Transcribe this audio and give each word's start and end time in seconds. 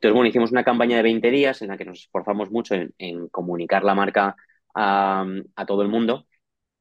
Entonces, 0.00 0.14
bueno, 0.14 0.28
hicimos 0.30 0.50
una 0.50 0.64
campaña 0.64 0.96
de 0.96 1.02
20 1.02 1.30
días 1.30 1.60
en 1.60 1.68
la 1.68 1.76
que 1.76 1.84
nos 1.84 2.00
esforzamos 2.00 2.50
mucho 2.50 2.74
en, 2.74 3.28
comunicar 3.28 3.84
la 3.84 3.94
marca 3.94 4.34
a, 4.74 5.26
todo 5.66 5.82
el 5.82 5.88
mundo 5.88 6.26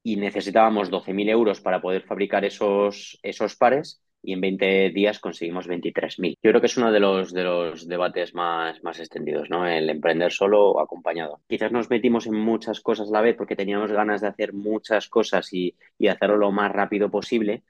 y 0.01 0.15
necesitábamos 0.15 0.89
12.000 0.89 1.29
euros 1.29 1.59
para 1.59 1.81
poder 1.81 2.03
fabricar 2.03 2.45
esos, 2.45 3.19
esos 3.21 3.57
pares 3.57 4.01
y 4.21 4.31
en 4.31 4.39
20 4.39 4.91
días 4.91 5.19
conseguimos 5.19 5.67
23.000. 5.67 6.37
Yo 6.41 6.51
creo 6.51 6.61
que 6.61 6.67
es 6.67 6.77
uno 6.77 6.93
de 6.93 7.01
los, 7.01 7.33
de 7.33 7.43
los 7.43 7.89
debates 7.89 8.33
más, 8.33 8.81
más 8.83 8.99
extendidos, 9.01 9.49
¿no? 9.49 9.67
El 9.67 9.89
emprender 9.89 10.31
solo 10.31 10.69
o 10.69 10.79
acompañado. 10.79 11.41
Quizás 11.49 11.73
nos 11.73 11.89
metimos 11.89 12.25
en 12.25 12.35
muchas 12.35 12.79
cosas 12.79 13.09
a 13.09 13.11
la 13.11 13.21
vez 13.21 13.35
porque 13.35 13.57
teníamos 13.57 13.91
ganas 13.91 14.21
de 14.21 14.27
hacer 14.27 14.53
muchas 14.53 15.09
cosas 15.09 15.51
y, 15.51 15.75
y 15.97 16.07
hacerlo 16.07 16.37
lo 16.37 16.51
más 16.53 16.71
rápido 16.71 17.11
posible 17.11 17.63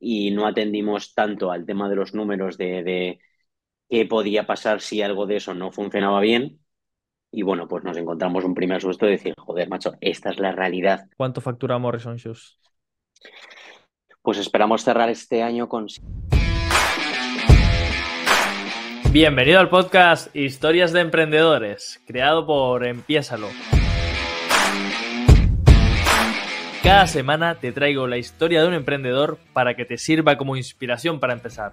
y 0.00 0.32
no 0.32 0.46
atendimos 0.48 1.14
tanto 1.14 1.52
al 1.52 1.64
tema 1.64 1.88
de 1.88 1.94
los 1.94 2.12
números 2.12 2.58
de, 2.58 2.82
de 2.82 3.20
qué 3.88 4.06
podía 4.06 4.46
pasar 4.46 4.80
si 4.80 5.02
algo 5.02 5.26
de 5.26 5.36
eso 5.36 5.54
no 5.54 5.70
funcionaba 5.70 6.20
bien. 6.20 6.60
Y 7.30 7.42
bueno, 7.42 7.68
pues 7.68 7.84
nos 7.84 7.96
encontramos 7.96 8.44
un 8.44 8.54
primer 8.54 8.80
susto 8.80 9.06
de 9.06 9.12
decir, 9.12 9.34
joder, 9.36 9.68
macho, 9.68 9.94
esta 10.00 10.30
es 10.30 10.38
la 10.38 10.52
realidad. 10.52 11.08
¿Cuánto 11.16 11.40
factura 11.40 11.78
Morrison 11.78 12.16
Shoes? 12.16 12.58
Pues 14.22 14.38
esperamos 14.38 14.82
cerrar 14.82 15.08
este 15.10 15.42
año 15.42 15.68
con... 15.68 15.86
Bienvenido 19.12 19.60
al 19.60 19.70
podcast 19.70 20.34
Historias 20.34 20.92
de 20.92 21.00
Emprendedores, 21.00 22.02
creado 22.06 22.46
por 22.46 22.86
Empiésalo. 22.86 23.48
Cada 26.82 27.06
semana 27.06 27.56
te 27.56 27.72
traigo 27.72 28.06
la 28.06 28.18
historia 28.18 28.62
de 28.62 28.68
un 28.68 28.74
emprendedor 28.74 29.38
para 29.52 29.74
que 29.74 29.84
te 29.84 29.98
sirva 29.98 30.36
como 30.36 30.56
inspiración 30.56 31.18
para 31.18 31.32
empezar. 31.32 31.72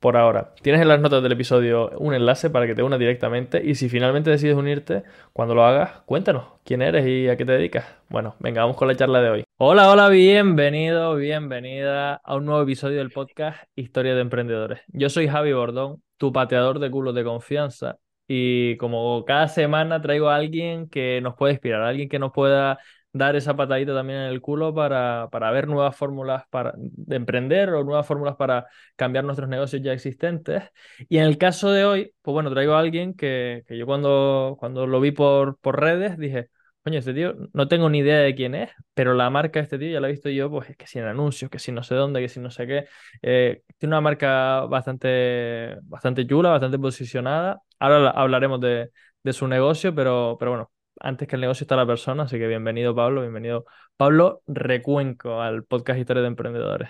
por 0.00 0.16
ahora. 0.16 0.54
Tienes 0.62 0.80
en 0.80 0.88
las 0.88 1.00
notas 1.00 1.22
del 1.22 1.32
episodio 1.32 1.90
un 1.98 2.14
enlace 2.14 2.50
para 2.50 2.66
que 2.66 2.74
te 2.74 2.82
unas 2.82 2.98
directamente 2.98 3.62
y 3.64 3.74
si 3.74 3.88
finalmente 3.88 4.30
decides 4.30 4.56
unirte, 4.56 5.02
cuando 5.32 5.54
lo 5.54 5.64
hagas, 5.64 6.00
cuéntanos 6.06 6.44
quién 6.64 6.82
eres 6.82 7.06
y 7.06 7.28
a 7.28 7.36
qué 7.36 7.44
te 7.44 7.52
dedicas. 7.52 7.86
Bueno, 8.08 8.36
venga, 8.38 8.62
vamos 8.62 8.76
con 8.76 8.88
la 8.88 8.96
charla 8.96 9.20
de 9.20 9.30
hoy. 9.30 9.44
Hola, 9.56 9.90
hola, 9.90 10.08
bienvenido, 10.08 11.16
bienvenida 11.16 12.14
a 12.14 12.36
un 12.36 12.46
nuevo 12.46 12.62
episodio 12.62 12.98
del 12.98 13.10
podcast 13.10 13.62
Historia 13.74 14.14
de 14.14 14.20
Emprendedores. 14.20 14.80
Yo 14.88 15.08
soy 15.10 15.28
Javi 15.28 15.52
Bordón, 15.52 16.02
tu 16.16 16.32
pateador 16.32 16.78
de 16.78 16.90
culos 16.90 17.14
de 17.14 17.24
confianza 17.24 17.96
y 18.28 18.76
como 18.76 19.24
cada 19.24 19.48
semana 19.48 20.00
traigo 20.02 20.28
a 20.28 20.36
alguien 20.36 20.88
que 20.88 21.20
nos 21.22 21.34
pueda 21.34 21.52
inspirar, 21.52 21.82
alguien 21.82 22.08
que 22.08 22.18
nos 22.18 22.30
pueda 22.32 22.78
dar 23.18 23.36
esa 23.36 23.56
patadita 23.56 23.94
también 23.94 24.20
en 24.20 24.26
el 24.26 24.40
culo 24.40 24.74
para, 24.74 25.28
para 25.30 25.50
ver 25.50 25.68
nuevas 25.68 25.96
fórmulas 25.96 26.44
para, 26.50 26.72
de 26.76 27.16
emprender 27.16 27.70
o 27.70 27.84
nuevas 27.84 28.06
fórmulas 28.06 28.36
para 28.36 28.66
cambiar 28.96 29.24
nuestros 29.24 29.48
negocios 29.48 29.82
ya 29.82 29.92
existentes. 29.92 30.62
Y 31.08 31.18
en 31.18 31.24
el 31.24 31.38
caso 31.38 31.70
de 31.70 31.84
hoy, 31.84 32.14
pues 32.22 32.32
bueno, 32.32 32.50
traigo 32.50 32.74
a 32.74 32.80
alguien 32.80 33.14
que, 33.14 33.64
que 33.66 33.76
yo 33.76 33.86
cuando, 33.86 34.56
cuando 34.58 34.86
lo 34.86 35.00
vi 35.00 35.10
por, 35.12 35.58
por 35.58 35.80
redes 35.80 36.18
dije, 36.18 36.48
coño, 36.84 36.98
este 36.98 37.12
tío 37.14 37.34
no 37.52 37.68
tengo 37.68 37.88
ni 37.90 37.98
idea 37.98 38.18
de 38.18 38.34
quién 38.34 38.54
es, 38.54 38.70
pero 38.94 39.14
la 39.14 39.28
marca 39.30 39.58
de 39.60 39.64
este 39.64 39.78
tío 39.78 39.90
ya 39.90 40.00
la 40.00 40.08
he 40.08 40.12
visto 40.12 40.30
yo, 40.30 40.50
pues 40.50 40.76
que 40.76 40.86
si 40.86 40.98
en 40.98 41.06
anuncios, 41.06 41.50
que 41.50 41.58
si 41.58 41.72
no 41.72 41.82
sé 41.82 41.94
dónde, 41.94 42.20
que 42.20 42.28
si 42.28 42.40
no 42.40 42.50
sé 42.50 42.66
qué. 42.66 42.86
Eh, 43.22 43.62
tiene 43.78 43.94
una 43.94 44.00
marca 44.00 44.60
bastante, 44.66 45.76
bastante 45.82 46.26
chula, 46.26 46.50
bastante 46.50 46.78
posicionada. 46.78 47.60
Ahora 47.78 48.10
hablaremos 48.10 48.60
de, 48.60 48.90
de 49.22 49.32
su 49.32 49.46
negocio, 49.46 49.94
pero, 49.94 50.36
pero 50.38 50.52
bueno, 50.52 50.70
antes 51.00 51.28
que 51.28 51.36
el 51.36 51.40
negocio 51.40 51.64
está 51.64 51.76
la 51.76 51.86
persona, 51.86 52.24
así 52.24 52.38
que 52.38 52.46
bienvenido 52.46 52.94
Pablo, 52.94 53.22
bienvenido 53.22 53.64
Pablo 53.96 54.42
Recuenco 54.46 55.40
al 55.40 55.64
podcast 55.64 55.98
Historia 56.00 56.22
de 56.22 56.28
Emprendedores. 56.28 56.88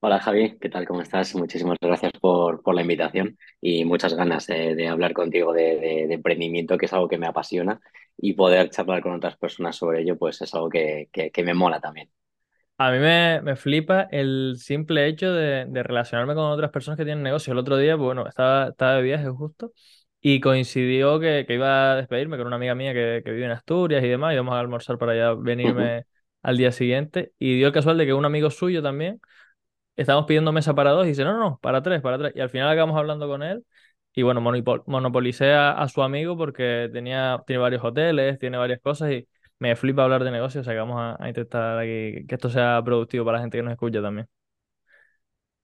Hola 0.00 0.20
Javi, 0.20 0.58
¿qué 0.58 0.68
tal? 0.68 0.86
¿Cómo 0.86 1.00
estás? 1.00 1.34
Muchísimas 1.34 1.78
gracias 1.80 2.12
por, 2.20 2.62
por 2.62 2.74
la 2.74 2.82
invitación 2.82 3.38
y 3.60 3.86
muchas 3.86 4.12
ganas 4.14 4.46
de, 4.46 4.86
hablar 4.86 5.14
contigo 5.14 5.52
de, 5.54 6.12
emprendimiento, 6.12 6.76
que 6.76 6.86
es 6.86 6.92
algo 6.92 7.08
que 7.08 7.16
me 7.16 7.26
apasiona 7.26 7.80
y 8.18 8.34
poder 8.34 8.68
charlar 8.68 9.02
con 9.02 9.14
otras 9.14 9.38
personas 9.38 9.76
sobre 9.76 10.02
ello, 10.02 10.18
pues 10.18 10.42
es 10.42 10.54
algo 10.54 10.68
que, 10.68 11.08
me 11.42 11.54
mola 11.54 11.80
también. 11.80 12.10
A 12.76 12.90
mí 12.90 12.98
me, 12.98 13.40
me, 13.40 13.56
flipa 13.56 14.08
el 14.10 14.56
simple 14.58 15.06
hecho 15.06 15.32
de, 15.32 15.64
relacionarme 15.82 16.34
con 16.34 16.44
otras 16.50 16.70
personas 16.70 16.98
que 16.98 17.04
tienen 17.04 17.22
negocio. 17.22 17.52
El 17.52 17.60
otro 17.60 17.78
día, 17.78 17.94
bueno, 17.94 18.26
estaba, 18.26 18.68
estaba 18.68 18.96
de 18.96 19.02
viaje 19.02 19.28
justo 19.30 19.72
y 20.26 20.40
coincidió 20.40 21.20
que, 21.20 21.44
iba 21.50 21.92
a 21.92 21.96
despedirme 21.96 22.38
con 22.38 22.46
una 22.46 22.56
amiga 22.56 22.74
mía 22.74 22.94
que, 22.94 23.20
vive 23.26 23.44
en 23.44 23.50
Asturias 23.50 24.02
y 24.02 24.08
demás, 24.08 24.32
y 24.32 24.34
íbamos 24.36 24.54
a 24.54 24.60
almorzar 24.60 24.96
para 24.96 25.12
allá 25.12 25.34
venirme 25.34 26.06
al 26.42 26.56
día 26.56 26.72
siguiente. 26.72 27.34
Y 27.38 27.56
dio 27.56 27.66
el 27.66 27.74
casual 27.74 27.98
de 27.98 28.06
que 28.06 28.14
un 28.14 28.24
amigo 28.24 28.48
suyo 28.50 28.82
también, 28.82 29.20
estábamos 29.96 30.26
pidiendo 30.26 30.50
mesa 30.50 30.74
para 30.74 30.92
dos, 30.92 31.04
y 31.04 31.10
dice, 31.10 31.24
no, 31.24 31.38
no, 31.38 31.58
para 31.60 31.82
tres, 31.82 32.00
para 32.00 32.16
tres. 32.18 32.32
Y 32.36 32.40
al 32.40 32.48
final 32.48 32.70
acabamos 32.70 32.96
hablando 32.98 33.28
con 33.28 33.42
él, 33.42 33.66
y 34.14 34.22
bueno, 34.22 34.40
monopolicé 34.40 35.52
a, 35.52 35.86
su 35.88 36.02
amigo 36.02 36.38
porque 36.38 36.88
tenía, 36.90 37.42
tiene 37.46 37.60
varios 37.60 37.84
hoteles, 37.84 38.38
tiene 38.38 38.56
varias 38.56 38.80
cosas, 38.80 39.12
y 39.12 39.28
me 39.58 39.76
flipa 39.76 40.04
hablar 40.04 40.24
de 40.24 40.30
negocios, 40.30 40.62
o 40.62 40.64
sea 40.64 40.72
que 40.72 40.80
vamos 40.80 41.16
a, 41.20 41.28
intentar 41.28 41.84
que 41.84 42.24
esto 42.26 42.48
sea 42.48 42.80
productivo 42.82 43.26
para 43.26 43.38
la 43.38 43.42
gente 43.42 43.58
que 43.58 43.62
nos 43.62 43.72
escucha 43.72 44.00
también. 44.00 44.26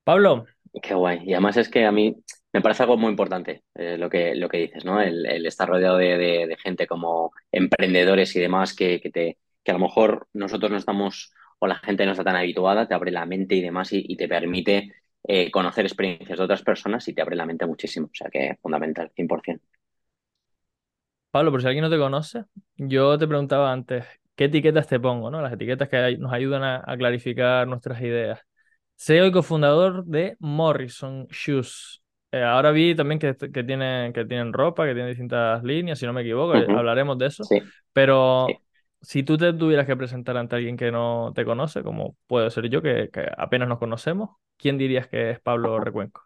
Pablo. 0.04 0.44
Qué 0.82 0.92
guay. 0.94 1.21
Y 1.25 1.32
además 1.32 1.56
es 1.56 1.71
que 1.71 1.87
a 1.87 1.92
mí 1.92 2.15
me 2.52 2.60
parece 2.60 2.82
algo 2.82 2.96
muy 2.96 3.10
importante 3.10 3.62
eh, 3.74 3.96
lo, 3.96 4.10
que, 4.10 4.34
lo 4.34 4.48
que 4.48 4.58
dices, 4.58 4.84
¿no? 4.84 5.00
El, 5.00 5.46
estar 5.46 5.68
rodeado 5.68 5.98
de, 5.98 6.56
gente 6.62 6.86
como 6.86 7.32
emprendedores 7.52 8.34
y 8.36 8.40
demás 8.40 8.74
que, 8.74 8.98
te, 9.12 9.38
que 9.62 9.70
a 9.70 9.74
lo 9.74 9.80
mejor 9.80 10.28
nosotros 10.32 10.70
no 10.70 10.76
estamos 10.76 11.32
o 11.58 11.66
la 11.66 11.76
gente 11.76 12.06
no 12.06 12.12
está 12.12 12.24
tan 12.24 12.36
habituada, 12.36 12.88
te 12.88 12.94
abre 12.94 13.12
la 13.12 13.26
mente 13.26 13.54
y 13.54 13.60
demás 13.60 13.90
y, 13.92 14.16
te 14.16 14.28
permite 14.28 14.92
eh, 15.22 15.50
conocer 15.50 15.84
experiencias 15.84 16.38
de 16.38 16.44
otras 16.44 16.62
personas 16.62 17.06
y 17.06 17.14
te 17.14 17.22
abre 17.22 17.36
la 17.36 17.46
mente 17.46 17.66
muchísimo. 17.66 18.06
O 18.06 18.14
sea 18.14 18.30
que 18.30 18.48
es 18.48 18.60
fundamental, 18.60 19.10
100%. 19.14 19.60
Pablo, 21.30 21.52
por 21.52 21.60
si 21.60 21.68
alguien 21.68 21.84
no 21.84 21.90
te 21.90 21.98
conoce, 21.98 22.44
yo 22.76 23.16
te 23.16 23.28
preguntaba 23.28 23.70
antes, 23.70 24.04
¿qué 24.34 24.46
etiquetas 24.46 24.88
te 24.88 24.98
pongo? 24.98 25.30
¿no? 25.30 25.40
Las 25.40 25.52
etiquetas 25.52 25.88
que 25.88 26.16
nos 26.18 26.32
ayudan 26.32 26.64
a, 26.64 26.82
a 26.84 26.96
clarificar 26.96 27.68
nuestras 27.68 28.00
ideas. 28.00 28.40
CEO 28.96 29.26
y 29.26 29.32
cofundador 29.32 30.04
de 30.06 30.36
Morrison 30.40 31.28
Shoes. 31.30 32.02
Eh, 32.32 32.42
ahora 32.42 32.70
vi 32.70 32.94
también 32.94 33.18
que, 33.18 33.34
que, 33.34 33.64
tienen, 33.64 34.12
que 34.12 34.24
tienen 34.24 34.52
ropa, 34.52 34.84
que 34.86 34.92
tienen 34.92 35.10
distintas 35.10 35.64
líneas, 35.64 35.98
si 35.98 36.06
no 36.06 36.12
me 36.12 36.20
equivoco, 36.20 36.54
eh, 36.54 36.66
hablaremos 36.68 37.18
de 37.18 37.26
eso. 37.26 37.44
Pero 37.92 38.46
si 39.00 39.22
tú 39.24 39.36
te 39.36 39.52
tuvieras 39.52 39.86
que 39.86 39.96
presentar 39.96 40.36
ante 40.36 40.56
alguien 40.56 40.76
que 40.76 40.92
no 40.92 41.32
te 41.34 41.44
conoce, 41.44 41.82
como 41.82 42.16
puedo 42.28 42.48
ser 42.50 42.68
yo, 42.68 42.82
que, 42.82 43.10
apenas 43.36 43.68
nos 43.68 43.78
conocemos, 43.78 44.30
¿quién 44.56 44.78
dirías 44.78 45.08
que 45.08 45.30
es 45.30 45.41
Pablo 45.41 45.80
Recuenco? 45.80 46.22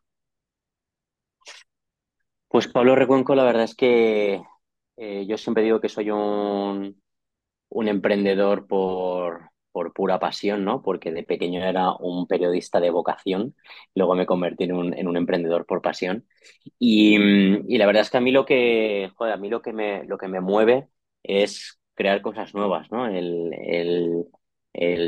Pues 2.49 2.69
Pablo 2.69 2.95
Recuenco, 2.95 3.35
la 3.35 3.45
verdad 3.45 3.65
es 3.65 3.75
que 3.75 4.43
eh, 4.97 5.27
yo 5.27 5.39
siempre 5.39 5.63
digo 5.63 5.81
que 5.81 5.89
soy 5.89 6.11
un, 6.11 7.01
un 7.71 7.89
emprendedor 7.89 8.67
por, 8.67 9.51
por 9.75 9.93
pura 9.93 10.21
pasión, 10.21 10.65
¿no? 10.65 10.83
Porque 10.83 11.11
de 11.13 11.25
pequeño 11.25 11.61
era 11.65 11.93
un 11.95 12.29
periodista 12.29 12.81
de 12.81 12.91
vocación, 12.91 13.57
luego 13.97 14.15
me 14.15 14.25
convertí 14.25 14.65
en 14.65 14.73
un, 14.75 14.95
en 14.95 15.09
un 15.09 15.17
emprendedor 15.17 15.67
por 15.67 15.83
pasión. 15.83 16.27
Y, 16.79 17.17
y, 17.17 17.79
la 17.79 17.87
verdad 17.87 18.03
es 18.03 18.11
que 18.11 18.19
a 18.19 18.21
mí 18.21 18.31
lo 18.31 18.47
que, 18.47 19.11
a 19.19 19.37
mí 19.37 19.49
lo 19.51 19.63
que 19.63 19.73
me, 19.73 20.05
lo 20.05 20.17
que 20.17 20.29
me 20.29 20.41
mueve 20.41 20.89
es 21.25 21.81
crear 21.95 22.23
cosas 22.23 22.55
nuevas, 22.55 22.93
¿no? 22.93 23.09
El, 23.09 24.29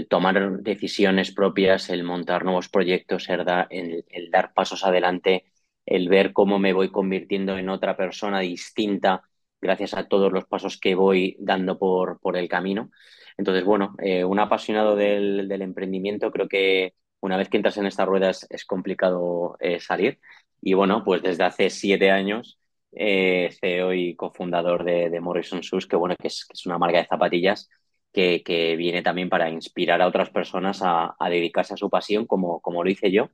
tomar 0.08 0.62
decisiones 0.62 1.32
propias, 1.32 1.90
el 1.90 2.02
montar 2.02 2.44
nuevos 2.44 2.68
proyectos, 2.68 3.28
el, 3.28 4.30
dar 4.32 4.52
pasos 4.52 4.84
adelante, 4.84 5.44
el 5.86 6.08
ver 6.08 6.32
cómo 6.32 6.58
me 6.58 6.72
voy 6.72 6.90
convirtiendo 6.90 7.56
en 7.56 7.68
otra 7.68 7.96
persona 7.96 8.40
distinta 8.40 9.22
gracias 9.60 9.94
a 9.94 10.08
todos 10.08 10.32
los 10.32 10.44
pasos 10.46 10.78
que 10.78 10.94
voy 10.96 11.36
dando 11.38 11.78
por 11.78 12.36
el 12.36 12.48
camino. 12.48 12.90
Entonces, 13.36 13.64
bueno, 13.64 13.94
eh, 14.02 14.24
un 14.24 14.38
apasionado 14.38 14.96
del, 14.96 15.50
emprendimiento, 15.62 16.30
creo 16.30 16.48
que 16.48 16.94
una 17.20 17.36
vez 17.36 17.48
que 17.48 17.56
entras 17.56 17.76
en 17.76 17.86
estas 17.86 18.06
ruedas 18.06 18.46
es 18.50 18.64
complicado 18.64 19.56
eh, 19.60 19.80
salir. 19.80 20.20
Y 20.60 20.74
bueno, 20.74 21.04
pues 21.04 21.22
desde 21.22 21.44
hace 21.44 21.70
siete 21.70 22.10
años, 22.10 22.58
eh, 22.92 23.50
CEO 23.60 23.92
y 23.92 24.16
cofundador 24.16 24.84
de, 24.84 25.20
Morrison 25.20 25.60
Shoes, 25.60 25.86
que 25.86 25.96
bueno, 25.96 26.16
que 26.18 26.28
es, 26.28 26.46
una 26.66 26.78
marca 26.78 26.98
de 26.98 27.06
zapatillas 27.06 27.68
que, 28.12 28.74
viene 28.78 29.02
también 29.02 29.28
para 29.28 29.50
inspirar 29.50 30.00
a 30.00 30.06
otras 30.06 30.30
personas 30.30 30.80
a, 30.82 31.14
dedicarse 31.28 31.74
a 31.74 31.76
su 31.76 31.90
pasión, 31.90 32.26
como, 32.26 32.60
como 32.60 32.82
lo 32.82 32.90
hice 32.90 33.10
yo, 33.12 33.28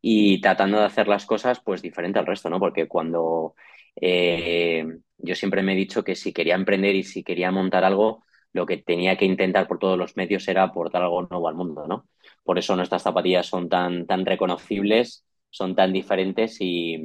y 0.00 0.40
tratando 0.40 0.78
de 0.78 0.84
hacer 0.86 1.08
las 1.08 1.26
cosas 1.26 1.60
pues 1.64 1.82
diferente 1.82 2.18
al 2.18 2.26
resto, 2.26 2.48
¿no? 2.48 2.58
Porque 2.58 2.88
cuando 2.88 3.54
eh, 4.00 4.86
yo 5.18 5.34
siempre 5.34 5.62
me 5.62 5.72
he 5.72 5.76
dicho 5.76 6.04
que 6.04 6.14
si 6.14 6.32
quería 6.32 6.54
emprender 6.54 6.94
y 6.94 7.02
si 7.02 7.22
quería 7.24 7.50
montar 7.50 7.84
algo, 7.84 8.24
lo 8.56 8.66
que 8.66 8.78
tenía 8.78 9.16
que 9.18 9.26
intentar 9.26 9.68
por 9.68 9.78
todos 9.80 9.98
los 9.98 10.16
medios 10.16 10.48
era 10.48 10.64
aportar 10.64 11.02
algo 11.04 11.22
nuevo 11.22 11.48
al 11.48 11.56
mundo, 11.56 11.86
¿no? 11.88 12.08
Por 12.44 12.58
eso 12.58 12.76
nuestras 12.76 13.02
zapatillas 13.04 13.46
son 13.46 13.68
tan, 13.70 14.06
tan 14.06 14.26
reconocibles, 14.26 15.24
son 15.50 15.76
tan 15.76 15.92
diferentes 15.92 16.58
y, 16.60 16.98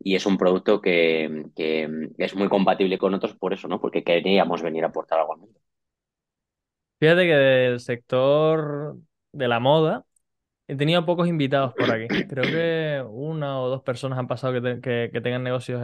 y 0.00 0.14
es 0.16 0.26
un 0.26 0.38
producto 0.38 0.80
que, 0.80 1.46
que, 1.56 1.88
es 2.18 2.34
muy 2.36 2.48
compatible 2.48 2.98
con 2.98 3.14
otros 3.14 3.36
por 3.36 3.54
eso, 3.54 3.68
¿no? 3.68 3.80
Porque 3.80 4.04
queríamos 4.04 4.62
venir 4.62 4.84
a 4.84 4.88
aportar 4.88 5.20
algo 5.20 5.34
al 5.34 5.40
mundo. 5.40 5.60
Fíjate 7.00 7.22
que 7.26 7.32
del 7.34 7.80
sector 7.80 8.96
de 9.32 9.48
la 9.48 9.60
moda 9.60 10.04
he 10.68 10.76
tenido 10.76 11.06
pocos 11.06 11.28
invitados 11.28 11.74
por 11.74 11.90
aquí. 11.92 12.08
Creo 12.28 12.50
que 12.50 13.04
una 13.10 13.60
o 13.60 13.68
dos 13.70 13.82
personas 13.82 14.18
han 14.18 14.28
pasado 14.28 14.54
que, 14.54 14.60
te- 14.62 14.80
que- 14.82 15.10
que 15.12 15.20
tengan 15.22 15.44
negocios 15.44 15.82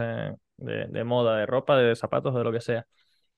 de, 0.57 0.87
de 0.87 1.05
moda, 1.05 1.37
de 1.37 1.45
ropa, 1.47 1.77
de 1.77 1.95
zapatos, 1.95 2.35
de 2.35 2.43
lo 2.43 2.51
que 2.51 2.61
sea. 2.61 2.87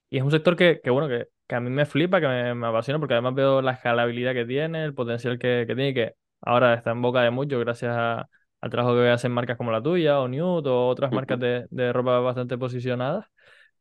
Y 0.10 0.18
es 0.20 0.24
un 0.24 0.32
sector 0.32 0.56
que, 0.58 0.82
que 0.84 0.92
bueno, 0.92 1.08
que, 1.10 1.28
que 1.48 1.56
a 1.56 1.60
mí 1.60 1.70
me 1.70 1.86
flipa, 1.86 2.20
que 2.22 2.28
me, 2.28 2.54
me 2.56 2.68
apasiona, 2.68 3.00
porque 3.00 3.14
además 3.16 3.36
veo 3.36 3.62
la 3.62 3.74
escalabilidad 3.74 4.34
que 4.34 4.46
tiene, 4.46 4.84
el 4.86 4.94
potencial 4.94 5.40
que, 5.40 5.66
que 5.68 5.76
tiene, 5.76 5.90
y 5.90 5.94
que 5.94 6.14
ahora 6.42 6.74
está 6.74 6.92
en 6.92 7.02
boca 7.02 7.22
de 7.22 7.32
muchos 7.32 7.60
gracias 7.60 7.96
a- 7.96 8.30
al 8.62 8.70
trabajo 8.72 8.96
que 8.96 9.10
hacen 9.10 9.32
marcas 9.32 9.58
como 9.58 9.72
la 9.72 9.82
tuya, 9.84 10.20
o 10.20 10.28
Nude, 10.28 10.70
o 10.70 10.88
otras 10.88 11.12
marcas 11.12 11.40
de, 11.40 11.68
de 11.70 11.94
ropa 11.94 12.20
bastante 12.20 12.58
posicionadas. 12.58 13.26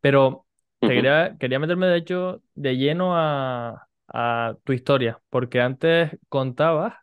Pero 0.01 0.47
te 0.85 0.95
quería, 0.95 1.37
quería 1.39 1.59
meterme, 1.59 1.87
de 1.87 1.97
hecho, 1.99 2.43
de 2.55 2.77
lleno 2.77 3.17
a, 3.17 3.89
a 4.09 4.57
tu 4.65 4.73
historia, 4.73 5.21
porque 5.31 5.61
antes 5.61 6.17
contabas 6.29 6.95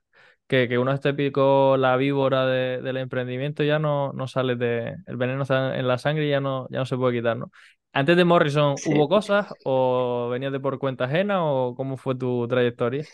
que, 0.48 0.68
que 0.70 0.78
una 0.78 0.92
vez 0.94 1.02
te 1.02 1.14
picó 1.14 1.78
la 1.78 1.96
víbora 1.98 2.46
de- 2.46 2.82
del 2.82 2.98
emprendimiento, 2.98 3.64
ya 3.64 3.80
no, 3.80 4.14
no 4.14 4.28
sales 4.28 4.60
de... 4.60 4.96
El 5.08 5.18
veneno 5.18 5.44
está 5.44 5.78
en 5.78 5.88
la 5.88 5.98
sangre 5.98 6.28
y 6.28 6.30
ya 6.30 6.40
no, 6.42 6.68
ya 6.70 6.80
no 6.80 6.86
se 6.86 6.98
puede 6.98 7.18
quitar, 7.18 7.38
¿no? 7.38 7.52
Antes 7.94 8.18
de 8.18 8.26
Morrison, 8.26 8.80
¿hubo 8.84 9.08
Sí. 9.08 9.10
cosas 9.10 9.54
o 9.64 10.30
venías 10.32 10.52
de 10.52 10.60
por 10.60 10.80
cuenta 10.80 11.06
ajena 11.06 11.44
o 11.46 11.76
cómo 11.76 11.98
fue 11.98 12.16
tu 12.16 12.48
trayectoria? 12.48 13.08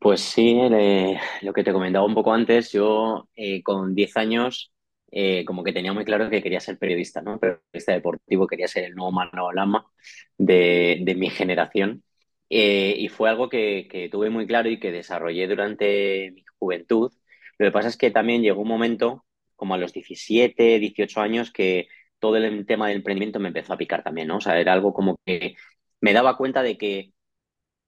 Pues 0.00 0.20
sí, 0.20 0.54
le- 0.68 1.18
lo 1.42 1.52
que 1.52 1.64
te 1.64 1.72
comentaba 1.72 2.04
un 2.04 2.14
poco 2.14 2.32
antes, 2.32 2.70
yo 2.72 3.28
eh, 3.34 3.62
con 3.62 3.94
10 3.94 4.16
años 4.16 4.72
eh, 5.10 5.44
como 5.46 5.64
que 5.64 5.72
tenía 5.72 5.92
muy 5.94 6.04
claro 6.04 6.28
que 6.28 6.42
quería 6.42 6.60
ser 6.60 6.78
periodista, 6.78 7.22
¿no? 7.22 7.38
Periodista 7.40 7.92
deportivo, 7.92 8.46
quería 8.46 8.68
ser 8.68 8.84
el 8.84 8.94
nuevo 8.94 9.10
Manolo 9.12 9.50
Lama 9.52 9.86
de, 10.36 10.98
de 11.02 11.14
mi 11.14 11.30
generación. 11.30 12.04
Eh, 12.50 12.94
y 12.98 13.08
fue 13.08 13.30
algo 13.30 13.48
que, 13.48 13.88
que 13.90 14.08
tuve 14.10 14.28
muy 14.30 14.46
claro 14.46 14.68
y 14.70 14.78
que 14.78 14.92
desarrollé 14.92 15.46
durante 15.48 16.32
mi 16.32 16.44
juventud. 16.58 17.10
Lo 17.58 17.66
que 17.66 17.72
pasa 17.72 17.88
es 17.88 17.96
que 17.96 18.10
también 18.10 18.42
llegó 18.42 18.60
un 18.62 18.68
momento, 18.68 19.24
como 19.56 19.74
a 19.74 19.78
los 19.78 19.92
17, 19.94 20.78
18 20.78 21.20
años, 21.20 21.50
que 21.52 21.88
todo 22.18 22.36
el 22.36 22.66
tema 22.66 22.88
del 22.88 22.98
emprendimiento 22.98 23.40
me 23.40 23.48
empezó 23.48 23.72
a 23.74 23.78
picar 23.78 24.02
también, 24.02 24.28
¿no? 24.28 24.36
O 24.38 24.40
sea, 24.40 24.58
era 24.60 24.72
algo 24.72 24.92
como 24.94 25.18
que 25.24 25.56
me 26.00 26.12
daba 26.12 26.36
cuenta 26.36 26.62
de 26.62 26.78
que 26.78 27.12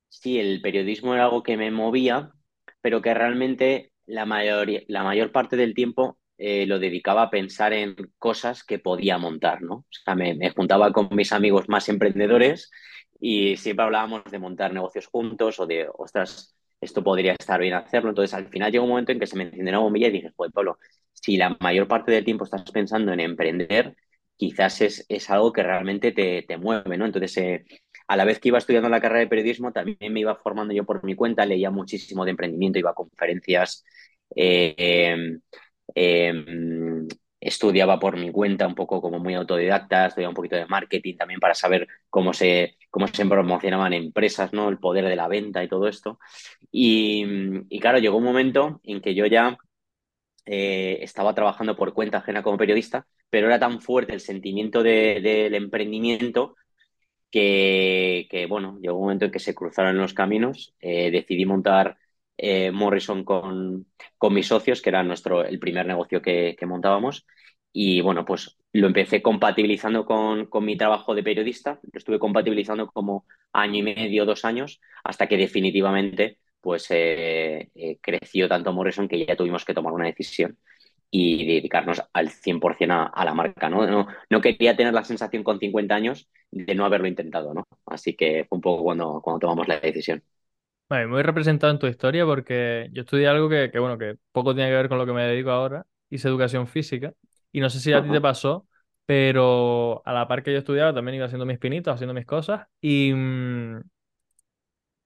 sí, 0.08 0.38
el 0.38 0.60
periodismo 0.62 1.14
era 1.14 1.24
algo 1.24 1.42
que 1.42 1.56
me 1.56 1.70
movía, 1.70 2.32
pero 2.80 3.02
que 3.02 3.14
realmente 3.14 3.92
la 4.06 4.26
mayoría, 4.26 4.82
la 4.88 5.04
mayor 5.04 5.32
parte 5.32 5.56
del 5.56 5.74
tiempo 5.74 6.18
eh, 6.38 6.66
lo 6.66 6.78
dedicaba 6.78 7.22
a 7.24 7.30
pensar 7.30 7.72
en 7.72 7.96
cosas 8.18 8.64
que 8.64 8.78
podía 8.78 9.18
montar, 9.18 9.62
¿no? 9.62 9.74
O 9.74 9.86
sea, 9.90 10.14
me, 10.14 10.34
me 10.34 10.50
juntaba 10.50 10.92
con 10.92 11.08
mis 11.12 11.32
amigos 11.32 11.68
más 11.68 11.88
emprendedores 11.88 12.70
y 13.20 13.56
siempre 13.56 13.84
hablábamos 13.84 14.24
de 14.24 14.38
montar 14.38 14.72
negocios 14.72 15.06
juntos 15.06 15.60
o 15.60 15.66
de, 15.66 15.88
ostras, 15.98 16.56
esto 16.80 17.04
podría 17.04 17.32
estar 17.32 17.60
bien 17.60 17.74
hacerlo. 17.74 18.10
Entonces, 18.10 18.34
al 18.34 18.48
final 18.48 18.72
llegó 18.72 18.84
un 18.84 18.90
momento 18.90 19.12
en 19.12 19.20
que 19.20 19.26
se 19.26 19.36
me 19.36 19.44
encendió 19.44 19.68
una 19.70 19.78
bombilla 19.80 20.08
y 20.08 20.12
dije, 20.12 20.32
joder, 20.36 20.52
Pablo, 20.52 20.78
si 21.12 21.36
la 21.36 21.56
mayor 21.60 21.86
parte 21.88 22.12
del 22.12 22.24
tiempo 22.24 22.44
estás 22.44 22.70
pensando 22.70 23.12
en 23.12 23.20
emprender, 23.20 23.94
quizás 24.40 24.80
es, 24.80 25.04
es 25.10 25.28
algo 25.30 25.52
que 25.52 25.62
realmente 25.62 26.12
te, 26.12 26.42
te 26.42 26.56
mueve, 26.56 26.96
¿no? 26.96 27.04
Entonces, 27.06 27.36
eh, 27.36 27.64
a 28.08 28.16
la 28.16 28.24
vez 28.24 28.40
que 28.40 28.48
iba 28.48 28.58
estudiando 28.58 28.88
la 28.88 29.00
carrera 29.00 29.20
de 29.20 29.26
periodismo, 29.28 29.70
también 29.72 30.12
me 30.12 30.20
iba 30.20 30.34
formando 30.36 30.72
yo 30.74 30.84
por 30.86 31.04
mi 31.04 31.14
cuenta, 31.14 31.44
leía 31.46 31.70
muchísimo 31.70 32.24
de 32.24 32.30
emprendimiento, 32.32 32.78
iba 32.78 32.90
a 32.90 32.94
conferencias, 32.94 33.84
eh, 34.34 35.36
eh, 35.94 36.32
estudiaba 37.40 37.98
por 37.98 38.16
mi 38.18 38.30
cuenta 38.32 38.66
un 38.66 38.74
poco 38.74 39.00
como 39.00 39.18
muy 39.18 39.34
autodidacta, 39.34 40.06
estudiaba 40.06 40.30
un 40.30 40.34
poquito 40.36 40.56
de 40.56 40.66
marketing 40.66 41.16
también 41.16 41.40
para 41.40 41.54
saber 41.54 41.86
cómo 42.10 42.32
se, 42.34 42.76
cómo 42.90 43.06
se 43.08 43.24
promocionaban 43.26 43.92
empresas, 43.94 44.52
¿no? 44.52 44.68
El 44.68 44.78
poder 44.78 45.06
de 45.06 45.16
la 45.16 45.28
venta 45.28 45.62
y 45.64 45.68
todo 45.68 45.88
esto. 45.88 46.18
Y, 46.70 47.24
y 47.68 47.80
claro, 47.80 47.98
llegó 47.98 48.18
un 48.18 48.24
momento 48.24 48.80
en 48.84 49.00
que 49.00 49.14
yo 49.14 49.26
ya 49.26 49.56
eh, 50.46 50.98
estaba 51.02 51.34
trabajando 51.34 51.76
por 51.76 51.92
cuenta 51.94 52.18
ajena 52.18 52.42
como 52.42 52.58
periodista, 52.58 53.06
pero 53.30 53.46
era 53.46 53.58
tan 53.58 53.80
fuerte 53.80 54.14
el 54.14 54.20
sentimiento 54.20 54.82
de, 54.82 55.20
del 55.20 55.54
emprendimiento 55.54 56.56
que, 57.30 58.26
que, 58.30 58.46
bueno, 58.46 58.78
llegó 58.80 58.96
un 58.96 59.02
momento 59.04 59.26
en 59.26 59.30
que 59.30 59.38
se 59.38 59.54
cruzaron 59.54 59.98
los 59.98 60.14
caminos. 60.14 60.74
Eh, 60.80 61.10
decidí 61.10 61.46
montar 61.46 61.96
eh, 62.36 62.70
Morrison 62.72 63.24
con, 63.24 63.86
con, 64.18 64.34
mis 64.34 64.48
socios, 64.48 64.82
que 64.82 64.90
era 64.90 65.02
nuestro, 65.02 65.44
el 65.44 65.58
primer 65.58 65.86
negocio 65.86 66.22
que, 66.22 66.56
que, 66.58 66.66
montábamos. 66.66 67.26
Y 67.72 68.00
bueno, 68.00 68.24
pues 68.24 68.56
lo 68.72 68.86
empecé 68.88 69.22
compatibilizando 69.22 70.04
con, 70.04 70.46
con 70.46 70.64
mi 70.64 70.76
trabajo 70.76 71.14
de 71.14 71.22
periodista. 71.22 71.78
Lo 71.82 71.98
estuve 71.98 72.18
compatibilizando 72.18 72.88
como 72.90 73.26
año 73.52 73.78
y 73.78 73.82
medio, 73.82 74.24
dos 74.24 74.44
años, 74.44 74.80
hasta 75.04 75.28
que 75.28 75.36
definitivamente 75.36 76.38
pues 76.60 76.86
eh, 76.90 77.70
eh, 77.74 77.98
creció 78.00 78.48
tanto 78.48 78.72
Morrison 78.72 79.08
que 79.08 79.24
ya 79.26 79.36
tuvimos 79.36 79.64
que 79.64 79.74
tomar 79.74 79.92
una 79.92 80.06
decisión 80.06 80.58
y 81.10 81.46
dedicarnos 81.46 82.02
al 82.12 82.30
100% 82.30 82.94
a, 82.94 83.06
a 83.06 83.24
la 83.24 83.34
marca, 83.34 83.68
¿no? 83.68 83.86
¿no? 83.86 84.06
No 84.30 84.40
quería 84.40 84.76
tener 84.76 84.94
la 84.94 85.04
sensación 85.04 85.42
con 85.44 85.58
50 85.58 85.94
años 85.96 86.28
de 86.50 86.74
no 86.74 86.84
haberlo 86.84 87.08
intentado, 87.08 87.54
¿no? 87.54 87.64
Así 87.86 88.16
que 88.16 88.44
fue 88.48 88.56
un 88.56 88.62
poco 88.62 88.82
cuando, 88.84 89.20
cuando 89.22 89.40
tomamos 89.40 89.68
la 89.68 89.80
decisión. 89.80 90.22
Vale, 90.88 91.06
muy 91.06 91.22
representado 91.22 91.72
en 91.72 91.78
tu 91.78 91.86
historia 91.86 92.24
porque 92.26 92.88
yo 92.92 93.02
estudié 93.02 93.28
algo 93.28 93.48
que, 93.48 93.70
que, 93.70 93.78
bueno, 93.78 93.96
que 93.96 94.16
poco 94.32 94.54
tiene 94.54 94.70
que 94.70 94.74
ver 94.76 94.88
con 94.88 94.98
lo 94.98 95.06
que 95.06 95.12
me 95.12 95.22
dedico 95.22 95.50
ahora. 95.50 95.86
Hice 96.10 96.26
educación 96.28 96.66
física 96.66 97.12
y 97.52 97.60
no 97.60 97.70
sé 97.70 97.78
si 97.78 97.92
a 97.92 98.02
ti 98.02 98.10
te 98.10 98.20
pasó, 98.20 98.66
pero 99.06 100.02
a 100.04 100.12
la 100.12 100.26
par 100.26 100.42
que 100.42 100.52
yo 100.52 100.58
estudiaba 100.58 100.92
también 100.92 101.14
iba 101.16 101.26
haciendo 101.26 101.46
mis 101.46 101.58
pinitos, 101.60 101.94
haciendo 101.94 102.12
mis 102.14 102.26
cosas 102.26 102.66
y 102.80 103.12
mm, 103.14 103.80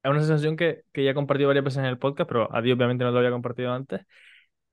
es 0.05 0.11
una 0.11 0.21
sensación 0.21 0.57
que, 0.57 0.83
que 0.93 1.05
ya 1.05 1.11
he 1.13 1.15
compartido 1.15 1.49
varias 1.49 1.65
veces 1.65 1.79
en 1.81 1.87
el 1.87 1.99
podcast, 1.99 2.29
pero 2.29 2.55
a 2.55 2.63
ti 2.63 2.71
obviamente 2.73 3.05
no 3.05 3.11
lo 3.11 3.19
había 3.19 3.31
compartido 3.31 3.73
antes, 3.73 4.03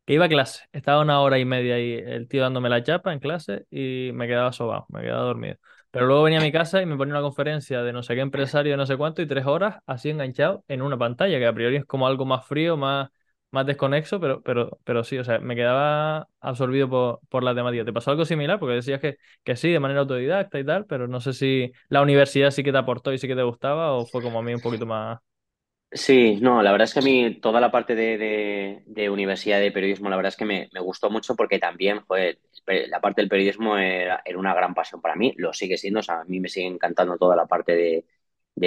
que 0.06 0.14
iba 0.16 0.26
a 0.26 0.30
clase, 0.30 0.66
estaba 0.74 1.02
una 1.02 1.22
hora 1.22 1.40
y 1.40 1.46
media 1.46 1.76
ahí 1.76 1.94
el 1.94 2.28
tío 2.28 2.42
dándome 2.44 2.70
la 2.70 2.84
chapa 2.84 3.14
en 3.14 3.20
clase 3.20 3.66
y 3.72 4.12
me 4.14 4.28
quedaba 4.28 4.52
sobado, 4.54 4.86
me 4.90 5.02
quedaba 5.02 5.24
dormido. 5.24 5.58
Pero 5.92 6.08
luego 6.08 6.24
venía 6.24 6.40
a 6.40 6.44
mi 6.44 6.52
casa 6.52 6.82
y 6.82 6.86
me 6.86 6.98
ponía 6.98 7.14
una 7.14 7.22
conferencia 7.22 7.84
de 7.84 7.94
no 7.94 8.04
sé 8.04 8.16
qué 8.16 8.22
empresario, 8.22 8.72
de 8.74 8.78
no 8.78 8.86
sé 8.86 8.98
cuánto, 8.98 9.22
y 9.22 9.28
tres 9.28 9.46
horas 9.46 9.78
así 9.86 10.10
enganchado 10.10 10.64
en 10.68 10.82
una 10.82 10.98
pantalla, 10.98 11.38
que 11.40 11.48
a 11.48 11.54
priori 11.54 11.78
es 11.78 11.86
como 11.86 12.08
algo 12.08 12.26
más 12.26 12.46
frío, 12.48 12.78
más, 12.78 13.10
más 13.52 13.66
desconexo, 13.66 14.20
pero, 14.20 14.42
pero, 14.42 14.80
pero 14.84 15.04
sí, 15.04 15.18
o 15.18 15.24
sea, 15.24 15.40
me 15.40 15.56
quedaba 15.56 16.28
absorbido 16.40 16.90
por, 16.90 17.20
por 17.30 17.44
la 17.44 17.56
temática. 17.56 17.86
¿Te 17.86 17.94
pasó 17.94 18.12
algo 18.12 18.26
similar? 18.26 18.60
Porque 18.60 18.76
decías 18.76 19.00
que, 19.02 19.18
que 19.44 19.56
sí, 19.56 19.72
de 19.72 19.80
manera 19.80 20.02
autodidacta 20.02 20.60
y 20.60 20.66
tal, 20.66 20.86
pero 20.86 21.08
no 21.08 21.20
sé 21.22 21.34
si 21.34 21.72
la 21.90 22.02
universidad 22.02 22.52
sí 22.52 22.64
que 22.64 22.72
te 22.72 22.78
aportó 22.78 23.14
y 23.14 23.18
sí 23.18 23.28
que 23.28 23.36
te 23.36 23.44
gustaba, 23.44 23.94
o 23.94 24.06
fue 24.06 24.22
como 24.22 24.40
a 24.40 24.44
mí 24.44 24.54
un 24.54 24.62
poquito 24.62 24.86
más... 24.86 25.20
Sí, 25.94 26.38
no, 26.42 26.64
la 26.64 26.72
verdad 26.72 26.86
es 26.86 26.94
que 26.94 27.00
a 27.00 27.04
mí 27.04 27.42
toda 27.42 27.60
la 27.60 27.70
parte 27.70 27.96
de, 27.96 28.82
de, 28.86 29.10
universidad 29.10 29.60
de 29.60 29.74
periodismo, 29.74 30.10
la 30.10 30.16
verdad 30.16 30.30
es 30.30 30.38
que 30.38 30.46
me, 30.46 30.70
me 30.72 30.80
gustó 30.80 31.10
mucho 31.10 31.36
porque 31.36 31.60
también, 31.60 32.00
joder, 32.08 32.40
la 32.88 33.02
parte 33.02 33.20
del 33.22 33.28
periodismo 33.30 33.78
era, 33.78 34.24
una 34.38 34.54
gran 34.54 34.74
pasión 34.74 35.02
para 35.02 35.16
mí, 35.18 35.34
lo 35.36 35.52
sigue 35.52 35.78
siendo, 35.78 36.00
o 36.00 36.04
sea, 36.04 36.22
a 36.22 36.26
mí 36.26 36.40
me 36.40 36.48
sigue 36.48 36.68
encantando 36.68 37.18
toda 37.18 37.36
la 37.36 37.46
parte 37.46 37.76
de, 37.76 38.06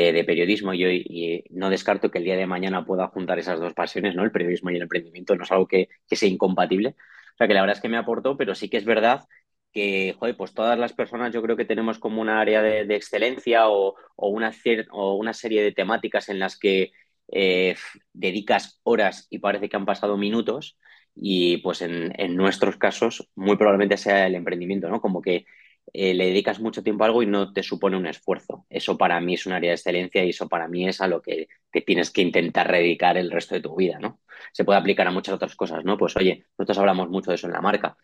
de, 0.02 0.24
periodismo 0.24 0.74
y, 0.74 0.84
y 0.84 1.44
no 1.50 1.70
descarto 1.70 2.10
que 2.10 2.18
el 2.18 2.24
día 2.24 2.36
de 2.36 2.46
mañana 2.46 2.84
pueda 2.84 3.08
juntar 3.08 3.38
esas 3.38 3.60
dos 3.60 3.74
pasiones, 3.74 4.14
¿no? 4.14 4.24
El 4.24 4.32
periodismo 4.32 4.70
y 4.70 4.76
el 4.76 4.82
emprendimiento, 4.82 5.36
no 5.36 5.44
es 5.44 5.52
algo 5.52 5.68
que, 5.68 5.88
que 6.08 6.16
sea 6.16 6.28
incompatible. 6.28 6.96
O 7.34 7.36
sea, 7.38 7.46
que 7.46 7.54
la 7.54 7.60
verdad 7.60 7.76
es 7.76 7.82
que 7.82 7.88
me 7.88 7.96
aportó, 7.96 8.36
pero 8.36 8.54
sí 8.54 8.68
que 8.68 8.76
es 8.76 8.84
verdad 8.84 9.24
que, 9.72 10.14
joder, 10.18 10.36
pues 10.36 10.54
todas 10.54 10.78
las 10.78 10.92
personas 10.92 11.32
yo 11.32 11.42
creo 11.42 11.56
que 11.56 11.64
tenemos 11.64 11.98
como 11.98 12.20
un 12.20 12.28
área 12.28 12.62
de, 12.62 12.84
de 12.86 12.96
excelencia 12.96 13.68
o, 13.68 13.94
o, 14.16 14.28
una 14.28 14.52
o 14.90 15.14
una 15.14 15.32
serie 15.32 15.62
de 15.62 15.72
temáticas 15.72 16.28
en 16.28 16.38
las 16.40 16.58
que 16.58 16.92
eh, 17.32 17.76
dedicas 18.12 18.80
horas 18.82 19.26
y 19.30 19.38
parece 19.38 19.68
que 19.68 19.76
han 19.76 19.86
pasado 19.86 20.16
minutos 20.16 20.76
y 21.14 21.58
pues 21.58 21.82
en, 21.82 22.12
en, 22.20 22.36
nuestros 22.36 22.76
casos 22.76 23.30
muy 23.36 23.56
probablemente 23.56 23.96
sea 23.96 24.26
el 24.26 24.34
emprendimiento, 24.34 24.88
¿no? 24.88 25.00
Como 25.00 25.22
que 25.22 25.46
eh, 25.96 26.12
le 26.12 26.26
dedicas 26.26 26.58
mucho 26.58 26.82
tiempo 26.82 27.04
a 27.04 27.06
algo 27.06 27.22
y 27.22 27.26
no 27.26 27.52
te 27.52 27.62
supone 27.62 27.96
un 27.96 28.08
esfuerzo. 28.08 28.66
Eso 28.68 28.98
para 28.98 29.20
mí 29.20 29.34
es 29.34 29.46
un 29.46 29.52
área 29.52 29.70
de 29.70 29.76
excelencia 29.76 30.24
y 30.24 30.30
eso 30.30 30.48
para 30.48 30.66
mí 30.66 30.88
es 30.88 31.00
a 31.00 31.06
lo 31.06 31.22
que 31.22 31.46
te 31.70 31.82
tienes 31.82 32.10
que 32.10 32.20
intentar 32.20 32.70
dedicar 32.72 33.16
el 33.16 33.30
resto 33.30 33.54
de 33.54 33.60
tu 33.60 33.76
vida, 33.76 34.00
¿no? 34.00 34.20
Se 34.52 34.64
puede 34.64 34.80
aplicar 34.80 35.06
a 35.06 35.12
muchas 35.12 35.36
otras 35.36 35.54
cosas, 35.54 35.84
¿no? 35.84 35.96
Pues 35.96 36.16
oye, 36.16 36.46
nosotros 36.58 36.78
hablamos 36.78 37.10
mucho 37.10 37.30
de 37.30 37.36
eso 37.36 37.46
en 37.46 37.52
la 37.52 37.60
marca. 37.60 37.96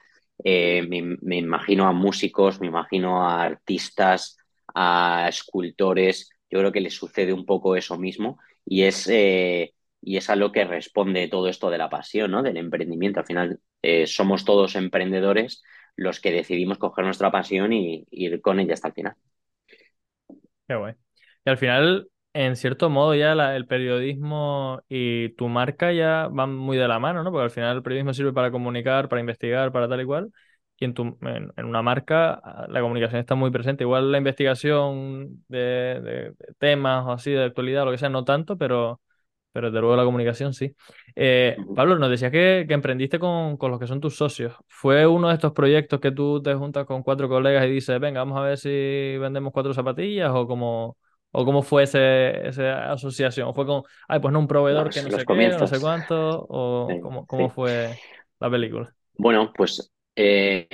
Eh, 0.44 0.86
me, 0.88 1.16
me, 1.20 1.38
imagino 1.38 1.88
a 1.88 1.92
músicos, 1.92 2.60
me 2.60 2.68
imagino 2.68 3.28
a 3.28 3.42
artistas, 3.42 4.38
a 4.72 5.26
escultores. 5.28 6.30
Yo 6.48 6.60
creo 6.60 6.70
que 6.70 6.80
les 6.80 6.94
sucede 6.94 7.32
un 7.32 7.44
poco 7.44 7.74
eso 7.74 7.98
mismo 7.98 8.38
y 8.64 8.84
es, 8.84 9.08
eh, 9.08 9.74
y 10.00 10.16
es 10.16 10.30
a 10.30 10.36
lo 10.36 10.52
que 10.52 10.64
responde 10.64 11.26
todo 11.26 11.48
esto 11.48 11.70
de 11.70 11.78
la 11.78 11.90
pasión, 11.90 12.30
¿no? 12.30 12.44
Del 12.44 12.56
emprendimiento. 12.56 13.18
Al 13.18 13.26
final 13.26 13.60
somos 14.06 14.44
todos 14.44 14.76
emprendedores, 14.76 15.62
los 16.00 16.18
que 16.18 16.32
decidimos 16.32 16.78
coger 16.78 17.04
nuestra 17.04 17.30
pasión 17.30 17.74
y, 17.74 18.06
ir 18.10 18.40
con 18.40 18.58
ella 18.58 18.72
hasta 18.72 18.88
el 18.88 18.94
final. 18.94 19.14
Qué 20.66 20.74
guay. 20.74 20.94
Y 21.44 21.50
al 21.50 21.58
final, 21.58 22.08
en 22.32 22.56
cierto 22.56 22.88
modo, 22.88 23.14
ya 23.14 23.32
el 23.54 23.66
periodismo 23.66 24.80
y 24.88 25.28
tu 25.34 25.48
marca 25.48 25.92
ya 25.92 26.28
van 26.32 26.56
muy 26.56 26.78
de 26.78 26.88
la 26.88 26.98
mano, 26.98 27.22
¿no? 27.22 27.30
Porque 27.30 27.44
al 27.44 27.50
final 27.50 27.76
el 27.76 27.82
periodismo 27.82 28.14
sirve 28.14 28.32
para 28.32 28.50
comunicar, 28.50 29.10
para 29.10 29.20
investigar, 29.20 29.72
para 29.72 29.88
tal 29.88 30.00
y 30.00 30.06
cual. 30.06 30.32
Y 30.78 30.86
en, 30.86 30.94
tu, 30.94 31.18
en, 31.20 31.52
una 31.66 31.82
marca 31.82 32.40
la 32.68 32.80
comunicación 32.80 33.20
está 33.20 33.34
muy 33.34 33.50
presente. 33.50 33.84
Igual 33.84 34.10
la 34.10 34.16
investigación 34.16 35.44
de, 35.48 35.58
de, 35.58 36.34
temas 36.58 37.04
o 37.06 37.12
así 37.12 37.30
de 37.30 37.44
actualidad 37.44 37.84
lo 37.84 37.90
que 37.90 37.98
sea, 37.98 38.08
no 38.08 38.24
tanto, 38.24 38.56
pero, 38.56 39.02
pero 39.52 39.68
desde 39.70 39.80
luego 39.80 39.96
la 39.96 40.04
comunicación 40.04 40.54
sí. 40.54 40.74
Eh, 41.16 41.56
Pablo, 41.74 41.98
nos 41.98 42.10
decías 42.10 42.30
que, 42.30 42.64
que 42.68 42.74
emprendiste 42.74 43.18
con, 43.18 43.56
con, 43.56 43.70
los 43.70 43.80
que 43.80 43.86
son 43.86 44.00
tus 44.00 44.16
socios. 44.16 44.54
¿Fue 44.68 45.06
uno 45.06 45.28
de 45.28 45.34
estos 45.34 45.52
proyectos 45.52 46.00
que 46.00 46.12
tú 46.12 46.42
te 46.42 46.54
juntas 46.54 46.86
con 46.86 47.02
cuatro 47.02 47.28
colegas 47.28 47.66
y 47.66 47.70
dices, 47.70 47.98
venga, 48.00 48.20
vamos 48.20 48.38
a 48.38 48.42
ver 48.42 48.58
si 48.58 48.68
vendemos 49.18 49.52
cuatro 49.52 49.74
zapatillas 49.74 50.30
o 50.34 50.46
cómo, 50.46 50.96
o 51.32 51.44
cómo 51.44 51.62
fue 51.62 51.84
ese, 51.84 52.46
esa 52.48 52.92
asociación? 52.92 53.48
¿O 53.48 53.54
fue 53.54 53.66
con, 53.66 53.82
ay, 54.08 54.20
pues 54.20 54.32
no, 54.32 54.38
un 54.40 54.48
proveedor 54.48 54.90
que 54.92 55.02
no 55.02 55.10
sé 55.10 55.24
comienzos. 55.24 55.58
qué, 55.58 55.60
no 55.60 55.66
sé 55.66 55.80
cuánto? 55.80 56.46
¿O 56.48 56.86
Sí, 56.88 57.00
cómo, 57.00 57.26
cómo 57.26 57.48
sí. 57.48 57.54
fue 57.54 58.00
la 58.38 58.50
película? 58.50 58.94
Bueno, 59.16 59.52
pues 59.54 59.90
eh, 60.22 60.68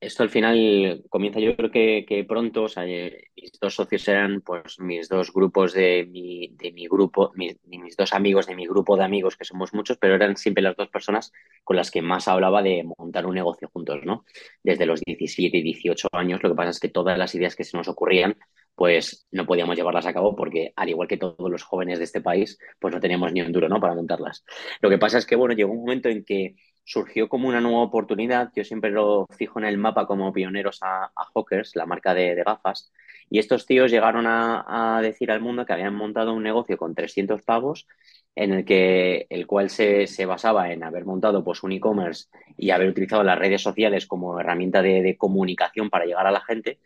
esto 0.00 0.22
al 0.22 0.28
final 0.28 1.02
comienza 1.08 1.40
yo 1.40 1.56
creo 1.56 1.70
que, 1.70 2.26
pronto, 2.28 2.64
o 2.64 2.68
sea, 2.68 2.86
eh, 2.86 3.30
mis 3.34 3.52
dos 3.58 3.74
socios 3.74 4.06
eran 4.06 4.42
pues 4.42 4.78
mis 4.80 5.08
dos 5.08 5.32
grupos 5.32 5.72
de 5.72 6.06
mi, 6.10 6.48
de 6.48 6.72
mi 6.72 6.86
grupo, 6.88 7.32
mis 7.34 7.96
dos 7.96 8.12
amigos 8.12 8.46
de 8.46 8.54
mi 8.54 8.66
grupo 8.66 8.96
de 8.98 9.04
amigos, 9.04 9.38
que 9.38 9.46
somos 9.46 9.72
muchos, 9.72 9.96
pero 9.96 10.14
eran 10.14 10.36
siempre 10.36 10.62
las 10.62 10.76
dos 10.76 10.88
personas 10.88 11.32
con 11.64 11.76
las 11.76 11.90
que 11.90 12.02
más 12.02 12.28
hablaba 12.28 12.62
de 12.62 12.84
montar 12.98 13.24
un 13.24 13.34
negocio 13.34 13.70
juntos, 13.72 14.00
¿no? 14.04 14.26
Desde 14.62 14.84
los 14.84 15.00
17 15.00 15.56
y 15.56 15.62
18 15.62 16.08
años, 16.12 16.42
lo 16.42 16.50
que 16.50 16.56
pasa 16.56 16.70
es 16.70 16.80
que 16.80 16.88
todas 16.88 17.16
las 17.16 17.34
ideas 17.34 17.56
que 17.56 17.64
se 17.64 17.76
nos 17.78 17.88
ocurrían, 17.88 18.36
pues 18.74 19.26
no 19.30 19.46
podíamos 19.46 19.76
llevarlas 19.76 20.06
a 20.06 20.12
cabo 20.12 20.36
porque, 20.36 20.72
al 20.76 20.88
igual 20.90 21.08
que 21.08 21.16
todos 21.16 21.50
los 21.50 21.62
jóvenes 21.62 21.98
de 21.98 22.04
este 22.04 22.20
país, 22.20 22.58
pues 22.78 22.92
no 22.92 23.00
teníamos 23.00 23.32
ni 23.32 23.40
un 23.40 23.52
duro, 23.52 23.68
¿no? 23.68 23.80
Para 23.80 23.94
montarlas. 23.94 24.44
Lo 24.80 24.90
que 24.90 24.98
pasa 24.98 25.18
es 25.18 25.26
que, 25.26 25.36
bueno, 25.36 25.54
llegó 25.54 25.72
un 25.72 25.80
momento 25.80 26.08
en 26.08 26.24
que 26.24 26.56
surgió 26.84 27.28
como 27.28 27.48
una 27.48 27.60
nueva 27.60 27.82
oportunidad. 27.82 28.50
Yo 28.54 28.64
siempre 28.64 28.90
lo 28.90 29.26
fijo 29.36 29.58
en 29.58 29.66
el 29.66 29.78
mapa 29.78 30.06
como 30.06 30.32
pioneros 30.32 30.78
a, 30.82 31.04
a 31.04 31.24
Hawkers, 31.34 31.76
la 31.76 31.86
marca 31.86 32.14
de, 32.14 32.34
gafas. 32.34 32.92
Y 33.30 33.38
estos 33.38 33.66
tíos 33.66 33.90
llegaron 33.90 34.26
a, 34.26 35.00
decir 35.02 35.30
al 35.30 35.40
mundo 35.40 35.64
que 35.64 35.72
habían 35.72 35.94
montado 35.94 36.34
un 36.34 36.42
negocio 36.42 36.76
con 36.76 36.94
300 36.94 37.42
pavos 37.42 37.86
en 38.34 38.52
el 38.52 38.64
que 38.64 39.26
el 39.30 39.46
cual 39.46 39.70
se, 39.70 40.06
se 40.06 40.26
basaba 40.26 40.72
en 40.72 40.82
haber 40.84 41.04
montado 41.04 41.44
pues 41.44 41.62
un 41.62 41.72
e-commerce 41.72 42.28
y 42.56 42.70
haber 42.70 42.88
utilizado 42.88 43.22
las 43.22 43.38
redes 43.38 43.62
sociales 43.62 44.06
como 44.06 44.38
herramienta 44.40 44.82
de, 44.82 45.16
comunicación 45.18 45.90
para 45.90 46.06
llegar 46.06 46.26
a 46.26 46.30
la 46.30 46.40
gente 46.40 46.78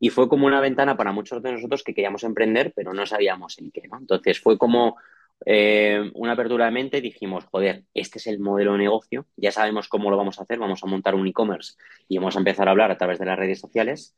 y 0.00 0.10
fue 0.10 0.28
como 0.28 0.46
una 0.46 0.60
ventana 0.60 0.96
para 0.96 1.12
muchos 1.12 1.42
de 1.42 1.52
nosotros 1.52 1.82
que 1.82 1.94
queríamos 1.94 2.24
emprender 2.24 2.72
pero 2.74 2.92
no 2.92 3.06
sabíamos 3.06 3.58
en 3.58 3.70
qué 3.70 3.82
entonces 3.90 4.40
fue 4.40 4.58
como 4.58 4.96
eh, 5.46 6.10
una 6.14 6.32
apertura 6.32 6.66
de 6.66 6.70
mente, 6.72 7.00
dijimos, 7.00 7.44
joder, 7.46 7.84
este 7.94 8.18
es 8.18 8.26
el 8.26 8.40
modelo 8.40 8.72
de 8.72 8.78
negocio, 8.78 9.26
ya 9.36 9.52
sabemos 9.52 9.88
cómo 9.88 10.10
lo 10.10 10.16
vamos 10.16 10.38
a 10.38 10.42
hacer, 10.42 10.58
vamos 10.58 10.82
a 10.82 10.86
montar 10.86 11.14
un 11.14 11.26
e-commerce 11.26 11.74
y 12.08 12.18
vamos 12.18 12.36
a 12.36 12.40
empezar 12.40 12.68
a 12.68 12.72
hablar 12.72 12.90
a 12.90 12.98
través 12.98 13.18
de 13.18 13.26
las 13.26 13.38
redes 13.38 13.60
sociales, 13.60 14.16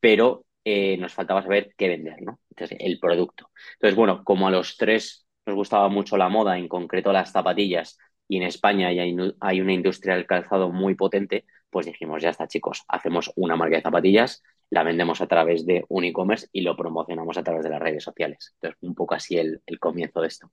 pero 0.00 0.44
eh, 0.64 0.96
nos 0.98 1.14
faltaba 1.14 1.42
saber 1.42 1.74
qué 1.76 1.88
vender, 1.88 2.22
¿no? 2.22 2.40
Entonces, 2.50 2.76
el 2.80 2.98
producto. 2.98 3.50
Entonces, 3.74 3.96
bueno, 3.96 4.24
como 4.24 4.48
a 4.48 4.50
los 4.50 4.76
tres 4.76 5.26
nos 5.46 5.56
gustaba 5.56 5.88
mucho 5.88 6.16
la 6.16 6.28
moda, 6.28 6.58
en 6.58 6.68
concreto 6.68 7.12
las 7.12 7.32
zapatillas, 7.32 7.98
y 8.28 8.36
en 8.36 8.42
España 8.42 8.88
hay, 8.88 9.16
hay 9.40 9.60
una 9.60 9.72
industria 9.72 10.14
del 10.14 10.26
calzado 10.26 10.70
muy 10.70 10.94
potente, 10.94 11.46
pues 11.70 11.86
dijimos, 11.86 12.22
ya 12.22 12.30
está, 12.30 12.46
chicos, 12.46 12.84
hacemos 12.88 13.32
una 13.36 13.56
marca 13.56 13.76
de 13.76 13.82
zapatillas, 13.82 14.42
la 14.70 14.82
vendemos 14.82 15.20
a 15.20 15.26
través 15.26 15.66
de 15.66 15.84
un 15.88 16.04
e-commerce 16.04 16.48
y 16.52 16.62
lo 16.62 16.76
promocionamos 16.76 17.36
a 17.38 17.42
través 17.42 17.64
de 17.64 17.70
las 17.70 17.80
redes 17.80 18.04
sociales. 18.04 18.54
Entonces, 18.54 18.78
un 18.82 18.94
poco 18.94 19.14
así 19.14 19.36
el, 19.38 19.62
el 19.66 19.78
comienzo 19.78 20.20
de 20.20 20.28
esto. 20.28 20.50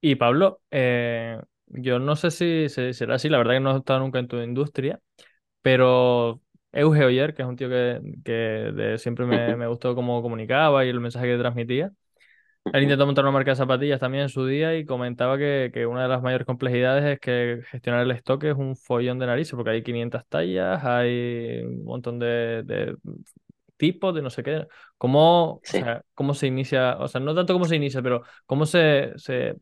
Y 0.00 0.14
Pablo, 0.14 0.62
eh, 0.70 1.40
yo 1.66 1.98
no 1.98 2.16
sé 2.16 2.30
si, 2.30 2.68
será 2.68 3.16
así, 3.16 3.28
la 3.28 3.38
verdad 3.38 3.54
que 3.54 3.60
no 3.60 3.74
he 3.74 3.78
estado 3.78 4.00
nunca 4.00 4.18
en 4.18 4.28
tu 4.28 4.38
industria, 4.38 5.00
pero 5.62 6.40
Euge 6.72 7.04
Oyer, 7.04 7.34
que 7.34 7.42
es 7.42 7.48
un 7.48 7.56
tío 7.56 7.68
que, 7.68 8.00
que 8.24 8.32
de, 8.32 8.98
siempre 8.98 9.26
me, 9.26 9.56
me, 9.56 9.66
gustó 9.66 9.94
cómo 9.94 10.22
comunicaba 10.22 10.84
y 10.84 10.88
el 10.88 11.00
mensaje 11.00 11.26
que 11.26 11.38
transmitía, 11.38 11.92
él 12.72 12.82
intentó 12.84 13.06
montar 13.06 13.24
una 13.24 13.32
marca 13.32 13.50
de 13.52 13.56
zapatillas 13.56 14.00
también 14.00 14.22
en 14.24 14.28
su 14.28 14.46
día 14.46 14.76
y 14.76 14.84
comentaba 14.84 15.38
que, 15.38 15.70
que, 15.72 15.86
una 15.86 16.02
de 16.02 16.08
las 16.08 16.22
mayores 16.22 16.46
complejidades 16.46 17.04
es 17.04 17.20
que 17.20 17.62
gestionar 17.70 18.02
el 18.02 18.10
stock 18.12 18.44
es 18.44 18.54
un 18.56 18.76
follón 18.76 19.18
de 19.18 19.26
narices, 19.26 19.54
porque 19.54 19.70
hay 19.70 19.82
500 19.82 20.26
tallas, 20.28 20.84
hay 20.84 21.62
un 21.64 21.84
montón 21.84 22.18
de, 22.18 22.62
de 22.64 22.96
tipos, 23.76 24.14
de 24.14 24.22
no 24.22 24.30
sé 24.30 24.42
qué. 24.42 24.66
¿Cómo, 24.98 25.62
Sí. 25.62 25.78
o 25.78 25.84
sea, 25.84 26.02
¿Cómo 26.14 26.34
se 26.34 26.46
inicia? 26.46 26.96
O 26.98 27.08
sea, 27.08 27.20
no 27.20 27.34
tanto 27.34 27.52
cómo 27.54 27.64
se 27.64 27.76
inicia, 27.76 28.02
pero 28.02 28.22
cómo 28.46 28.66
se, 28.66 29.12
se 29.16 29.56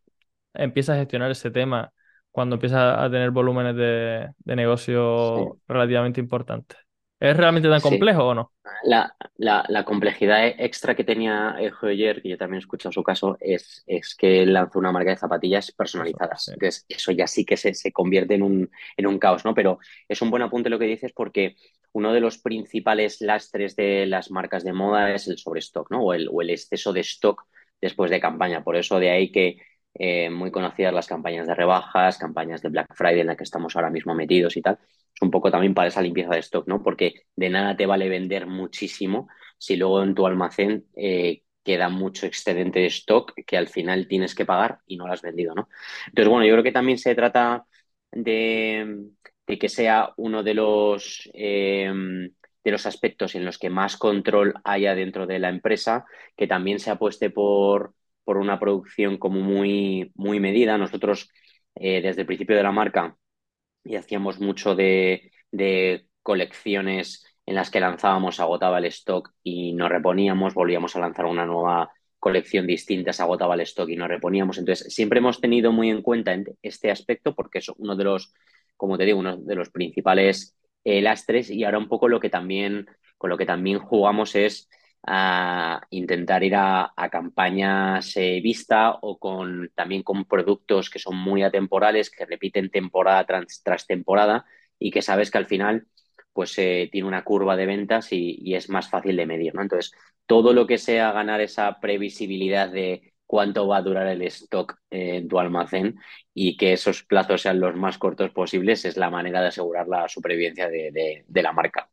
empieza 0.55 0.95
a 0.95 0.97
gestionar 0.99 1.31
ese 1.31 1.50
tema 1.50 1.93
cuando 2.31 2.57
empieza 2.57 3.02
a 3.02 3.11
tener 3.11 3.31
volúmenes 3.31 3.76
de, 3.76 4.31
de 4.38 4.57
negocio 4.57 5.57
Sí. 5.57 5.61
relativamente 5.69 6.21
importantes? 6.21 6.78
¿Es 7.20 7.37
realmente 7.37 7.68
tan 7.68 7.80
Sí. 7.80 7.80
complejo 7.80 8.25
o 8.28 8.34
no? 8.34 8.52
La, 8.84 9.14
la, 9.38 9.64
la, 9.68 9.84
complejidad 9.84 10.46
extra 10.48 10.94
que 10.96 11.04
tenía 11.04 11.56
Joyer, 11.80 12.22
que 12.22 12.30
yo 12.30 12.38
también 12.38 12.58
he 12.58 12.60
escuchado 12.60 12.92
su 12.92 13.02
caso, 13.02 13.37
es, 13.40 13.82
es 13.87 14.14
que 14.14 14.46
lanzó 14.46 14.78
una 14.78 14.92
marca 14.92 15.10
de 15.10 15.16
zapatillas 15.16 15.75
Eso, 15.92 16.22
personalizadas. 16.22 16.42
sí. 16.44 16.54
Entonces, 16.54 16.84
eso 16.88 17.12
ya 17.12 17.26
sí 17.26 17.44
que 17.46 17.56
se, 17.56 17.75
se 17.75 17.92
convierte 17.92 18.34
en 18.34 18.42
un, 18.42 18.70
en 18.96 19.06
un 19.06 19.18
caos, 19.18 19.44
¿no? 19.44 19.54
Pero 19.54 19.78
es 20.08 20.22
un 20.22 20.30
buen 20.30 20.42
apunte 20.42 20.70
lo 20.70 20.78
que 20.78 20.87
dices 20.87 21.12
porque 21.14 21.56
uno 21.92 22.12
de 22.12 22.20
los 22.20 22.38
principales 22.38 23.20
lastres 23.22 23.76
de 23.76 24.06
las 24.06 24.30
marcas 24.30 24.64
de 24.64 24.72
moda 24.75 25.14
es 25.14 25.28
el 25.28 25.38
sobrestock, 25.38 25.90
¿no? 25.90 26.02
O 26.04 26.14
el, 26.14 26.28
o 26.32 26.42
el 26.42 26.50
exceso 26.50 26.92
de 26.92 27.00
stock 27.00 27.44
después 27.80 28.10
de 28.10 28.20
campaña. 28.20 28.64
Por 28.64 28.76
eso 28.76 28.98
de 29.00 29.10
ahí 29.10 29.32
que 29.32 29.58
eh, 29.99 30.31
muy 30.31 30.50
conocidas 30.50 30.95
las 30.95 31.09
campañas 31.09 31.47
de 31.47 31.55
rebajas, 31.55 32.19
campañas 32.19 32.62
de 32.62 32.69
Black 32.69 32.95
Friday 32.95 33.21
en 33.21 33.26
la 33.26 33.37
que 33.37 33.45
estamos 33.45 33.75
ahora 33.75 33.90
mismo 33.90 34.14
metidos 34.14 34.57
y 34.57 34.62
tal, 34.62 34.78
es 34.81 35.23
un 35.23 35.31
poco 35.31 35.50
también 35.50 35.75
para 35.75 35.88
esa 35.88 36.00
limpieza 36.02 36.35
de 36.35 36.40
stock, 36.40 36.69
¿no? 36.69 36.83
Porque 36.83 37.23
de 37.35 37.50
nada 37.50 37.76
te 37.76 37.87
vale 37.87 38.09
vender 38.09 38.47
muchísimo 38.47 39.28
si 39.59 39.76
luego 39.76 40.02
en 40.02 40.14
tu 40.14 40.26
almacén 40.26 40.87
eh, 40.97 41.43
queda 41.64 41.88
mucho 41.88 42.26
excedente 42.26 42.78
de 42.81 42.87
stock 42.87 43.33
que 43.45 43.57
al 43.57 43.69
final 43.69 44.07
tienes 44.07 44.35
que 44.35 44.47
pagar 44.47 44.78
y 44.87 44.97
no 44.97 45.07
lo 45.07 45.12
has 45.12 45.23
vendido, 45.23 45.55
¿no? 45.55 45.69
Entonces, 46.07 46.28
bueno, 46.31 46.47
yo 46.47 46.52
creo 46.52 46.64
que 46.64 46.73
también 46.73 46.99
se 46.99 47.14
trata 47.17 47.67
de, 48.12 49.11
que 49.47 49.69
sea 49.69 50.12
uno 50.17 50.43
de 50.45 50.55
los, 50.55 51.28
eh, 51.35 51.93
de 52.64 52.71
los 52.71 52.87
aspectos 52.87 53.35
en 53.35 53.45
los 53.45 53.59
que 53.59 53.71
más 53.71 53.97
control 53.97 54.55
haya 54.64 54.95
dentro 54.95 55.26
de 55.26 55.38
la 55.40 55.49
empresa, 55.49 56.05
que 56.37 56.47
también 56.47 56.78
se 56.78 56.90
apueste 56.90 57.31
por, 57.31 57.95
por 58.28 58.37
una 58.37 58.61
producción 58.61 59.16
como 59.16 59.40
muy, 59.40 60.12
muy 60.14 60.38
medida. 60.38 60.76
Nosotros, 60.76 61.30
eh, 61.75 62.02
desde 62.02 62.20
el 62.20 62.26
principio 62.26 62.56
de 62.56 62.62
la 62.62 62.73
marca, 62.73 63.16
y 63.82 63.97
hacíamos 63.97 64.38
mucho 64.38 64.75
de, 64.75 65.32
de, 65.50 66.06
colecciones 66.23 67.25
en 67.47 67.54
las 67.54 67.70
que 67.70 67.80
lanzábamos, 67.80 68.38
agotaba 68.38 68.76
el 68.80 68.85
stock 68.85 69.32
y 69.42 69.73
nos 69.73 69.88
reponíamos, 69.88 70.52
volvíamos 70.52 70.94
a 70.94 71.00
lanzar 71.00 71.25
una 71.25 71.47
nueva 71.47 71.90
colección 72.18 72.66
distinta, 72.66 73.14
se 73.14 73.23
agotaba 73.23 73.54
el 73.54 73.62
stock 73.62 73.88
y 73.88 73.97
nos 73.97 74.08
reponíamos. 74.08 74.58
Entonces, 74.58 74.92
siempre 74.94 75.20
hemos 75.20 75.40
tenido 75.40 75.73
muy 75.73 75.88
en 75.88 76.02
cuenta 76.02 76.37
este 76.61 76.90
aspecto 76.90 77.35
porque 77.35 77.61
es 77.61 77.70
uno 77.78 77.97
de 77.97 78.04
los, 78.04 78.35
como 78.76 78.99
te 78.99 79.06
digo, 79.06 79.20
uno 79.20 79.38
de 79.38 79.54
los 79.54 79.70
principales 79.70 80.54
eh, 80.85 81.00
lastres 81.00 81.49
y 81.49 81.64
ahora 81.64 81.78
un 81.78 81.88
poco 81.88 82.08
lo 82.08 82.20
que 82.20 82.28
también, 82.28 82.88
con 83.16 83.30
lo 83.30 83.38
que 83.38 83.47
también 83.47 83.78
jugamos 83.78 84.35
es 84.35 84.68
a 85.07 85.81
intentar 85.90 86.43
ir 86.45 86.55
a, 86.57 86.93
a 86.97 87.09
campañas 87.11 88.17
eh, 88.17 88.40
vista 88.43 88.99
o 89.00 89.19
con 89.19 89.71
también 89.75 90.02
con 90.02 90.25
productos 90.25 90.90
que 90.90 90.99
son 90.99 91.17
muy 91.17 91.43
atemporales, 91.43 92.11
que 92.11 92.26
repiten 92.26 92.71
temporada 92.71 93.25
tras, 93.25 93.62
tras 93.62 93.87
temporada 93.87 94.45
y 94.78 94.90
que 94.90 95.02
sabes 95.02 95.31
que 95.31 95.38
al 95.38 95.47
final 95.47 95.87
pues 96.33 96.57
eh, 96.59 96.88
tiene 96.93 97.09
una 97.09 97.25
curva 97.25 97.57
de 97.57 97.67
ventas 97.67 98.12
y, 98.12 98.55
es 98.55 98.69
más 98.71 98.88
fácil 98.88 99.17
de 99.17 99.26
medir, 99.26 99.55
¿no? 99.55 99.62
Entonces, 99.62 99.93
todo 100.26 100.52
lo 100.52 100.67
que 100.67 100.78
sea 100.78 101.12
ganar 101.12 101.40
esa 101.40 101.81
previsibilidad 101.81 102.71
de 102.71 103.12
cuánto 103.26 103.67
va 103.67 103.78
a 103.78 103.83
durar 103.83 104.07
el 104.07 104.23
stock 104.23 104.78
eh, 104.90 105.17
en 105.17 105.28
tu 105.28 105.38
almacén 105.40 105.99
y 106.35 106.57
que 106.57 106.75
esos 106.75 107.02
plazos 107.05 107.43
sean 107.43 107.61
los 107.61 107.75
más 107.76 107.99
cortos 107.99 108.31
posibles 108.31 108.85
es 108.85 108.97
la 108.97 109.11
manera 109.11 109.40
de 109.40 109.49
asegurar 109.49 109.88
la 109.88 110.09
supervivencia 110.09 110.69
de 110.69 111.43
la 111.43 111.52
marca. 111.52 111.88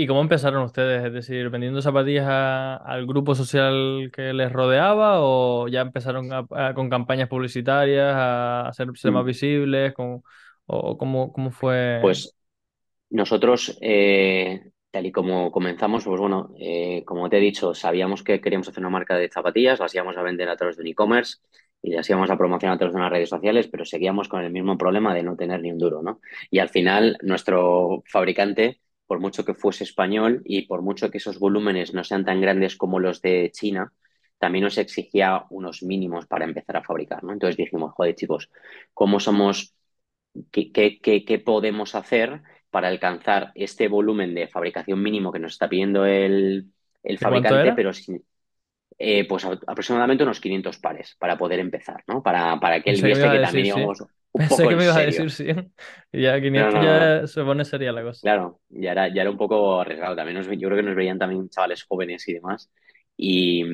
¿Y 0.00 0.06
cómo 0.06 0.20
empezaron 0.20 0.62
ustedes? 0.62 1.04
Es 1.04 1.12
decir, 1.12 1.50
vendiendo 1.50 1.82
zapatillas 1.82 2.24
a, 2.28 2.76
al 2.76 3.04
grupo 3.04 3.34
social 3.34 4.12
que 4.14 4.32
les 4.32 4.52
rodeaba 4.52 5.16
o 5.22 5.66
ya 5.66 5.80
empezaron 5.80 6.32
a, 6.32 6.46
a, 6.52 6.72
con 6.72 6.88
campañas 6.88 7.28
publicitarias 7.28 8.14
a 8.14 8.68
hacerse 8.68 9.10
más 9.10 9.24
visibles? 9.24 9.92
Con, 9.94 10.22
¿O 10.66 10.96
cómo, 10.96 11.32
cómo 11.32 11.50
fue? 11.50 11.98
Pues 12.00 12.32
nosotros, 13.10 13.76
eh, 13.80 14.70
tal 14.92 15.06
y 15.06 15.10
como 15.10 15.50
comenzamos, 15.50 16.04
pues 16.04 16.20
bueno, 16.20 16.54
eh, 16.60 17.02
como 17.04 17.28
te 17.28 17.38
he 17.38 17.40
dicho, 17.40 17.74
sabíamos 17.74 18.22
que 18.22 18.40
queríamos 18.40 18.68
hacer 18.68 18.80
una 18.84 18.90
marca 18.90 19.16
de 19.16 19.28
zapatillas, 19.28 19.80
las 19.80 19.92
íbamos 19.96 20.16
a 20.16 20.22
vender 20.22 20.48
a 20.48 20.54
través 20.56 20.76
de 20.76 20.82
un 20.82 20.88
e-commerce 20.90 21.38
y 21.82 21.90
las 21.90 22.08
íbamos 22.08 22.30
a 22.30 22.38
promocionar 22.38 22.76
a 22.76 22.78
través 22.78 22.94
de 22.94 23.00
las 23.00 23.10
redes 23.10 23.30
sociales, 23.30 23.66
pero 23.66 23.84
seguíamos 23.84 24.28
con 24.28 24.44
el 24.44 24.52
mismo 24.52 24.78
problema 24.78 25.12
de 25.12 25.24
no 25.24 25.34
tener 25.34 25.60
ni 25.60 25.72
un 25.72 25.78
duro, 25.78 26.02
¿no? 26.04 26.20
Y 26.50 26.60
al 26.60 26.68
final, 26.68 27.18
nuestro 27.22 28.04
fabricante, 28.06 28.80
por 29.08 29.20
mucho 29.20 29.44
que 29.46 29.54
fuese 29.54 29.84
español 29.84 30.42
y 30.46 30.68
por 30.68 30.82
mucho 30.82 31.10
que 31.10 31.18
esos 31.18 31.40
volúmenes 31.40 31.94
no 31.94 32.04
sean 32.04 32.26
tan 32.26 32.42
grandes 32.42 32.76
como 32.76 33.00
los 33.00 33.22
de 33.22 33.50
China, 33.52 33.92
también 34.38 34.64
nos 34.64 34.78
exigía 34.78 35.46
unos 35.50 35.82
mínimos 35.84 36.26
para 36.28 36.46
empezar 36.46 36.78
a 36.78 36.84
fabricar, 36.84 37.24
¿no? 37.24 37.34
Entonces 37.34 37.58
dijimos, 37.58 37.94
joder, 37.94 38.16
chicos, 38.16 38.50
¿cómo 38.94 39.20
somos, 39.20 39.74
qué, 40.52 40.72
qué, 40.72 41.00
qué, 41.00 41.24
qué 41.24 41.38
podemos 41.38 41.94
hacer 41.94 42.42
para 42.70 42.88
alcanzar 42.88 43.52
este 43.54 43.88
volumen 43.88 44.34
de 44.34 44.48
fabricación 44.48 45.02
mínimo 45.02 45.32
que 45.32 45.38
nos 45.40 45.52
está 45.52 45.68
pidiendo 45.68 46.06
el, 46.06 46.72
el 47.02 47.18
¿Y 47.18 47.26
cuánto 47.26 47.54
fabricante, 47.54 47.72
pero 47.72 47.92
sin, 47.92 48.24
eh, 48.98 49.26
pues 49.28 49.44
a- 49.44 49.58
aproximadamente 49.66 50.24
unos 50.24 50.40
500 50.40 50.78
pares 50.78 51.16
para 51.18 51.38
poder 51.38 51.60
empezar, 51.60 52.04
¿no? 52.08 52.22
Para, 52.22 52.58
para 52.60 52.82
que 52.82 52.90
él 52.90 52.98
que 53.00 53.02
viese 53.02 53.30
que 53.30 53.40
decir 53.40 53.66
también 53.66 53.66
sí. 53.66 53.94
Un 54.32 54.46
Pensé 54.46 54.68
poco 54.68 54.68
que 54.68 54.76
me 54.76 54.84
ibas 54.84 54.96
a 54.96 55.00
decir 55.02 55.30
sí. 55.30 55.46
Y 56.12 56.22
ya 56.22 56.40
No, 56.52 56.70
500 56.70 56.70
no, 56.70 56.82
no, 56.84 56.98
ya 56.98 57.26
no. 57.26 57.26
se 57.26 57.42
pone 57.44 57.64
seria 57.64 57.92
la 57.92 58.02
cosa. 58.02 58.22
Claro, 58.22 58.60
ya 58.68 58.92
era, 58.92 59.08
ya 59.14 59.22
era 59.22 59.30
un 59.30 59.36
poco 59.38 59.80
arriesgado. 59.80 60.16
También 60.16 60.36
nos- 60.38 60.48
yo 60.48 60.68
creo 60.68 60.76
que 60.76 60.82
nos 60.82 60.96
veían 60.96 61.18
también 61.18 61.48
chavales 61.48 61.84
jóvenes 61.84 62.26
y 62.28 62.34
demás. 62.34 62.70
Y, 63.16 63.64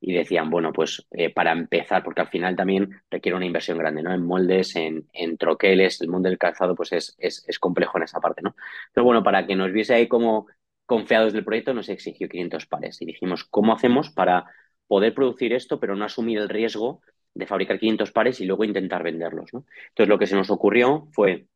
y 0.00 0.12
decían, 0.14 0.50
bueno, 0.50 0.72
pues 0.72 1.06
eh, 1.10 1.30
para 1.32 1.52
empezar, 1.52 2.02
porque 2.02 2.22
al 2.22 2.28
final 2.28 2.56
también 2.56 2.90
requiere 3.10 3.36
una 3.36 3.46
inversión 3.46 3.78
grande, 3.78 4.02
¿no? 4.02 4.12
En 4.14 4.24
moldes, 4.24 4.74
en, 4.76 5.08
en 5.12 5.36
troqueles, 5.36 6.00
el 6.00 6.08
mundo 6.08 6.28
del 6.28 6.38
calzado, 6.38 6.74
pues 6.74 6.92
es, 6.92 7.14
es, 7.18 7.44
es 7.46 7.58
complejo 7.58 7.98
en 7.98 8.04
esa 8.04 8.20
parte, 8.20 8.40
¿no? 8.42 8.56
Pero 8.92 9.04
bueno, 9.04 9.22
para 9.22 9.46
que 9.46 9.54
nos 9.56 9.72
viese 9.72 9.94
ahí 9.94 10.08
como 10.08 10.46
confiados 10.86 11.32
del 11.32 11.44
proyecto, 11.44 11.74
nos 11.74 11.88
exigió 11.88 12.28
500 12.28 12.66
pares. 12.66 13.00
Y 13.02 13.06
dijimos, 13.06 13.44
¿cómo 13.44 13.72
hacemos 13.74 14.10
para 14.10 14.44
poder 14.86 15.14
producir 15.14 15.52
esto, 15.52 15.78
pero 15.80 15.96
no 15.96 16.04
asumir 16.04 16.38
el 16.38 16.48
riesgo 16.48 17.00
de 17.34 17.46
fabricar 17.46 17.78
500 17.78 18.12
pares 18.12 18.40
y 18.40 18.46
luego 18.46 18.64
intentar 18.64 19.02
venderlos, 19.02 19.52
¿no? 19.52 19.64
Entonces 19.88 20.08
lo 20.08 20.18
que 20.18 20.26
se 20.26 20.36
nos 20.36 20.50
ocurrió 20.50 21.08
fue 21.12 21.46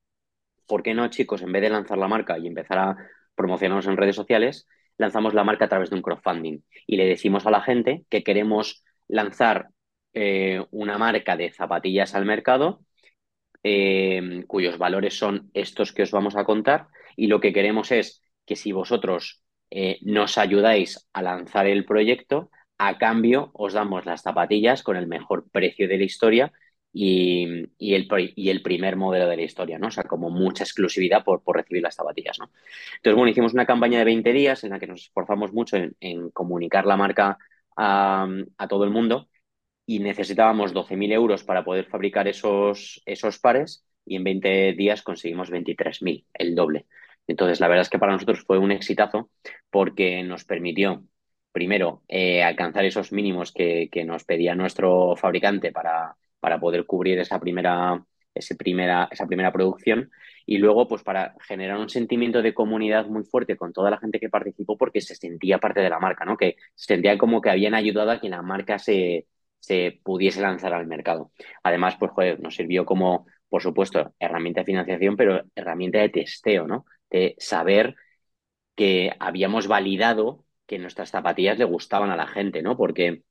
¿por 0.66 0.82
qué 0.82 0.94
no, 0.94 1.08
chicos, 1.08 1.42
en 1.42 1.50
vez 1.52 1.62
de 1.62 1.70
lanzar 1.70 1.98
la 1.98 2.08
marca 2.08 2.38
y 2.38 2.46
empezar 2.46 2.78
a 2.78 2.96
promocionarnos 3.34 3.86
en 3.86 3.96
redes 3.96 4.16
sociales, 4.16 4.68
lanzamos 4.98 5.34
la 5.34 5.44
marca 5.44 5.64
a 5.64 5.68
través 5.68 5.90
de 5.90 5.96
un 5.96 6.02
crowdfunding 6.02 6.60
y 6.86 6.96
le 6.96 7.06
decimos 7.06 7.46
a 7.46 7.50
la 7.50 7.62
gente 7.62 8.04
que 8.10 8.22
queremos 8.22 8.84
lanzar 9.08 9.68
eh, 10.12 10.64
una 10.70 10.98
marca 10.98 11.36
de 11.36 11.50
zapatillas 11.50 12.14
al 12.14 12.26
mercado 12.26 12.80
eh, 13.62 14.44
cuyos 14.46 14.78
valores 14.78 15.18
son 15.18 15.50
estos 15.54 15.92
que 15.92 16.02
os 16.02 16.10
vamos 16.10 16.36
a 16.36 16.44
contar 16.44 16.88
y 17.16 17.26
lo 17.26 17.40
que 17.40 17.52
queremos 17.52 17.90
es 17.90 18.22
que 18.44 18.56
si 18.56 18.72
vosotros 18.72 19.42
eh, 19.70 19.98
nos 20.02 20.38
ayudáis 20.38 21.08
a 21.12 21.22
lanzar 21.22 21.66
el 21.66 21.84
proyecto, 21.84 22.50
a 22.78 22.98
cambio 22.98 23.50
os 23.54 23.72
damos 23.74 24.06
las 24.06 24.22
zapatillas 24.22 24.82
con 24.82 24.96
el 24.96 25.06
mejor 25.06 25.48
precio 25.50 25.88
de 25.88 25.98
la 25.98 26.04
historia 26.04 26.52
y, 26.92 27.66
y, 27.78 27.94
el, 27.94 28.08
y 28.36 28.50
el, 28.50 28.62
primer 28.62 28.96
modelo 28.96 29.28
de 29.28 29.36
la 29.36 29.42
historia, 29.42 29.78
¿no? 29.78 29.88
O 29.88 29.90
sea, 29.90 30.04
como 30.04 30.30
mucha 30.30 30.64
exclusividad 30.64 31.24
por, 31.24 31.42
por, 31.42 31.56
recibir 31.56 31.82
las 31.82 31.96
zapatillas, 31.96 32.38
¿no? 32.38 32.50
Entonces, 32.96 33.14
bueno, 33.16 33.30
hicimos 33.30 33.52
una 33.52 33.66
campaña 33.66 33.98
de 33.98 34.04
20 34.06 34.32
días 34.32 34.64
en 34.64 34.70
la 34.70 34.78
que 34.78 34.86
nos 34.86 35.02
esforzamos 35.02 35.52
mucho 35.52 35.76
en, 35.76 36.30
comunicar 36.30 36.86
la 36.86 36.96
marca 36.96 37.38
a, 37.76 38.26
a 38.56 38.68
todo 38.68 38.84
el 38.84 38.90
mundo 38.90 39.28
y 39.86 40.00
necesitábamos 40.00 40.74
12.000 40.74 41.12
euros 41.12 41.44
para 41.44 41.64
poder 41.64 41.86
fabricar 41.86 42.28
esos, 42.28 43.02
esos 43.06 43.38
pares 43.38 43.84
y 44.04 44.16
en 44.16 44.24
20 44.24 44.72
días 44.74 45.02
conseguimos 45.02 45.50
23.000, 45.50 46.26
el 46.34 46.54
doble. 46.54 46.86
Entonces, 47.26 47.60
la 47.60 47.68
verdad 47.68 47.82
es 47.82 47.90
que 47.90 47.98
para 47.98 48.12
nosotros 48.12 48.44
fue 48.46 48.58
un 48.58 48.72
exitazo 48.72 49.30
porque 49.70 50.22
nos 50.22 50.44
permitió, 50.44 51.04
primero, 51.58 52.02
eh, 52.06 52.44
alcanzar 52.44 52.84
esos 52.84 53.10
mínimos 53.12 53.50
que, 53.52 53.88
que, 53.90 54.04
nos 54.04 54.22
pedía 54.22 54.54
nuestro 54.54 55.16
fabricante 55.16 55.72
para, 55.72 56.14
para 56.38 56.60
poder 56.60 56.86
cubrir 56.86 57.18
esa 57.18 57.40
primera, 57.40 58.00
ese 58.32 58.54
primera, 58.54 59.08
esa 59.10 59.26
primera 59.26 59.52
producción 59.52 60.08
y 60.46 60.58
luego, 60.58 60.86
pues, 60.86 61.02
para 61.02 61.34
generar 61.48 61.78
un 61.78 61.88
sentimiento 61.88 62.42
de 62.42 62.54
comunidad 62.54 63.06
muy 63.06 63.24
fuerte 63.24 63.56
con 63.56 63.72
toda 63.72 63.90
la 63.90 63.98
gente 63.98 64.20
que 64.20 64.28
participó 64.30 64.78
porque 64.78 65.00
se 65.00 65.16
sentía 65.16 65.58
parte 65.58 65.80
de 65.80 65.90
la 65.90 65.98
marca, 65.98 66.24
¿no? 66.24 66.36
Que 66.36 66.54
se 66.76 66.94
sentía 66.94 67.18
como 67.18 67.40
que 67.40 67.50
habían 67.50 67.74
ayudado 67.74 68.12
a 68.12 68.20
que 68.20 68.28
la 68.28 68.40
marca 68.42 68.78
se, 68.78 69.26
se 69.58 70.00
pudiese 70.04 70.40
lanzar 70.40 70.72
al 70.74 70.86
mercado. 70.86 71.32
Además, 71.64 71.96
pues 71.98 72.12
joder, 72.12 72.38
nos 72.40 72.54
sirvió 72.54 72.86
como, 72.86 73.26
por 73.48 73.62
supuesto, 73.62 74.14
herramienta 74.20 74.60
de 74.60 74.66
financiación, 74.66 75.16
pero 75.16 75.42
herramienta 75.56 75.98
de 75.98 76.08
testeo, 76.10 76.68
¿no? 76.68 76.86
De 77.10 77.34
saber 77.38 77.96
que 78.76 79.12
habíamos 79.18 79.66
validado 79.66 80.44
que 80.68 80.78
nuestras 80.78 81.10
zapatillas 81.10 81.58
le 81.58 81.64
gustaban 81.64 82.10
a 82.10 82.16
la 82.16 82.28
gente, 82.28 82.62
¿no? 82.62 82.76
Porque 82.76 83.22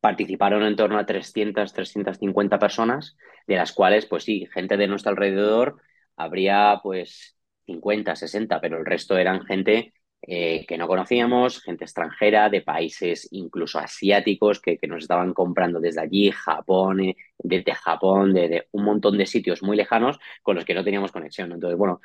participaron 0.00 0.62
en 0.64 0.76
torno 0.76 0.98
a 0.98 1.06
300, 1.06 1.72
350 1.72 2.58
personas, 2.58 3.16
de 3.46 3.56
las 3.56 3.72
cuales, 3.72 4.06
pues 4.06 4.24
sí, 4.24 4.46
gente 4.52 4.76
de 4.76 4.86
nuestro 4.86 5.10
alrededor 5.10 5.80
habría 6.16 6.78
pues 6.82 7.36
50, 7.66 8.14
60, 8.14 8.60
pero 8.60 8.78
el 8.78 8.86
resto 8.86 9.16
eran 9.16 9.44
gente 9.46 9.94
eh, 10.22 10.66
que 10.66 10.76
no 10.76 10.88
conocíamos, 10.88 11.62
gente 11.62 11.84
extranjera, 11.84 12.50
de 12.50 12.60
países 12.60 13.28
incluso 13.30 13.78
asiáticos 13.78 14.60
que, 14.60 14.78
nos 14.88 15.04
estaban 15.04 15.32
comprando 15.32 15.80
desde 15.80 16.02
allí, 16.02 16.30
Japón, 16.32 17.00
eh, 17.00 17.16
desde 17.38 17.74
Japón, 17.74 18.34
de, 18.34 18.48
de, 18.48 18.68
un 18.72 18.84
montón 18.84 19.16
de 19.16 19.26
sitios 19.26 19.62
muy 19.62 19.76
lejanos 19.76 20.18
con 20.42 20.56
los 20.56 20.64
que 20.66 20.74
no 20.74 20.84
teníamos 20.84 21.12
conexión. 21.12 21.52
Entonces, 21.52 21.78
bueno, 21.78 22.00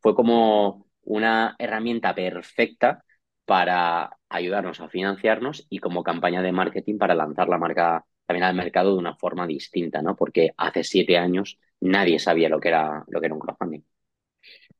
fue 0.00 0.14
como 0.14 0.86
una 1.04 1.56
herramienta 1.58 2.14
perfecta 2.14 3.04
para 3.44 4.18
ayudarnos 4.28 4.80
a 4.80 4.88
financiarnos 4.88 5.66
y 5.68 5.78
como 5.78 6.02
campaña 6.02 6.42
de 6.42 6.52
marketing 6.52 6.98
para 6.98 7.14
lanzar 7.14 7.48
la 7.48 7.58
marca 7.58 8.04
también 8.26 8.44
al 8.44 8.54
mercado 8.54 8.92
de 8.92 8.98
una 8.98 9.16
forma 9.16 9.46
distinta, 9.46 10.00
¿no? 10.02 10.16
Porque 10.16 10.52
hace 10.56 10.84
siete 10.84 11.18
años 11.18 11.58
nadie 11.80 12.18
sabía 12.18 12.48
lo 12.48 12.60
que 12.60 12.68
era, 12.68 13.04
lo 13.08 13.20
que 13.20 13.26
era 13.26 13.34
un 13.34 13.40
crowdfunding. 13.40 13.82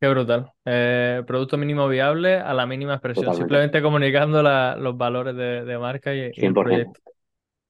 Qué 0.01 0.09
brutal. 0.09 0.53
Eh, 0.65 1.23
producto 1.27 1.57
mínimo 1.57 1.87
viable 1.89 2.37
a 2.37 2.53
la 2.55 2.67
mínima 2.67 2.95
expresión, 2.95 3.27
Totalmente. 3.27 3.43
simplemente 3.45 3.83
comunicando 3.83 4.43
la, 4.43 4.77
los 4.77 4.97
valores 4.97 5.37
de, 5.37 5.65
de 5.65 5.79
marca 5.79 6.15
y, 6.15 6.19
y, 6.19 6.23
el 6.23 6.33
100%. 6.33 6.55
proyecto. 6.55 7.01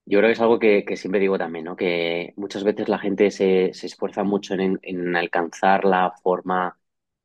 Yo 0.05 0.19
creo 0.19 0.29
que 0.29 0.33
es 0.33 0.41
algo 0.41 0.59
que, 0.59 0.85
que, 0.85 0.97
siempre 0.97 1.21
digo 1.21 1.39
también, 1.39 1.67
¿no? 1.67 1.77
Que 1.77 2.33
muchas 2.37 2.65
veces 2.65 2.89
la 2.89 2.99
gente 2.99 3.31
se, 3.31 3.73
se 3.73 3.87
esfuerza 3.87 4.25
mucho 4.25 4.55
en, 4.55 4.79
en, 4.83 5.15
alcanzar 5.15 5.85
la 5.85 6.13
forma 6.23 6.77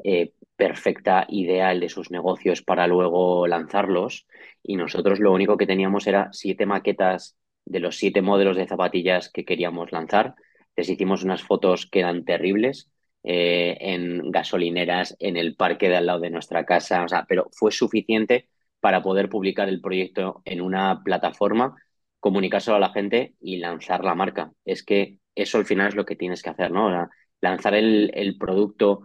eh, 0.10 0.32
perfecta, 0.56 1.26
ideal 1.28 1.82
de 1.82 1.90
sus 1.90 2.12
negocios 2.12 2.62
para 2.62 2.88
luego 2.88 3.46
lanzarlos. 3.46 4.26
Y 4.64 4.78
nosotros 4.78 5.20
lo 5.20 5.34
único 5.34 5.58
que 5.58 5.68
teníamos 5.68 6.08
era 6.08 6.30
siete 6.32 6.66
maquetas 6.66 7.36
de 7.66 7.82
los 7.82 7.98
siete 7.98 8.22
modelos 8.22 8.56
de 8.56 8.68
zapatillas 8.68 9.30
que 9.30 9.44
queríamos 9.44 9.92
lanzar. 9.92 10.36
Les 10.78 10.88
hicimos 10.88 11.24
unas 11.26 11.44
fotos 11.44 11.88
que 11.88 12.00
eran 12.00 12.24
terribles 12.24 12.90
eh, 13.24 13.78
en 13.82 14.32
gasolineras, 14.32 15.18
en 15.20 15.36
el 15.36 15.58
parque 15.58 15.90
de 15.90 15.98
al 15.98 16.06
lado 16.06 16.22
de 16.22 16.30
nuestra 16.30 16.66
casa, 16.66 17.06
pero 17.28 17.50
fue 17.52 17.74
suficiente 17.74 18.48
para 18.80 19.04
poder 19.04 19.28
publicar 19.28 19.68
el 19.68 19.82
proyecto 19.82 20.42
en 20.46 20.62
una 20.62 21.02
plataforma 21.04 21.76
comunicárselo 22.22 22.78
a 22.78 22.80
la 22.80 22.94
gente 22.94 23.36
y 23.42 23.58
lanzar 23.58 24.06
la 24.06 24.16
marca. 24.16 24.54
Es 24.64 24.84
que 24.84 25.20
eso 25.36 25.58
al 25.58 25.66
final 25.66 25.90
es 25.90 25.96
lo 25.96 26.06
que 26.06 26.16
tienes 26.16 26.42
que 26.42 26.52
hacer, 26.52 26.72
¿no? 26.72 27.10
Lanzar 27.42 27.76
el 27.76 28.38
producto 28.40 29.02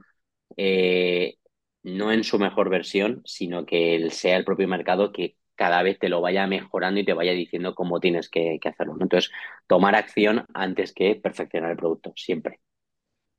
eh, 0.57 1.37
no 1.83 2.12
en 2.12 2.25
su 2.25 2.38
mejor 2.38 2.71
versión, 2.71 3.23
sino 3.25 3.67
que 3.67 4.09
sea 4.11 4.37
el 4.37 4.45
propio 4.45 4.69
mercado 4.69 5.12
que 5.12 5.37
cada 5.55 5.83
vez 5.83 5.99
te 5.99 6.09
lo 6.09 6.21
vaya 6.21 6.47
mejorando 6.47 7.01
y 7.01 7.05
te 7.05 7.12
vaya 7.12 7.33
diciendo 7.33 7.75
cómo 7.75 8.01
tienes 8.01 8.29
que, 8.29 8.59
que 8.61 8.69
hacerlo. 8.69 8.95
¿no? 8.97 9.03
Entonces, 9.05 9.31
tomar 9.67 9.95
acción 9.95 10.47
antes 10.55 10.93
que 10.93 11.15
perfeccionar 11.17 11.71
el 11.73 11.77
producto, 11.77 12.12
siempre. 12.17 12.61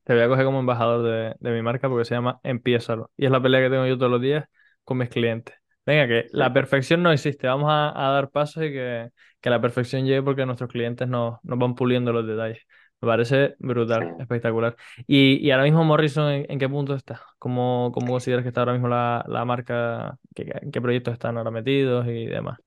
Te 0.04 0.14
voy 0.14 0.22
a 0.22 0.28
coger 0.28 0.44
como 0.44 0.60
embajador 0.60 1.02
de, 1.02 1.34
de 1.40 1.56
mi 1.56 1.62
marca 1.62 1.88
porque 1.88 2.04
se 2.04 2.14
llama 2.14 2.38
Empiézalo. 2.42 3.10
Y 3.16 3.24
es 3.24 3.30
la 3.30 3.42
pelea 3.42 3.62
que 3.62 3.70
tengo 3.70 3.86
yo 3.86 3.96
todos 3.96 4.10
los 4.12 4.20
días 4.20 4.44
con 4.84 4.98
mis 4.98 5.08
clientes. 5.08 5.54
Venga, 5.86 6.06
que 6.06 6.26
la 6.32 6.52
perfección 6.52 7.02
no 7.02 7.12
existe. 7.12 7.46
Vamos 7.46 7.70
a, 7.70 7.88
a 8.08 8.12
dar 8.12 8.30
pasos 8.30 8.64
y 8.64 8.70
que, 8.72 9.10
que, 9.40 9.50
la 9.50 9.60
perfección 9.60 10.04
llegue 10.06 10.22
porque 10.22 10.46
nuestros 10.46 10.70
clientes 10.70 11.08
nos, 11.08 11.38
nos 11.42 11.58
van 11.58 11.74
puliendo 11.74 12.12
los 12.12 12.26
detalles. 12.26 12.62
Me 13.00 13.06
parece 13.06 13.54
brutal, 13.58 14.16
espectacular. 14.18 14.76
Y, 15.06 15.36
y 15.46 15.50
ahora 15.50 15.64
mismo 15.64 15.84
Morrison, 15.84 16.30
¿en, 16.30 16.46
en 16.48 16.58
qué 16.58 16.68
punto 16.68 16.94
está? 16.94 17.20
¿Cómo, 17.38 17.90
¿Cómo 17.92 18.12
consideras 18.12 18.42
que 18.42 18.48
está 18.48 18.60
ahora 18.60 18.72
mismo 18.72 18.88
la, 18.88 19.24
la 19.28 19.44
marca? 19.44 20.18
¿Qué, 20.34 20.50
¿En 20.62 20.70
qué 20.70 20.80
proyectos 20.80 21.12
están 21.12 21.36
ahora 21.36 21.50
metidos 21.50 22.06
y 22.06 22.26
demás? 22.26 22.58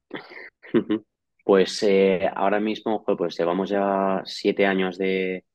Pues 1.47 1.81
eh, 1.83 2.29
ahora 2.35 2.59
mismo 2.59 3.05
pues 3.05 3.37
llevamos 3.37 3.69
ya 3.69 4.21
siete 4.25 4.65
años 4.65 4.97
de, 4.97 5.45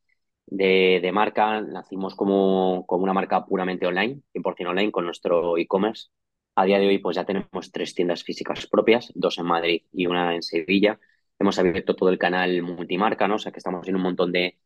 de, 0.46 1.00
de 1.02 1.12
marca. 1.12 1.60
Nacimos 1.60 2.14
como, 2.14 2.86
como, 2.86 3.04
una 3.04 3.12
marca 3.12 3.44
puramente 3.44 3.86
online, 3.86 4.22
100% 4.32 4.70
online, 4.70 4.90
con 4.90 5.04
nuestro 5.04 5.58
e-commerce. 5.58 6.08
A 6.54 6.64
día 6.64 6.78
de 6.78 6.86
hoy, 6.86 6.98
pues 6.98 7.16
ya 7.16 7.26
tenemos 7.26 7.70
tres 7.72 7.94
tiendas 7.94 8.24
físicas 8.24 8.66
propias, 8.66 9.12
dos 9.14 9.36
en 9.38 9.44
Madrid 9.44 9.82
y 9.92 10.06
una 10.06 10.34
en 10.34 10.42
Sevilla. 10.42 10.98
Hemos 11.42 11.58
abierto 11.58 11.96
todo 11.96 12.08
el 12.08 12.18
canal 12.18 12.62
multimarca, 12.62 13.26
¿no? 13.26 13.34
O 13.34 13.38
sea 13.38 13.50
que 13.50 13.58
estamos 13.58 13.88
en 13.88 13.96
un 13.96 14.02
montón 14.02 14.30
de, 14.30 14.60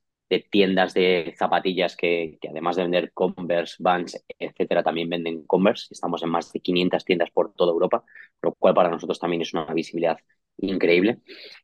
tiendas 0.50 0.92
de 0.92 1.34
zapatillas 1.38 1.96
que, 1.96 2.38
además 2.50 2.76
de 2.76 2.82
vender 2.82 3.12
Converse, 3.14 3.76
Vans, 3.78 4.22
etcétera, 4.38 4.82
también 4.82 5.08
venden 5.08 5.46
Converse. 5.46 5.88
Estamos 5.90 6.22
en 6.22 6.28
más 6.28 6.52
de 6.52 6.60
500 6.60 7.02
tiendas 7.06 7.30
por 7.30 7.54
toda 7.54 7.72
Europa, 7.72 8.04
lo 8.42 8.52
cual 8.54 8.74
para 8.74 8.90
nosotros 8.90 9.18
también 9.18 9.40
es 9.40 9.54
una 9.54 9.72
visibilidad 9.72 10.18
increíble. 10.58 11.20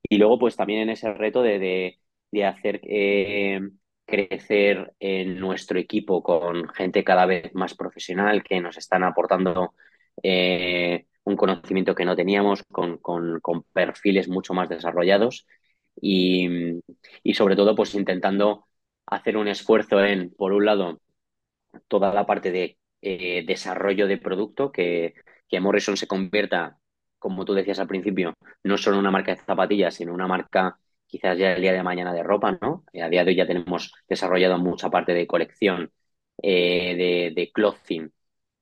Y 0.08 0.16
luego, 0.16 0.38
pues 0.38 0.56
también 0.56 0.80
en 0.80 0.88
ese 0.88 1.12
reto 1.12 1.42
de, 1.42 1.98
de 2.30 2.44
hacer 2.46 2.80
eh, 2.84 3.60
crecer 4.06 4.94
en 4.98 5.38
nuestro 5.38 5.78
equipo 5.78 6.22
con 6.22 6.68
gente 6.70 7.04
cada 7.04 7.26
vez 7.26 7.54
más 7.54 7.74
profesional 7.74 8.42
que 8.42 8.62
nos 8.62 8.78
están 8.78 9.04
aportando 9.04 9.74
eh, 10.22 11.06
un 11.24 11.36
conocimiento 11.36 11.94
que 11.94 12.04
no 12.04 12.16
teníamos, 12.16 12.62
con, 12.70 12.98
con, 12.98 13.40
perfiles 13.72 14.28
mucho 14.28 14.54
más 14.54 14.68
desarrollados 14.68 15.46
y, 16.00 16.80
y, 17.22 17.34
sobre 17.34 17.56
todo 17.56 17.74
pues 17.74 17.94
intentando 17.94 18.66
hacer 19.06 19.36
un 19.36 19.48
esfuerzo 19.48 20.04
en, 20.04 20.30
por 20.34 20.52
un 20.52 20.64
lado, 20.66 21.00
toda 21.88 22.12
la 22.14 22.26
parte 22.26 22.50
de 22.50 22.78
eh, 23.02 23.44
desarrollo 23.46 24.06
de 24.06 24.18
producto, 24.18 24.72
que, 24.72 25.14
que 25.48 25.60
Morrison 25.60 25.96
se 25.96 26.06
convierta, 26.06 26.78
como 27.18 27.44
tú 27.44 27.54
decías 27.54 27.78
al 27.78 27.88
principio, 27.88 28.34
no 28.64 28.78
solo 28.78 28.98
una 28.98 29.10
marca 29.10 29.34
de 29.34 29.40
zapatillas, 29.42 29.94
sino 29.94 30.14
una 30.14 30.26
marca 30.26 30.78
quizás 31.06 31.38
ya 31.38 31.52
el 31.52 31.60
día 31.62 31.72
de 31.72 31.82
mañana 31.82 32.12
de 32.14 32.22
ropa, 32.22 32.58
¿no? 32.62 32.84
A 33.02 33.08
día 33.08 33.22
de 33.24 33.30
hoy 33.30 33.36
ya 33.36 33.46
tenemos 33.46 33.92
desarrollado 34.08 34.58
mucha 34.58 34.90
parte 34.90 35.12
de 35.12 35.26
colección 35.26 35.92
eh, 36.42 36.96
de, 36.96 37.32
de, 37.34 37.52
clothing 37.52 38.10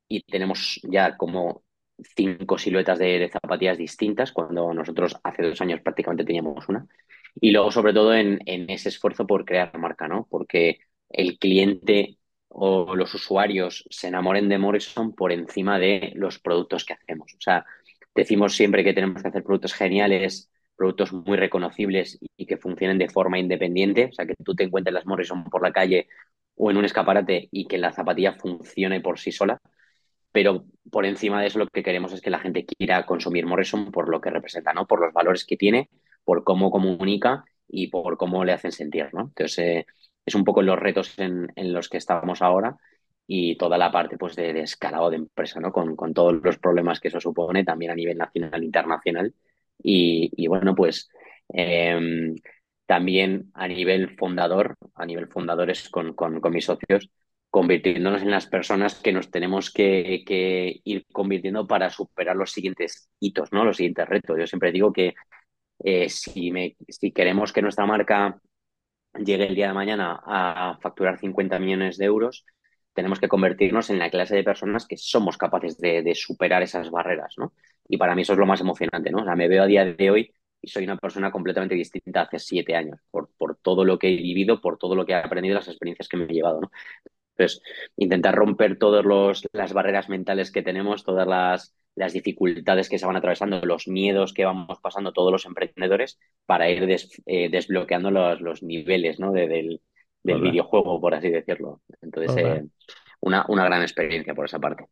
y 0.08 0.22
tenemos 0.24 0.80
ya 0.84 1.16
como 1.16 1.62
cinco 2.16 2.58
siluetas 2.58 2.98
de, 2.98 3.28
zapatillas 3.32 3.78
distintas, 3.78 4.32
cuando 4.32 4.72
nosotros 4.74 5.16
hace 5.22 5.42
dos 5.42 5.60
años 5.60 5.80
prácticamente 5.80 6.24
teníamos 6.24 6.68
una. 6.68 6.86
Y 7.40 7.52
luego, 7.52 7.70
sobre 7.70 7.92
todo, 7.92 8.14
en, 8.14 8.40
en 8.46 8.68
ese 8.70 8.88
esfuerzo 8.88 9.26
por 9.26 9.44
crear 9.44 9.76
marca, 9.78 10.08
¿no? 10.08 10.26
Porque 10.30 10.80
el 11.08 11.38
cliente 11.38 12.18
o 12.48 12.96
los 12.96 13.14
usuarios 13.14 13.84
se 13.90 14.08
enamoren 14.08 14.48
de 14.48 14.58
Morrison 14.58 15.14
por 15.14 15.32
encima 15.32 15.78
de 15.78 16.12
los 16.16 16.38
productos 16.38 16.84
que 16.84 16.94
hacemos. 16.94 17.32
O 17.34 17.40
sea, 17.40 17.64
decimos 18.14 18.54
siempre 18.56 18.84
que 18.84 18.92
tenemos 18.92 19.22
que 19.22 19.28
hacer 19.28 19.44
productos 19.44 19.74
geniales, 19.74 20.50
productos 20.76 21.12
muy 21.12 21.36
reconocibles 21.36 22.18
y 22.36 22.46
que 22.46 22.56
funcionen 22.56 22.98
de 22.98 23.08
forma 23.08 23.38
independiente, 23.38 24.06
o 24.06 24.12
sea, 24.12 24.26
que 24.26 24.34
tú 24.42 24.54
te 24.54 24.64
encuentres 24.64 24.94
las 24.94 25.06
Morrison 25.06 25.44
por 25.44 25.62
la 25.62 25.72
calle 25.72 26.08
o 26.56 26.70
en 26.70 26.76
un 26.76 26.84
escaparate 26.84 27.48
y 27.52 27.66
que 27.66 27.78
la 27.78 27.92
zapatilla 27.92 28.32
funcione 28.32 29.00
por 29.00 29.18
sí 29.18 29.32
sola, 29.32 29.60
pero 30.32 30.64
por 30.90 31.06
encima 31.06 31.40
de 31.40 31.48
eso 31.48 31.58
lo 31.58 31.66
que 31.66 31.82
queremos 31.82 32.12
es 32.12 32.20
que 32.20 32.30
la 32.30 32.38
gente 32.40 32.64
quiera 32.64 33.06
consumir 33.06 33.46
Morrison 33.46 33.90
por 33.90 34.08
lo 34.08 34.20
que 34.20 34.30
representa, 34.30 34.72
¿no? 34.72 34.86
Por 34.86 35.00
los 35.00 35.12
valores 35.12 35.44
que 35.44 35.56
tiene, 35.56 35.90
por 36.24 36.44
cómo 36.44 36.70
comunica 36.70 37.44
y 37.68 37.88
por 37.88 38.16
cómo 38.16 38.44
le 38.44 38.52
hacen 38.52 38.72
sentir, 38.72 39.08
¿no? 39.12 39.22
Entonces, 39.22 39.58
eh, 39.58 39.86
es 40.24 40.34
un 40.34 40.44
poco 40.44 40.62
los 40.62 40.78
retos 40.78 41.18
en, 41.18 41.52
en, 41.56 41.72
los 41.72 41.88
que 41.88 41.98
estamos 41.98 42.42
ahora 42.42 42.76
y 43.26 43.56
toda 43.56 43.78
la 43.78 43.92
parte 43.92 44.18
pues 44.18 44.36
de, 44.36 44.52
de 44.52 44.62
escalado 44.62 45.10
de 45.10 45.16
empresa, 45.16 45.60
¿no? 45.60 45.72
Con, 45.72 45.96
con, 45.96 46.14
todos 46.14 46.34
los 46.42 46.58
problemas 46.58 47.00
que 47.00 47.08
eso 47.08 47.20
supone 47.20 47.64
también 47.64 47.92
a 47.92 47.94
nivel 47.94 48.18
nacional 48.18 48.62
e 48.62 48.64
internacional. 48.64 49.34
Y, 49.82 50.30
y 50.36 50.46
bueno, 50.48 50.74
pues 50.74 51.08
eh, 51.54 52.34
también 52.86 53.50
a 53.54 53.68
nivel 53.68 54.16
fundador, 54.16 54.76
a 54.94 55.06
nivel 55.06 55.28
fundadores 55.28 55.88
con, 55.90 56.14
con, 56.14 56.40
con 56.40 56.52
mis 56.52 56.64
socios, 56.64 57.08
convirtiéndonos 57.50 58.22
en 58.22 58.30
las 58.30 58.46
personas 58.46 58.94
que 58.94 59.12
nos 59.12 59.30
tenemos 59.30 59.70
que, 59.72 60.22
ir 60.84 61.06
convirtiendo 61.12 61.66
para 61.66 61.90
superar 61.90 62.36
los 62.36 62.52
siguientes 62.52 63.10
hitos, 63.18 63.52
¿no? 63.52 63.64
Los 63.64 63.76
siguientes 63.76 64.08
retos. 64.08 64.38
Yo 64.38 64.46
siempre 64.46 64.72
digo 64.72 64.92
que 64.92 65.14
eh, 65.84 66.08
si, 66.08 66.52
queremos 67.12 67.52
que 67.52 67.62
nuestra 67.62 67.86
marca 67.86 68.40
llegue 69.14 69.48
el 69.48 69.54
día 69.54 69.68
de 69.68 69.74
mañana 69.74 70.20
a 70.24 70.78
facturar 70.80 71.18
50 71.18 71.58
millones 71.58 71.98
de 71.98 72.04
euros, 72.04 72.44
tenemos 72.94 73.18
que 73.20 73.28
convertirnos 73.28 73.90
en 73.90 73.98
la 73.98 74.10
clase 74.10 74.36
de 74.36 74.44
personas 74.44 74.86
que 74.86 74.96
somos 74.96 75.36
capaces 75.36 75.78
de, 75.78 76.02
de, 76.02 76.14
superar 76.14 76.62
esas 76.62 76.90
barreras, 76.90 77.34
¿no? 77.38 77.52
Y 77.88 77.96
para 77.96 78.14
mí 78.14 78.22
eso 78.22 78.34
es 78.34 78.38
lo 78.38 78.46
más 78.46 78.60
emocionante, 78.60 79.10
¿no? 79.10 79.22
O 79.22 79.24
sea, 79.24 79.36
me 79.36 79.48
veo 79.48 79.62
a 79.62 79.66
día 79.66 79.84
de 79.84 80.10
hoy 80.10 80.32
y 80.62 80.68
soy 80.68 80.84
una 80.84 80.96
persona 80.98 81.30
completamente 81.30 81.74
distinta 81.74 82.22
hace 82.22 82.38
siete 82.38 82.76
años, 82.76 83.00
por, 83.10 83.30
por 83.38 83.56
todo 83.56 83.84
lo 83.84 83.98
que 83.98 84.08
he 84.08 84.16
vivido, 84.16 84.60
por 84.60 84.78
todo 84.78 84.94
lo 84.94 85.06
que 85.06 85.12
he 85.12 85.16
aprendido, 85.16 85.54
las 85.54 85.68
experiencias 85.68 86.08
que 86.08 86.16
me 86.16 86.24
he 86.24 86.28
llevado, 86.28 86.60
¿no? 86.60 86.70
Entonces, 87.40 87.62
intentar 87.96 88.34
romper 88.34 88.78
todas 88.78 89.04
las 89.52 89.72
barreras 89.72 90.10
mentales 90.10 90.52
que 90.52 90.62
tenemos, 90.62 91.04
todas 91.04 91.26
las, 91.26 91.74
las, 91.94 92.12
dificultades 92.12 92.90
que 92.90 92.98
se 92.98 93.06
van 93.06 93.16
atravesando, 93.16 93.60
los 93.62 93.88
miedos 93.88 94.34
que 94.34 94.44
vamos 94.44 94.78
pasando 94.82 95.12
todos 95.12 95.32
los 95.32 95.46
emprendedores 95.46 96.18
para 96.44 96.68
ir 96.68 96.86
des, 96.86 97.08
eh, 97.24 97.48
desbloqueando 97.48 98.10
los, 98.10 98.42
los, 98.42 98.62
niveles 98.62 99.18
¿no? 99.18 99.32
de, 99.32 99.48
del, 99.48 99.80
del 100.22 100.36
Hola. 100.36 100.50
videojuego, 100.50 101.00
por 101.00 101.14
así 101.14 101.30
decirlo. 101.30 101.80
Entonces, 102.02 102.36
eh, 102.36 102.64
una, 103.20 103.46
una 103.48 103.64
gran 103.64 103.80
experiencia 103.80 104.34
por 104.34 104.44
esa 104.44 104.58
parte. 104.58 104.84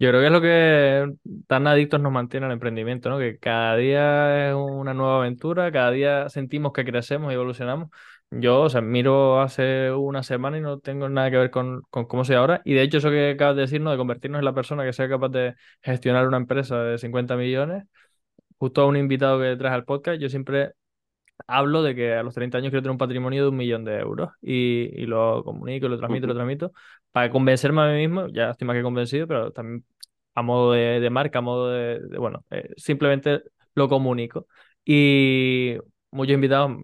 Yo 0.00 0.10
creo 0.10 0.20
que 0.20 0.26
es 0.26 0.32
lo 0.32 0.40
que 0.40 1.14
tan 1.48 1.66
adictos 1.66 2.00
nos 2.00 2.12
mantiene 2.12 2.46
al 2.46 2.52
emprendimiento, 2.52 3.10
¿no? 3.10 3.18
Que 3.18 3.38
cada 3.38 3.76
día 3.76 4.50
es 4.50 4.54
una 4.54 4.94
nueva 4.94 5.16
aventura, 5.16 5.72
cada 5.72 5.90
día 5.90 6.28
sentimos 6.28 6.72
que 6.72 6.84
crecemos 6.84 7.32
y 7.32 7.34
evolucionamos. 7.34 7.90
Yo, 8.30 8.60
o 8.62 8.68
sea, 8.68 8.82
miro 8.82 9.40
hace 9.40 9.90
una 9.90 10.22
semana 10.22 10.58
y 10.58 10.60
no 10.60 10.80
tengo 10.80 11.08
nada 11.08 11.30
que 11.30 11.38
ver 11.38 11.50
con, 11.50 11.80
con 11.90 12.04
cómo 12.06 12.24
soy 12.26 12.36
ahora. 12.36 12.60
Y 12.64 12.74
de 12.74 12.82
hecho, 12.82 12.98
eso 12.98 13.10
que 13.10 13.30
acabas 13.30 13.56
de 13.56 13.62
decirnos, 13.62 13.92
de 13.92 13.96
convertirnos 13.96 14.40
en 14.40 14.44
la 14.44 14.52
persona 14.54 14.84
que 14.84 14.92
sea 14.92 15.08
capaz 15.08 15.30
de 15.30 15.54
gestionar 15.80 16.26
una 16.28 16.36
empresa 16.36 16.78
de 16.82 16.98
50 16.98 17.36
millones, 17.36 17.84
justo 18.58 18.82
a 18.82 18.86
un 18.86 18.96
invitado 18.96 19.40
que 19.40 19.56
traes 19.56 19.74
al 19.74 19.84
podcast, 19.84 20.20
yo 20.20 20.28
siempre 20.28 20.72
hablo 21.46 21.82
de 21.82 21.94
que 21.94 22.14
a 22.14 22.22
los 22.22 22.34
30 22.34 22.58
años 22.58 22.70
quiero 22.70 22.82
tener 22.82 22.92
un 22.92 22.98
patrimonio 22.98 23.44
de 23.44 23.48
un 23.50 23.56
millón 23.56 23.84
de 23.84 23.98
euros 23.98 24.30
y, 24.42 24.90
y 25.02 25.06
lo 25.06 25.44
comunico, 25.44 25.88
lo 25.88 25.98
transmito, 25.98 26.26
uh 26.26 26.30
-huh. 26.30 26.30
lo 26.30 26.36
transmito, 26.36 26.72
para 27.12 27.30
convencerme 27.30 27.82
a 27.82 27.86
mí 27.92 27.98
mismo, 28.08 28.28
ya 28.28 28.50
estoy 28.50 28.66
más 28.66 28.76
que 28.76 28.82
convencido, 28.82 29.26
pero 29.28 29.52
también 29.52 29.84
a 30.34 30.42
modo 30.42 30.72
de, 30.72 31.00
de 31.00 31.10
marca, 31.10 31.38
a 31.40 31.42
modo 31.42 31.70
de, 31.70 32.00
de 32.00 32.18
bueno, 32.18 32.44
eh, 32.50 32.70
simplemente 32.76 33.42
lo 33.74 33.88
comunico. 33.88 34.46
Y 34.84 35.76
muchos 36.10 36.34
invitados 36.34 36.78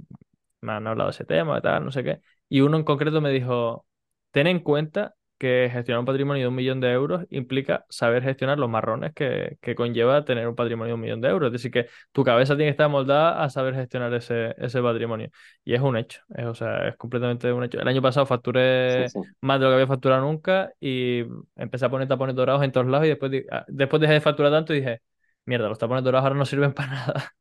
me 0.64 0.72
han 0.72 0.86
hablado 0.86 1.10
de 1.10 1.14
ese 1.14 1.24
tema, 1.24 1.60
tal, 1.60 1.84
no 1.84 1.92
sé 1.92 2.04
qué, 2.04 2.20
y 2.48 2.60
uno 2.60 2.76
en 2.76 2.84
concreto 2.84 3.20
me 3.20 3.30
dijo, 3.30 3.86
ten 4.32 4.46
en 4.46 4.60
cuenta 4.60 5.14
que 5.38 5.68
gestionar 5.72 6.00
un 6.00 6.06
patrimonio 6.06 6.44
de 6.44 6.48
un 6.48 6.54
millón 6.54 6.80
de 6.80 6.90
euros 6.92 7.26
implica 7.30 7.84
saber 7.88 8.22
gestionar 8.22 8.58
los 8.58 8.70
marrones 8.70 9.12
que, 9.14 9.58
que, 9.60 9.74
conlleva 9.74 10.24
tener 10.24 10.48
un 10.48 10.54
patrimonio 10.54 10.92
de 10.92 10.94
un 10.94 11.00
millón 11.00 11.20
de 11.20 11.28
euros. 11.28 11.48
Es 11.48 11.52
decir, 11.52 11.70
que 11.70 11.88
tu 12.12 12.24
cabeza 12.24 12.54
tiene 12.54 12.66
que 12.66 12.70
estar 12.70 12.88
moldada 12.88 13.42
a 13.42 13.50
saber 13.50 13.74
gestionar 13.74 14.14
ese, 14.14 14.54
ese 14.58 14.80
patrimonio. 14.80 15.30
Y 15.64 15.74
es 15.74 15.80
un 15.80 15.96
hecho, 15.96 16.22
es, 16.34 16.46
o 16.46 16.54
sea, 16.54 16.88
es 16.88 16.96
completamente 16.96 17.52
un 17.52 17.64
hecho. 17.64 17.80
El 17.80 17.88
año 17.88 18.00
pasado 18.00 18.26
facturé 18.26 19.08
sí, 19.08 19.20
sí. 19.20 19.28
más 19.40 19.58
de 19.58 19.64
lo 19.64 19.70
que 19.72 19.74
había 19.74 19.86
facturado 19.86 20.22
nunca 20.22 20.72
y 20.80 21.24
empecé 21.56 21.86
a 21.86 21.90
poner 21.90 22.08
tapones 22.08 22.34
dorados 22.36 22.62
en 22.62 22.72
todos 22.72 22.86
lados 22.86 23.06
y 23.06 23.10
después, 23.10 23.32
ah, 23.50 23.64
después 23.68 24.00
dejé 24.00 24.14
de 24.14 24.20
facturar 24.20 24.52
tanto 24.52 24.72
y 24.72 24.78
dije, 24.80 25.00
mierda, 25.44 25.68
los 25.68 25.78
tapones 25.78 26.04
dorados 26.04 26.24
ahora 26.24 26.38
no 26.38 26.46
sirven 26.46 26.72
para 26.72 26.88
nada. 26.88 27.32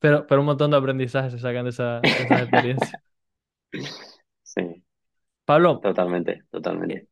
Pero, 0.00 0.26
pero 0.26 0.40
un 0.40 0.46
montón 0.46 0.70
de 0.70 0.76
aprendizajes 0.76 1.32
se 1.32 1.38
sacan 1.38 1.64
de 1.64 1.70
esa, 1.70 2.00
de 2.00 2.08
esa 2.08 2.42
experiencia. 2.42 3.02
Sí. 4.42 4.82
Pablo. 5.44 5.78
Totalmente, 5.80 6.42
totalmente 6.50 7.08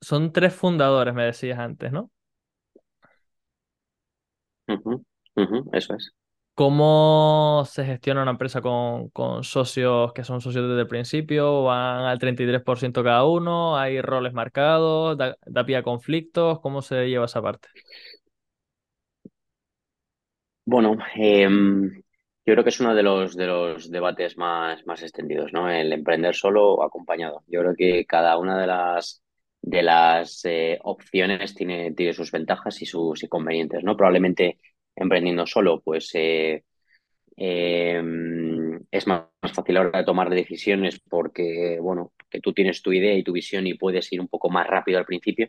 son 0.00 0.32
tres 0.32 0.54
fundadores, 0.54 1.14
me 1.14 1.24
decías 1.24 1.58
antes, 1.58 1.92
¿no? 1.92 2.10
Uh 4.68 4.74
-huh, 4.74 5.04
uh 5.36 5.42
-huh, 5.42 5.68
eso 5.72 5.94
es. 5.94 6.12
¿Cómo 6.54 7.62
se 7.66 7.84
gestiona 7.84 8.22
una 8.22 8.32
empresa 8.32 8.60
con, 8.60 9.10
con, 9.10 9.44
socios 9.44 10.12
que 10.12 10.24
son 10.24 10.40
socios 10.40 10.68
desde 10.68 10.80
el 10.80 10.88
principio? 10.88 11.62
¿Van 11.62 12.04
al 12.04 12.18
33% 12.18 13.04
cada 13.04 13.24
uno? 13.24 13.76
¿Hay 13.78 14.02
roles 14.02 14.32
marcados? 14.32 15.16
¿Da, 15.16 15.36
da 15.46 15.64
pie 15.64 15.76
a 15.76 15.84
conflictos? 15.84 16.58
¿Cómo 16.60 16.82
se 16.82 17.08
lleva 17.08 17.26
esa 17.26 17.40
parte? 17.40 17.68
Bueno, 20.70 20.98
eh, 21.16 21.48
yo 21.48 22.54
creo 22.54 22.62
que 22.62 22.68
es 22.68 22.80
uno 22.80 22.94
de 22.94 23.02
los, 23.02 23.34
de 23.34 23.46
los 23.46 23.90
debates 23.90 24.36
más, 24.36 24.84
más 24.86 25.02
extendidos, 25.02 25.50
¿no? 25.50 25.70
El 25.70 25.90
emprender 25.94 26.34
solo 26.34 26.74
o 26.74 26.82
acompañado. 26.82 27.42
Yo 27.46 27.60
creo 27.60 27.74
que 27.74 28.04
cada 28.04 28.36
una 28.36 28.60
de 28.60 28.66
las 28.66 29.22
de 29.62 29.82
las 29.82 30.44
eh, 30.44 30.78
opciones 30.82 31.54
tiene, 31.54 31.92
tiene 31.92 32.12
sus 32.12 32.30
ventajas 32.30 32.82
y 32.82 32.86
sus 32.86 33.22
inconvenientes, 33.22 33.82
¿no? 33.82 33.96
Probablemente 33.96 34.58
emprendiendo 34.94 35.46
solo, 35.46 35.80
pues 35.80 36.10
eh, 36.14 36.64
eh, 37.36 38.02
es 38.90 39.06
más, 39.06 39.24
más, 39.42 39.52
fácil 39.52 39.76
ahora 39.76 40.04
tomar 40.04 40.28
decisiones 40.30 41.00
porque, 41.08 41.78
bueno, 41.80 42.12
que 42.30 42.40
tú 42.40 42.52
tienes 42.52 42.82
tu 42.82 42.92
idea 42.92 43.14
y 43.14 43.22
tu 43.22 43.32
visión 43.32 43.66
y 43.66 43.74
puedes 43.74 44.12
ir 44.12 44.20
un 44.20 44.28
poco 44.28 44.50
más 44.50 44.66
rápido 44.66 44.98
al 44.98 45.06
principio, 45.06 45.48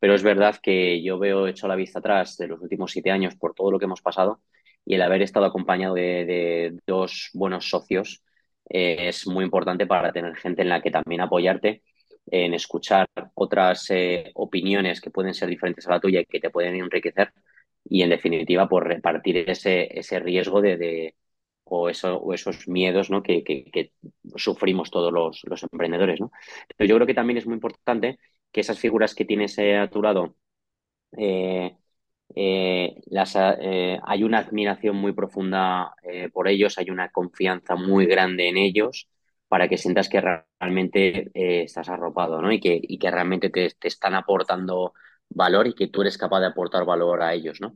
pero 0.00 0.14
es 0.14 0.22
verdad 0.22 0.56
que 0.62 1.02
yo 1.02 1.18
veo 1.18 1.46
hecho 1.46 1.68
la 1.68 1.76
vista 1.76 2.00
atrás 2.00 2.36
de 2.36 2.48
los 2.48 2.60
últimos 2.60 2.92
siete 2.92 3.10
años 3.10 3.36
por 3.36 3.54
todo 3.54 3.70
lo 3.70 3.78
que 3.78 3.86
hemos 3.86 4.02
pasado 4.02 4.40
y 4.88 4.94
el 4.94 5.02
haber 5.02 5.20
estado 5.22 5.44
acompañado 5.46 5.94
de, 5.94 6.78
dos 6.86 7.30
buenos 7.34 7.68
socios 7.68 8.22
es 8.64 9.26
muy 9.26 9.44
importante 9.44 9.86
para 9.86 10.12
tener 10.12 10.34
gente 10.36 10.62
en 10.62 10.70
la 10.70 10.80
que 10.82 10.90
también 10.90 11.20
apoyarte 11.20 11.82
en 12.26 12.54
escuchar 12.54 13.06
otras 13.34 13.90
eh, 13.90 14.30
opiniones 14.34 15.00
que 15.02 15.10
pueden 15.10 15.34
ser 15.34 15.50
diferentes 15.50 15.86
a 15.86 15.90
la 15.90 16.00
tuya 16.00 16.20
y 16.20 16.26
que 16.26 16.40
te 16.40 16.50
pueden 16.50 16.76
enriquecer 16.76 17.32
y 17.84 18.02
en 18.02 18.10
definitiva 18.10 18.68
por 18.68 18.86
repartir 18.86 19.48
ese, 19.50 19.88
ese 19.98 20.20
riesgo 20.20 20.62
de, 20.62 20.78
de 20.78 21.16
o, 21.64 21.90
eso, 21.90 22.16
o, 22.16 22.32
esos 22.32 22.66
miedos 22.68 23.10
¿no? 23.10 23.22
que, 23.22 23.44
que, 23.44 23.70
que, 23.70 23.92
sufrimos 24.36 24.90
todos 24.90 25.12
los, 25.12 25.42
los, 25.44 25.62
emprendedores. 25.64 26.20
¿no? 26.20 26.30
Pero 26.76 26.88
yo 26.88 26.96
creo 26.96 27.06
que 27.06 27.14
también 27.14 27.38
es 27.38 27.46
muy 27.46 27.54
importante 27.54 28.18
que 28.52 28.60
esas 28.62 28.78
figuras 28.78 29.14
que 29.14 29.26
tienes 29.26 29.58
eh, 29.58 29.76
a 29.76 29.90
tu 29.90 30.02
lado, 30.02 30.36
eh, 31.18 31.76
eh 32.34 32.94
eh, 33.60 33.98
hay 34.04 34.22
una 34.24 34.38
admiración 34.38 34.96
muy 34.96 35.12
profunda 35.12 35.94
por 36.32 36.48
ellos, 36.48 36.78
hay 36.78 36.90
una 36.90 37.10
confianza 37.10 37.74
muy 37.74 38.06
grande 38.06 38.48
en 38.48 38.56
ellos 38.56 39.08
para 39.48 39.68
que 39.68 39.78
sientas 39.78 40.08
que 40.08 40.20
realmente 40.20 41.30
eh, 41.34 41.62
estás 41.62 41.88
arropado, 41.88 42.40
¿no? 42.42 42.52
Y 42.52 42.60
que, 42.60 42.78
y 42.80 42.98
que 42.98 43.10
realmente 43.10 43.50
te, 43.50 43.70
te 43.70 43.88
están 43.88 44.14
aportando 44.14 44.92
valor 45.30 45.66
y 45.66 45.74
que 45.74 45.88
tú 45.88 46.02
eres 46.02 46.18
capaz 46.18 46.40
de 46.40 46.46
aportar 46.46 46.84
valor 46.84 47.22
a 47.22 47.34
ellos, 47.34 47.60
¿no? 47.60 47.74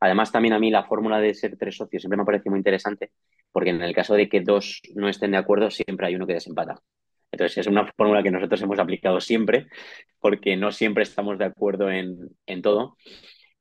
Además, 0.00 0.30
también 0.32 0.54
a 0.54 0.58
mí 0.58 0.70
la 0.70 0.84
fórmula 0.84 1.20
de 1.20 1.34
ser 1.34 1.56
tres 1.58 1.76
socios 1.76 2.02
siempre 2.02 2.18
me 2.18 2.24
parece 2.24 2.50
muy 2.50 2.58
interesante, 2.58 3.12
porque 3.52 3.70
en 3.70 3.82
el 3.82 3.94
caso 3.94 4.14
de 4.14 4.28
que 4.28 4.40
dos 4.40 4.80
no 4.94 5.08
estén 5.08 5.32
de 5.32 5.38
acuerdo, 5.38 5.70
siempre 5.70 6.06
hay 6.06 6.14
uno 6.14 6.26
que 6.26 6.34
desempata. 6.34 6.76
Entonces, 7.30 7.58
es 7.58 7.66
una 7.66 7.90
fórmula 7.96 8.22
que 8.22 8.30
nosotros 8.30 8.62
hemos 8.62 8.78
aplicado 8.78 9.20
siempre, 9.20 9.66
porque 10.20 10.56
no 10.56 10.70
siempre 10.72 11.02
estamos 11.02 11.38
de 11.38 11.46
acuerdo 11.46 11.90
en, 11.90 12.16
en 12.46 12.62
todo, 12.62 12.96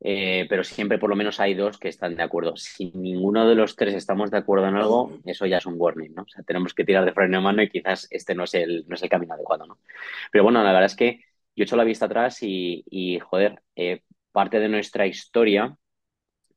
eh, 0.05 0.45
pero 0.49 0.65
siempre 0.65 0.97
por 0.97 1.09
lo 1.09 1.15
menos 1.15 1.39
hay 1.39 1.53
dos 1.53 1.77
que 1.77 1.87
están 1.87 2.15
de 2.15 2.23
acuerdo. 2.23 2.57
Si 2.57 2.91
ninguno 2.93 3.47
de 3.47 3.55
los 3.55 3.77
tres 3.77 3.93
estamos 3.95 4.31
de 4.31 4.37
acuerdo 4.37 4.67
en 4.67 4.75
algo, 4.75 5.17
eso 5.25 5.45
ya 5.45 5.57
es 5.57 5.65
un 5.65 5.75
warning, 5.77 6.13
¿no? 6.13 6.23
O 6.23 6.27
sea, 6.27 6.43
tenemos 6.43 6.73
que 6.73 6.83
tirar 6.83 7.05
de 7.05 7.13
freno 7.13 7.37
de 7.37 7.43
mano 7.43 7.61
y 7.63 7.69
quizás 7.69 8.07
este 8.11 8.35
no 8.35 8.43
es 8.43 8.53
el, 8.53 8.85
no 8.87 8.95
es 8.95 9.03
el 9.03 9.09
camino 9.09 9.33
adecuado, 9.33 9.65
¿no? 9.65 9.79
Pero 10.31 10.43
bueno, 10.43 10.61
la 10.61 10.73
verdad 10.73 10.85
es 10.87 10.95
que 10.97 11.21
yo 11.55 11.63
he 11.63 11.63
hecho 11.63 11.77
la 11.77 11.85
vista 11.85 12.05
atrás 12.07 12.39
y, 12.41 12.83
y 12.89 13.19
joder, 13.19 13.61
eh, 13.75 14.01
parte 14.33 14.59
de 14.59 14.67
nuestra 14.67 15.07
historia 15.07 15.77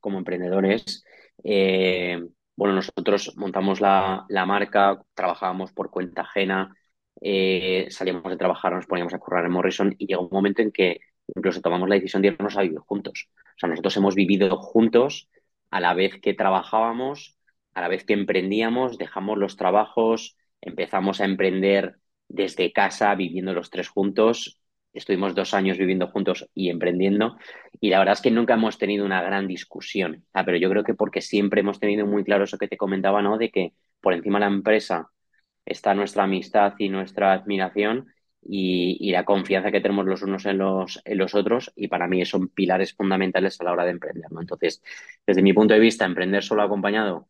como 0.01 0.19
emprendedores, 0.19 1.05
eh, 1.45 2.21
bueno, 2.57 2.75
nosotros 2.75 3.35
montamos 3.37 3.81
la, 3.81 4.25
la, 4.29 4.47
marca, 4.47 5.01
trabajábamos 5.15 5.73
por 5.73 5.91
cuenta 5.91 6.23
ajena, 6.23 6.75
eh, 7.21 7.87
salíamos 7.91 8.29
de 8.31 8.37
trabajar, 8.37 8.73
nos 8.73 8.87
poníamos 8.87 9.15
a 9.15 9.19
currar 9.19 9.45
en 9.45 9.53
Morrison 9.53 9.95
y 9.99 10.07
llegó 10.07 10.23
un 10.23 10.31
momento 10.33 10.63
en 10.63 10.73
que 10.73 11.01
incluso 11.35 11.61
tomamos 11.61 11.89
la 11.89 11.97
decisión 11.97 12.23
de 12.23 12.29
irnos 12.29 12.57
a 12.57 12.63
vivir 12.63 12.79
juntos. 12.79 13.29
O 13.37 13.59
sea, 13.59 13.69
nosotros 13.69 13.97
hemos 13.97 14.15
vivido 14.15 14.57
juntos 14.59 15.29
a 15.71 15.81
la 15.81 15.95
vez 15.95 16.21
que 16.21 16.35
trabajábamos, 16.35 17.37
a 17.75 17.81
la 17.81 17.89
vez 17.89 18.05
que 18.05 18.15
emprendíamos, 18.15 18.99
dejamos 18.99 19.39
los 19.39 19.57
trabajos, 19.57 20.37
empezamos 20.61 21.21
a 21.21 21.25
emprender 21.25 21.97
desde 22.29 22.73
casa, 22.73 23.15
viviendo 23.15 23.53
los 23.53 23.71
tres 23.71 23.89
juntos 23.89 24.61
estuvimos 24.97 25.35
dos 25.35 25.55
años 25.55 25.79
viviendo 25.79 26.09
juntos 26.09 26.49
y 26.55 26.71
emprendiendo 26.71 27.37
y 27.81 27.91
la 27.91 27.99
verdad 27.99 28.15
es 28.15 28.23
que 28.23 28.31
nunca 28.31 28.55
hemos 28.55 28.79
tenido 28.79 29.05
una 29.05 29.23
gran 29.23 29.47
discusión, 29.47 30.25
ah, 30.33 30.45
pero 30.45 30.57
yo 30.57 30.71
creo 30.71 30.85
que 30.85 30.95
porque 30.95 31.21
siempre 31.21 31.61
hemos 31.61 31.79
tenido 31.79 32.07
muy 32.07 32.25
claro 32.25 32.45
eso 32.45 32.59
que 32.59 32.69
te 32.69 32.77
comentaba, 32.77 33.23
¿no? 33.23 33.37
De 33.39 33.51
que 33.51 33.75
por 34.01 34.15
encima 34.15 34.39
de 34.39 34.47
la 34.47 34.55
empresa 34.55 35.11
está 35.65 35.95
nuestra 35.95 36.25
amistad 36.25 36.75
y 36.79 36.89
nuestra 36.89 37.33
admiración 37.33 38.07
y, 38.49 38.97
y 39.01 39.13
la 39.13 39.25
confianza 39.25 39.71
que 39.73 39.81
tenemos 39.81 40.07
los 40.07 40.23
unos 40.23 40.47
en 40.47 40.59
los, 40.59 41.01
en 41.05 41.19
los 41.19 41.35
otros 41.35 41.73
y 41.77 41.89
para 41.89 42.09
mí 42.09 42.25
son 42.27 42.49
pilares 42.49 42.95
fundamentales 42.95 43.61
a 43.61 43.65
la 43.65 43.73
hora 43.73 43.85
de 43.85 43.91
emprender, 43.93 44.31
¿no? 44.33 44.41
Entonces, 44.41 44.83
desde 45.27 45.43
mi 45.43 45.53
punto 45.53 45.75
de 45.75 45.81
vista, 45.81 46.05
emprender 46.05 46.43
solo 46.43 46.63
acompañado, 46.63 47.29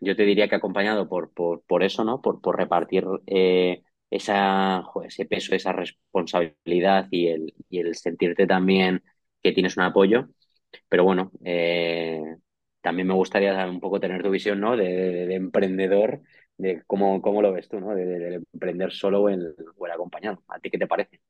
yo 0.00 0.16
te 0.16 0.24
diría 0.24 0.48
que 0.48 0.54
acompañado 0.56 1.08
por, 1.08 1.32
por, 1.32 1.62
por 1.64 1.82
eso, 1.82 2.04
¿no? 2.04 2.20
Por, 2.20 2.40
por 2.40 2.56
repartir... 2.56 3.04
Eh, 3.26 3.82
esa, 4.10 4.84
ese 5.04 5.26
peso, 5.26 5.54
esa 5.54 5.72
responsabilidad 5.74 7.08
y 7.10 7.26
el, 7.28 7.52
y 7.68 7.80
el 7.80 7.94
sentirte 7.94 8.46
también 8.46 9.02
que 9.42 9.52
tienes 9.52 9.76
un 9.76 9.82
apoyo. 9.82 10.28
Pero 10.88 11.04
bueno, 11.04 11.30
eh, 11.44 12.22
también 12.80 13.08
me 13.08 13.14
gustaría 13.14 13.66
un 13.68 13.80
poco 13.80 14.00
tener 14.00 14.22
tu 14.22 14.30
visión, 14.30 14.60
¿no? 14.60 14.76
De, 14.76 14.84
de, 14.88 15.26
de 15.26 15.34
emprendedor, 15.34 16.22
de 16.58 16.82
cómo, 16.86 17.22
cómo, 17.22 17.40
lo 17.40 17.52
ves 17.52 17.68
tú, 17.68 17.80
¿no? 17.80 17.94
De, 17.94 18.04
de 18.04 18.34
emprender 18.52 18.92
solo 18.92 19.22
o 19.22 19.28
el, 19.28 19.54
o 19.76 19.86
acompañado. 19.86 20.42
¿A 20.48 20.58
ti 20.58 20.70
qué 20.70 20.78
te 20.78 20.86
parece? 20.86 21.20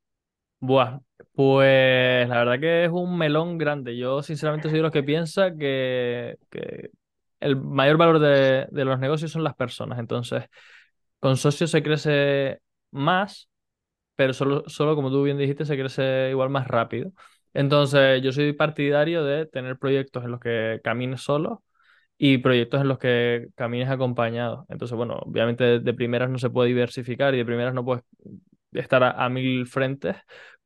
Buah, 0.60 0.98
pues 1.34 2.28
la 2.28 2.38
verdad 2.38 2.58
que 2.58 2.84
es 2.86 2.90
un 2.90 3.16
melón 3.16 3.58
grande. 3.58 3.96
Yo 3.96 4.22
sinceramente 4.22 4.68
soy 4.68 4.78
de 4.78 4.82
los 4.82 4.92
que 4.92 5.04
piensa 5.04 5.54
que, 5.56 6.36
que 6.50 6.90
el 7.40 7.56
mayor 7.56 7.96
valor 7.96 8.18
de, 8.18 8.66
de 8.70 8.84
los 8.84 8.98
negocios 8.98 9.30
son 9.30 9.44
las 9.44 9.54
personas. 9.54 9.98
Entonces, 10.00 10.44
con 11.20 11.36
socios 11.36 11.70
se 11.70 11.82
crece 11.82 12.60
más, 12.90 13.48
pero 14.16 14.32
solo, 14.34 14.64
solo, 14.68 14.96
como 14.96 15.10
tú 15.10 15.22
bien 15.24 15.38
dijiste, 15.38 15.64
se 15.64 15.76
crece 15.78 16.30
igual 16.30 16.50
más 16.50 16.68
rápido. 16.68 17.12
Entonces, 17.54 18.22
yo 18.22 18.32
soy 18.32 18.52
partidario 18.52 19.24
de 19.24 19.46
tener 19.46 19.78
proyectos 19.78 20.24
en 20.24 20.32
los 20.32 20.40
que 20.40 20.80
camines 20.84 21.22
solo 21.22 21.62
y 22.18 22.38
proyectos 22.38 22.80
en 22.80 22.88
los 22.88 22.98
que 22.98 23.48
camines 23.54 23.88
acompañado. 23.88 24.66
Entonces, 24.68 24.96
bueno, 24.96 25.14
obviamente 25.22 25.64
de, 25.64 25.80
de 25.80 25.94
primeras 25.94 26.30
no 26.30 26.38
se 26.38 26.50
puede 26.50 26.68
diversificar 26.68 27.34
y 27.34 27.38
de 27.38 27.44
primeras 27.46 27.74
no 27.74 27.84
puedes 27.84 28.02
estar 28.72 29.02
a, 29.02 29.12
a 29.12 29.28
mil 29.28 29.66
frentes, 29.66 30.16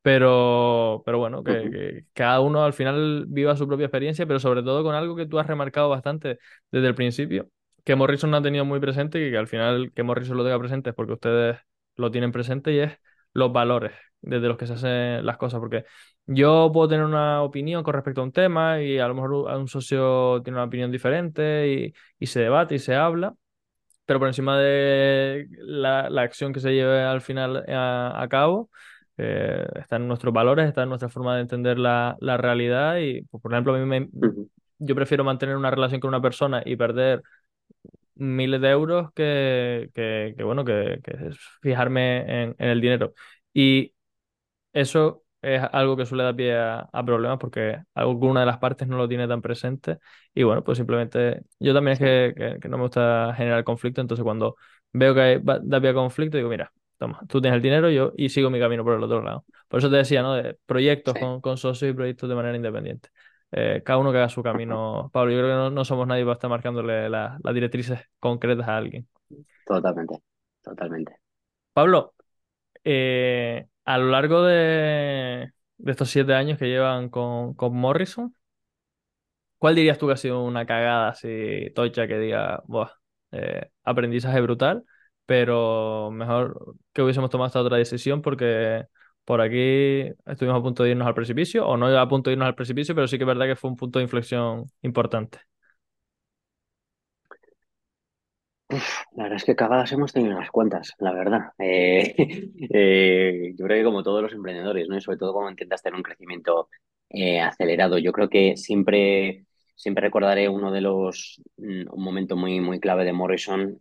pero, 0.03 1.03
pero 1.05 1.19
bueno, 1.19 1.45
que, 1.45 1.71
que, 1.71 2.05
cada 2.13 2.41
uno 2.41 2.65
al 2.65 2.73
final 2.73 3.27
viva 3.29 3.57
su 3.57 3.69
propia 3.69 3.87
experiencia, 3.87 4.27
pero 4.27 4.41
sobre 4.41 4.63
todo 4.63 4.83
con 4.83 4.95
algo 4.95 5.15
que 5.17 5.27
tú 5.27 5.39
has 5.39 5.47
remarcado 5.47 5.89
bastante 5.89 6.39
desde 6.71 6.89
el 6.89 6.95
principio, 6.95 7.49
que 7.85 7.97
Morrison 7.97 8.31
no 8.31 8.39
ha 8.39 8.43
tenido 8.43 8.65
muy 8.65 8.81
presente 8.81 9.27
y 9.27 9.31
que 9.31 9.37
al 9.39 9.47
final 9.49 9.93
que 9.95 10.03
Morrison 10.03 10.37
lo 10.37 10.45
tenga 10.45 10.59
presente 10.59 10.91
es 10.91 10.97
porque 10.97 11.13
ustedes 11.15 11.59
lo 11.97 12.11
tienen 12.11 12.33
presente 12.33 12.73
y 12.73 12.79
es 12.81 12.93
los 13.33 13.53
valores 13.53 13.93
desde 14.21 14.49
los 14.49 14.57
que 14.57 14.67
se 14.67 14.75
hacen 14.75 15.27
las 15.27 15.37
cosas. 15.37 15.61
Porque 15.61 15.85
yo 16.27 16.71
puedo 16.73 16.89
tener 16.89 17.05
una 17.05 17.43
opinión 17.43 17.83
con 17.83 17.95
respecto 17.95 18.21
a 18.21 18.25
un 18.25 18.33
tema 18.33 18.81
y 18.83 18.99
a 18.99 19.09
lo 19.09 19.15
mejor 19.15 19.33
un 19.33 19.69
socio 19.69 20.41
tiene 20.43 20.59
una 20.59 20.67
opinión 20.67 20.91
diferente 20.93 21.69
y, 21.73 21.95
y 22.19 22.27
se 22.27 22.41
debate 22.41 22.77
y 22.77 22.79
se 22.79 22.95
habla, 22.95 23.35
pero 24.05 24.19
por 24.19 24.29
encima 24.29 24.59
de 24.59 25.47
la, 25.59 26.11
la 26.11 26.23
acción 26.23 26.53
que 26.53 26.61
se 26.61 26.73
lleve 26.75 27.03
al 27.03 27.21
final 27.21 27.65
a, 27.69 28.21
a 28.23 28.29
cabo. 28.29 28.71
Eh, 29.19 29.67
están 29.77 30.09
nuestros 30.09 30.33
valores, 30.35 30.67
está 30.69 30.83
en 30.85 30.89
nuestra 30.89 31.09
forma 31.11 31.37
de 31.37 31.43
entender 31.43 31.79
la, 31.79 32.17
la 32.21 32.37
realidad 32.39 32.97
y, 32.99 33.23
pues, 33.25 33.43
por 33.43 33.53
ejemplo, 33.53 33.75
a 33.75 33.79
mí 33.79 33.85
me, 33.87 34.09
yo 34.79 34.95
prefiero 34.95 35.23
mantener 35.25 35.57
una 35.57 35.71
relación 35.71 36.01
con 36.01 36.09
una 36.09 36.23
persona 36.23 36.63
y 36.65 36.77
perder 36.77 37.23
miles 38.15 38.61
de 38.61 38.71
euros 38.71 39.13
que, 39.15 39.91
que, 39.95 40.35
que 40.37 40.45
bueno, 40.45 40.65
que, 40.65 41.01
que, 41.03 41.29
es 41.29 41.37
fijarme 41.61 42.43
en, 42.43 42.57
en, 42.59 42.69
el 42.69 42.81
dinero. 42.81 43.15
Y 43.53 43.95
eso 44.73 45.25
es 45.43 45.63
algo 45.73 45.97
que 45.97 46.07
suele 46.07 46.25
dar 46.25 46.37
pie 46.37 46.57
a, 46.57 46.89
a, 46.93 47.05
problemas 47.05 47.39
porque 47.39 47.79
alguna 47.95 48.41
de 48.41 48.47
las 48.47 48.59
partes 48.59 48.89
no 48.89 48.97
lo 48.97 49.09
tiene 49.09 49.29
tan 49.29 49.43
presente. 49.43 49.99
Y 50.35 50.43
bueno, 50.45 50.65
pues 50.65 50.79
simplemente 50.79 51.43
yo 51.59 51.75
también 51.75 51.95
es 51.95 51.99
que, 51.99 52.59
que 52.61 52.69
no 52.69 52.79
me 52.79 52.85
gusta 52.85 53.35
generar 53.37 53.65
conflicto, 53.65 54.01
entonces 54.01 54.25
cuando 54.25 54.57
veo 54.93 55.15
que 55.15 55.21
hay, 55.21 55.41
da 55.43 55.81
pie 55.81 55.91
a 55.91 55.95
conflicto, 55.95 56.37
digo, 56.37 56.49
mira, 56.49 56.73
toma, 56.99 57.21
tú 57.29 57.41
tienes 57.41 57.57
el 57.57 57.63
dinero 57.63 57.91
yo 57.91 58.13
y 58.17 58.29
sigo 58.29 58.51
mi 58.51 58.61
camino 58.61 58.85
por 58.85 58.95
el 58.95 59.03
otro 59.03 59.23
lado. 59.23 59.45
Por 59.69 59.79
eso 59.81 59.91
te 59.91 59.97
decía, 59.97 60.23
¿no? 60.23 60.35
De 60.35 60.57
proyectos 60.67 61.15
sí. 61.15 61.21
con, 61.21 61.41
con 61.41 61.57
socios 61.59 61.91
y 61.91 61.95
proyectos 61.95 62.29
de 62.29 62.35
manera 62.35 62.57
independiente 62.57 63.11
eh, 63.53 63.83
cada 63.85 63.99
uno 63.99 64.11
que 64.13 64.19
haga 64.19 64.29
su 64.31 64.43
camino. 64.43 65.11
Pablo, 65.13 65.31
yo 65.31 65.39
creo 65.39 65.51
que 65.51 65.55
no, 65.55 65.71
no 65.71 65.85
somos 65.85 66.07
nadie 66.07 66.25
para 66.25 66.35
estar 66.35 66.51
marcándole 66.51 67.09
las 67.11 67.39
la 67.43 67.53
directrices 67.53 68.01
concretas 68.19 68.67
a 68.67 68.79
alguien. 68.79 69.07
Totalmente, 69.67 70.23
totalmente. 70.63 71.17
Pablo, 71.75 72.15
eh, 72.85 73.67
a 73.85 73.99
lo 73.99 74.07
largo 74.07 74.43
de, 74.43 75.53
de, 75.77 75.91
estos 75.91 76.11
siete 76.11 76.35
años 76.35 76.59
que 76.59 76.67
llevan 76.67 77.11
con, 77.11 77.55
con, 77.55 77.77
Morrison, 77.77 78.35
¿cuál 79.59 79.75
dirías 79.75 79.99
tú 79.99 80.07
que 80.07 80.15
ha 80.15 80.17
sido 80.17 80.43
una 80.45 80.67
cagada 80.67 81.11
así 81.11 81.71
tocha 81.75 82.07
que 82.07 82.19
diga, 82.19 82.63
Buah, 82.67 82.91
eh, 83.33 83.71
aprendizaje 83.85 84.41
brutal, 84.41 84.85
pero 85.27 86.11
mejor 86.11 86.77
que 86.93 87.03
hubiésemos 87.03 87.31
tomado 87.31 87.49
esta 87.49 87.61
otra 87.61 87.77
decisión 87.77 88.23
porque 88.23 88.87
por 89.33 89.41
aquí 89.41 90.13
estuvimos 90.27 90.61
a 90.61 90.63
punto 90.63 90.83
de 90.83 90.91
irnos 90.91 91.09
al 91.09 91.15
precipicio, 91.15 91.67
o 91.67 91.79
no 91.79 91.87
a 91.87 92.07
punto 92.07 92.29
de 92.29 92.35
irnos 92.35 92.49
al 92.49 92.55
precipicio, 92.55 92.95
pero 92.95 93.09
sí 93.09 93.17
que 93.17 93.25
es 93.25 93.29
verdad 93.29 93.47
que 93.47 93.57
fue 93.57 93.71
un 93.71 93.77
punto 93.77 93.99
de 93.99 94.03
inflexión 94.03 94.67
importante. 94.83 95.39
La 99.17 99.23
verdad 99.23 99.37
es 99.37 99.45
que 99.45 99.57
cagadas 99.57 99.91
hemos 99.93 100.13
tenido 100.13 100.37
unas 100.37 100.51
cuantas, 100.51 100.93
la 100.99 101.15
verdad. 101.15 101.53
Eh, 101.59 102.15
eh, 102.75 103.55
yo 103.57 103.65
creo 103.65 103.79
que 103.79 103.85
como 103.85 104.03
todos 104.03 104.21
los 104.23 104.35
emprendedores, 104.35 104.87
¿no? 104.87 104.99
Y 104.99 105.01
sobre 105.01 105.17
todo 105.17 105.33
cuando 105.33 105.53
intentas 105.53 105.83
tener 105.83 105.97
un 105.97 106.03
crecimiento 106.03 106.69
eh, 107.09 107.41
acelerado, 107.41 107.97
yo 107.97 108.13
creo 108.13 108.29
que 108.29 108.59
siempre, 108.59 109.47
siempre 109.75 110.03
recordaré 110.05 110.47
uno 110.51 110.71
de 110.71 110.83
los, 110.83 111.41
mm, 111.57 111.85
un 111.91 112.05
momento 112.05 112.37
muy, 112.37 112.61
muy 112.61 112.81
clave 112.81 113.07
de 113.07 113.15
Morrison, 113.15 113.81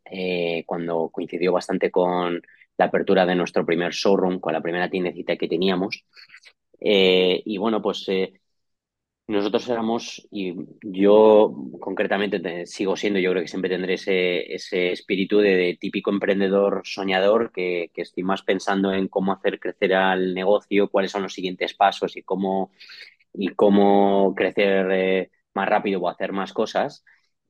cuando 0.65 1.09
coincidió 1.09 1.51
bastante 1.51 1.91
con 1.91 2.41
la 2.77 2.85
apertura 2.85 3.25
de 3.25 3.35
nuestro 3.35 3.65
primer 3.65 3.91
showroom, 3.93 4.39
con 4.39 4.53
la 4.53 4.61
primera 4.61 4.89
tiendecita 4.89 5.37
que 5.37 5.47
teníamos. 5.47 6.05
Eh, 6.79 7.41
y 7.45 7.57
bueno, 7.57 7.81
pues 7.81 8.05
eh, 8.09 8.33
nosotros 9.27 9.67
éramos, 9.69 10.27
y 10.31 10.53
yo 10.81 11.53
concretamente 11.79 12.39
te, 12.39 12.65
sigo 12.65 12.95
siendo, 12.97 13.19
yo 13.19 13.31
creo 13.31 13.43
que 13.43 13.47
siempre 13.47 13.69
tendré 13.69 13.93
ese, 13.95 14.53
ese 14.53 14.91
espíritu 14.91 15.39
de, 15.39 15.55
de, 15.55 15.77
típico 15.79 16.11
emprendedor 16.11 16.81
soñador, 16.83 17.51
que, 17.53 17.91
que, 17.93 18.01
estoy 18.01 18.23
más 18.23 18.41
pensando 18.43 18.93
en 18.93 19.07
cómo 19.07 19.31
hacer 19.33 19.59
crecer 19.59 19.93
al 19.93 20.33
negocio, 20.33 20.89
cuáles 20.89 21.11
son 21.11 21.23
los 21.23 21.33
siguientes 21.33 21.73
pasos 21.73 22.17
y 22.17 22.23
cómo, 22.23 22.71
y 23.33 23.49
cómo 23.49 24.33
crecer 24.35 24.91
eh, 24.91 25.31
más 25.53 25.69
rápido 25.69 26.01
o 26.01 26.09
hacer 26.09 26.33
más 26.33 26.53
cosas 26.53 27.03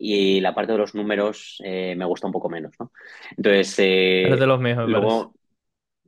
y 0.03 0.41
la 0.41 0.55
parte 0.55 0.71
de 0.71 0.79
los 0.79 0.95
números 0.95 1.61
eh, 1.63 1.93
me 1.95 2.05
gusta 2.05 2.25
un 2.25 2.33
poco 2.33 2.49
menos, 2.49 2.73
¿no? 2.79 2.91
Entonces, 3.37 3.75
eh, 3.77 4.35
de 4.37 4.47
los 4.47 4.59
míos, 4.59 4.87
luego 4.87 5.33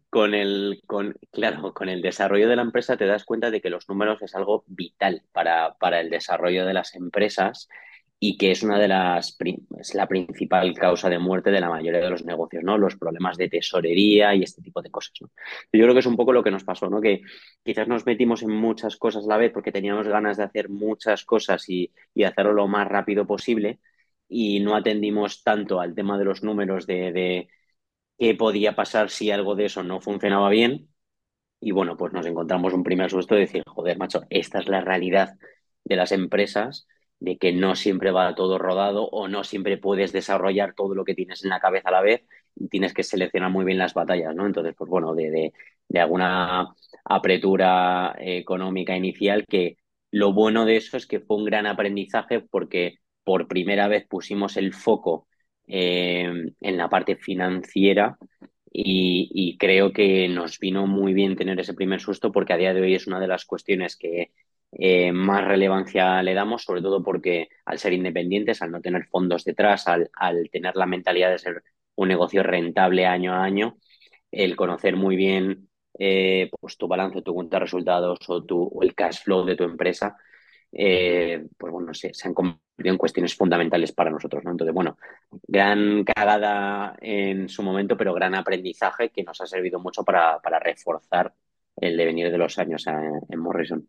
con 0.09 0.33
el, 0.33 0.81
con, 0.87 1.15
claro, 1.31 1.73
con 1.73 1.89
el 1.89 2.01
desarrollo 2.01 2.49
de 2.49 2.55
la 2.55 2.63
empresa 2.63 2.97
te 2.97 3.05
das 3.05 3.23
cuenta 3.23 3.51
de 3.51 3.61
que 3.61 3.69
los 3.69 3.87
números 3.87 4.21
es 4.23 4.33
algo 4.35 4.63
vital 4.67 5.21
para, 5.31 5.75
para 5.79 6.01
el 6.01 6.09
desarrollo 6.09 6.65
de 6.65 6.73
las 6.73 6.95
empresas 6.95 7.69
y 8.25 8.37
que 8.37 8.51
es 8.51 8.63
una 8.63 8.79
de 8.79 8.87
las 8.87 9.37
es 9.79 9.95
la 9.95 10.07
principal 10.07 10.73
causa 10.73 11.09
de 11.09 11.19
muerte 11.19 11.51
de 11.51 11.59
la 11.59 11.69
mayoría 11.69 11.99
de 11.99 12.09
los 12.09 12.23
negocios, 12.23 12.63
¿no? 12.63 12.77
Los 12.77 12.95
problemas 12.95 13.35
de 13.37 13.49
tesorería 13.49 14.33
y 14.33 14.43
este 14.43 14.61
tipo 14.61 14.81
de 14.81 14.89
cosas. 14.89 15.11
Yo 15.19 15.27
creo 15.71 15.93
que 15.93 15.99
es 15.99 16.05
un 16.05 16.15
poco 16.15 16.31
lo 16.31 16.41
que 16.41 16.49
nos 16.51 16.63
pasó, 16.63 16.89
¿no? 16.89 17.01
Que 17.01 17.21
quizás 17.65 17.89
nos 17.89 18.05
metimos 18.05 18.41
en 18.41 18.51
muchas 18.51 18.95
cosas 18.95 19.25
a 19.25 19.27
la 19.27 19.35
vez 19.37 19.51
porque 19.51 19.73
teníamos 19.73 20.07
ganas 20.07 20.37
de 20.37 20.43
hacer 20.43 20.69
muchas 20.69 21.25
cosas 21.25 21.67
y, 21.69 21.91
y 22.13 22.23
hacerlo 22.23 22.53
lo 22.53 22.67
más 22.69 22.87
rápido 22.87 23.27
posible 23.27 23.79
y 24.29 24.61
no 24.61 24.75
atendimos 24.75 25.43
tanto 25.43 25.81
al 25.81 25.93
tema 25.93 26.17
de 26.17 26.23
los 26.25 26.43
números 26.43 26.87
de, 26.87 27.11
de 27.11 27.49
qué 28.17 28.35
podía 28.35 28.75
pasar 28.75 29.09
si 29.09 29.31
algo 29.31 29.55
de 29.55 29.65
eso 29.65 29.83
no 29.83 30.01
funcionaba 30.01 30.49
bien. 30.49 30.89
Y 31.59 31.71
bueno, 31.71 31.97
pues 31.97 32.13
nos 32.13 32.25
encontramos 32.25 32.73
un 32.73 32.83
primer 32.83 33.09
susto 33.09 33.35
de 33.35 33.41
decir, 33.41 33.63
joder, 33.67 33.97
macho, 33.97 34.23
esta 34.29 34.59
es 34.59 34.67
la 34.67 34.81
realidad 34.81 35.35
de 35.85 35.95
las 35.95 36.11
empresas 36.11 36.87
de 37.23 37.37
que 37.37 37.53
no 37.53 37.75
siempre 37.75 38.11
va 38.11 38.35
todo 38.35 38.57
rodado 38.57 39.05
o 39.05 39.29
no 39.29 39.45
siempre 39.45 39.77
puedes 39.77 40.11
desarrollar 40.11 40.73
todo 40.75 40.93
lo 40.93 41.05
que 41.05 41.15
tienes 41.15 41.41
en 41.43 41.51
la 41.51 41.61
cabeza 41.61 41.87
a 41.87 41.93
la 41.93 42.01
vez 42.01 42.25
y 42.53 42.67
tienes 42.67 42.93
que 42.93 43.03
seleccionar 43.03 43.49
muy 43.49 43.63
bien 43.63 43.77
las 43.77 43.93
batallas, 43.93 44.35
¿no? 44.35 44.45
Entonces, 44.45 44.75
pues 44.77 44.89
bueno, 44.89 45.15
de, 45.15 45.31
de, 45.31 45.53
de 45.87 45.99
alguna 46.01 46.75
apretura 47.05 48.13
económica 48.19 48.97
inicial 48.97 49.45
que 49.47 49.77
lo 50.11 50.33
bueno 50.33 50.65
de 50.65 50.75
eso 50.75 50.97
es 50.97 51.07
que 51.07 51.21
fue 51.21 51.37
un 51.37 51.45
gran 51.45 51.65
aprendizaje 51.65 52.41
porque 52.41 52.99
por 53.23 53.47
primera 53.47 53.87
vez 53.87 54.05
pusimos 54.05 54.57
el 54.57 54.73
foco 54.73 55.27
eh, 55.67 56.29
en 56.59 56.77
la 56.77 56.89
parte 56.89 57.15
financiera 57.15 58.17
y, 58.69 59.29
y, 59.33 59.57
creo 59.57 59.93
que 59.93 60.27
nos 60.27 60.59
vino 60.59 60.87
muy 60.87 61.13
bien 61.13 61.37
tener 61.37 61.59
ese 61.59 61.73
primer 61.73 62.01
susto 62.01 62.31
porque 62.33 62.53
a 62.53 62.57
día 62.57 62.73
de 62.73 62.81
hoy 62.81 62.95
es 62.95 63.07
una 63.07 63.19
de 63.19 63.27
las 63.27 63.45
cuestiones 63.45 63.95
que 63.95 64.31
eh, 64.79 65.11
más 65.11 65.45
relevancia 65.45 66.21
le 66.23 66.33
damos, 66.33 66.63
sobre 66.63 66.81
todo 66.81 67.03
porque 67.03 67.49
al 67.65 67.79
ser 67.79 67.93
independientes, 67.93 68.61
al 68.61 68.71
no 68.71 68.81
tener 68.81 69.05
fondos 69.07 69.43
detrás, 69.43 69.87
al, 69.87 70.09
al, 70.15 70.49
tener 70.51 70.75
la 70.75 70.85
mentalidad 70.85 71.31
de 71.31 71.39
ser 71.39 71.63
un 71.95 72.07
negocio 72.07 72.43
rentable 72.43 73.05
año 73.05 73.33
a 73.33 73.43
año, 73.43 73.77
el 74.31 74.55
conocer 74.55 74.95
muy 74.95 75.15
bien 75.15 75.69
eh, 75.99 76.49
pues 76.59 76.77
tu 76.77 76.87
balance, 76.87 77.21
tu 77.21 77.33
cuenta 77.33 77.57
de 77.57 77.61
resultados 77.61 78.19
o, 78.27 78.43
tu, 78.43 78.71
el 78.81 78.95
cash 78.95 79.23
flow 79.23 79.45
de 79.45 79.55
tu 79.55 79.63
empresa, 79.63 80.17
eh, 80.71 81.45
pues 81.57 81.71
bueno, 81.71 81.93
se, 81.93 82.11
han 82.23 82.33
convertido 82.33 82.59
en 82.93 82.97
cuestiones 82.97 83.35
fundamentales 83.35 83.91
para 83.91 84.09
nosotros, 84.09 84.43
¿no? 84.43 84.51
Entonces, 84.51 84.73
bueno, 84.73 84.97
gran 85.47 86.03
cagada 86.03 86.95
en 86.99 87.47
su 87.49 87.61
momento, 87.63 87.95
pero 87.95 88.13
gran 88.13 88.33
aprendizaje 88.35 89.09
que 89.11 89.23
nos 89.23 89.39
ha 89.41 89.45
servido 89.45 89.79
mucho 89.79 90.03
para, 90.03 90.39
para 90.39 90.59
reforzar 90.59 91.33
el 91.75 91.97
devenir 91.97 92.31
de 92.31 92.37
los 92.37 92.57
años 92.57 92.85
en 92.87 93.39
Morrison. 93.39 93.87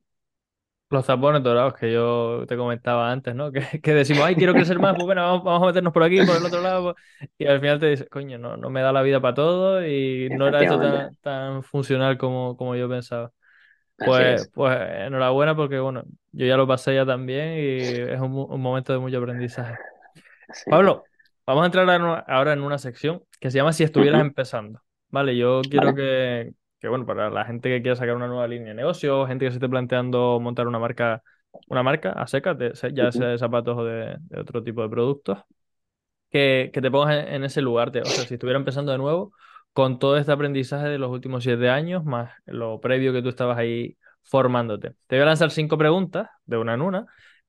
Los 0.90 1.06
tapones 1.06 1.42
dorados 1.42 1.74
que 1.74 1.92
yo 1.92 2.44
te 2.46 2.56
comentaba 2.56 3.10
antes, 3.10 3.34
¿no? 3.34 3.50
Que, 3.52 3.80
que 3.80 3.94
decimos, 3.94 4.24
ay, 4.24 4.34
quiero 4.36 4.52
crecer 4.52 4.78
más, 4.78 4.94
pues 4.94 5.06
bueno, 5.06 5.22
vamos, 5.22 5.44
vamos, 5.44 5.62
a 5.62 5.66
meternos 5.66 5.92
por 5.92 6.02
aquí, 6.02 6.24
por 6.24 6.36
el 6.36 6.44
otro 6.44 6.60
lado. 6.60 6.94
Y 7.38 7.46
al 7.46 7.60
final 7.60 7.80
te 7.80 7.86
dices, 7.86 8.08
coño, 8.10 8.38
no, 8.38 8.56
no 8.56 8.70
me 8.70 8.82
da 8.82 8.92
la 8.92 9.02
vida 9.02 9.20
para 9.20 9.34
todo 9.34 9.86
y 9.86 10.28
no 10.30 10.46
era 10.46 10.62
esto 10.62 10.78
tan, 10.78 11.16
tan 11.16 11.62
funcional 11.62 12.18
como, 12.18 12.56
como 12.56 12.76
yo 12.76 12.88
pensaba. 12.88 13.32
Pues, 13.96 14.50
pues 14.52 14.76
enhorabuena 15.06 15.54
porque, 15.54 15.78
bueno, 15.78 16.04
yo 16.32 16.46
ya 16.46 16.56
lo 16.56 16.66
pasé 16.66 16.94
ya 16.94 17.06
también 17.06 17.54
y 17.54 17.78
es 17.78 18.20
un, 18.20 18.32
un 18.32 18.60
momento 18.60 18.92
de 18.92 18.98
mucho 18.98 19.18
aprendizaje. 19.18 19.76
Sí. 20.52 20.70
Pablo, 20.70 21.04
vamos 21.46 21.62
a 21.62 21.66
entrar 21.66 22.24
ahora 22.26 22.52
en 22.52 22.62
una 22.62 22.78
sección 22.78 23.22
que 23.40 23.50
se 23.50 23.58
llama 23.58 23.72
Si 23.72 23.84
estuvieras 23.84 24.20
uh 24.20 24.24
-huh. 24.24 24.28
empezando. 24.28 24.80
Vale, 25.08 25.36
yo 25.36 25.62
quiero 25.62 25.86
vale. 25.86 25.96
que, 25.96 26.52
que, 26.84 26.88
bueno, 26.90 27.06
para 27.06 27.30
la 27.30 27.46
gente 27.46 27.70
que 27.70 27.80
quiera 27.80 27.96
sacar 27.96 28.14
una 28.14 28.28
nueva 28.28 28.46
línea 28.46 28.68
de 28.68 28.74
negocio, 28.74 29.26
gente 29.26 29.46
que 29.46 29.50
se 29.52 29.56
esté 29.56 29.70
planteando 29.70 30.38
montar 30.38 30.68
una 30.68 30.78
marca, 30.78 31.22
una 31.68 31.82
marca 31.82 32.12
a 32.12 32.26
secas, 32.26 32.58
de, 32.58 32.74
ya 32.92 33.10
sea 33.10 33.28
de 33.28 33.38
zapatos 33.38 33.78
o 33.78 33.84
de, 33.86 34.18
de 34.20 34.40
otro 34.40 34.62
tipo 34.62 34.82
de 34.82 34.90
productos, 34.90 35.38
que, 36.30 36.70
que 36.74 36.82
te 36.82 36.90
pongas 36.90 37.24
en, 37.26 37.36
en, 37.36 37.44
ese 37.44 37.62
lugar. 37.62 37.90
De, 37.90 38.02
o 38.02 38.04
sea, 38.04 38.26
si 38.26 38.34
estuviera 38.34 38.58
empezando 38.58 38.92
de 38.92 38.98
nuevo, 38.98 39.32
con 39.72 39.98
todo 39.98 40.18
este 40.18 40.30
aprendizaje 40.30 40.88
de 40.88 40.98
los 40.98 41.10
últimos 41.10 41.42
siete 41.42 41.70
años, 41.70 42.04
más 42.04 42.34
lo 42.44 42.78
previo 42.82 43.14
que 43.14 43.22
tú 43.22 43.30
estabas 43.30 43.56
ahí 43.56 43.96
formándote. 44.22 44.92
Te 45.06 45.16
voy 45.16 45.22
a 45.22 45.26
lanzar 45.26 45.50
cinco 45.52 45.78
preguntas, 45.78 46.28
de 46.44 46.58
una 46.58 46.74
en 46.74 46.82
una, 46.82 47.06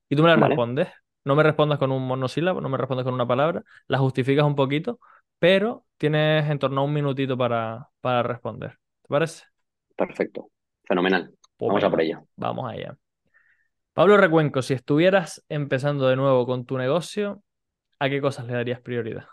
y 0.08 0.16
tú 0.16 0.22
me 0.22 0.30
las 0.30 0.40
vale. 0.40 0.54
respondes. 0.54 0.88
No 1.24 1.36
me 1.36 1.42
respondas 1.42 1.78
con 1.78 1.92
un 1.92 2.06
monosílabo, 2.06 2.62
no 2.62 2.70
me 2.70 2.78
respondas 2.78 3.04
con 3.04 3.12
una 3.12 3.26
palabra, 3.26 3.64
las 3.86 4.00
justificas 4.00 4.46
un 4.46 4.54
poquito, 4.54 4.98
pero 5.38 5.84
tienes 5.98 6.48
en 6.48 6.58
torno 6.58 6.80
a 6.80 6.84
un 6.84 6.94
minutito 6.94 7.36
para, 7.36 7.90
para 8.00 8.22
responder. 8.22 8.78
¿Te 9.06 9.08
parece? 9.08 9.44
Perfecto, 9.96 10.50
fenomenal. 10.82 11.32
Pues 11.56 11.68
vamos 11.68 11.84
a 11.84 11.90
por 11.90 12.00
ello. 12.00 12.26
Vamos 12.34 12.68
allá. 12.68 12.98
Pablo 13.92 14.16
Recuenco, 14.16 14.62
si 14.62 14.74
estuvieras 14.74 15.44
empezando 15.48 16.08
de 16.08 16.16
nuevo 16.16 16.44
con 16.44 16.66
tu 16.66 16.76
negocio, 16.76 17.44
¿a 18.00 18.08
qué 18.10 18.20
cosas 18.20 18.46
le 18.46 18.54
darías 18.54 18.80
prioridad? 18.80 19.26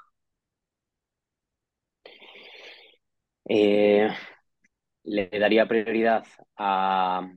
Eh, 3.50 4.10
le 5.06 5.28
daría 5.28 5.68
prioridad 5.68 6.24
a 6.56 7.28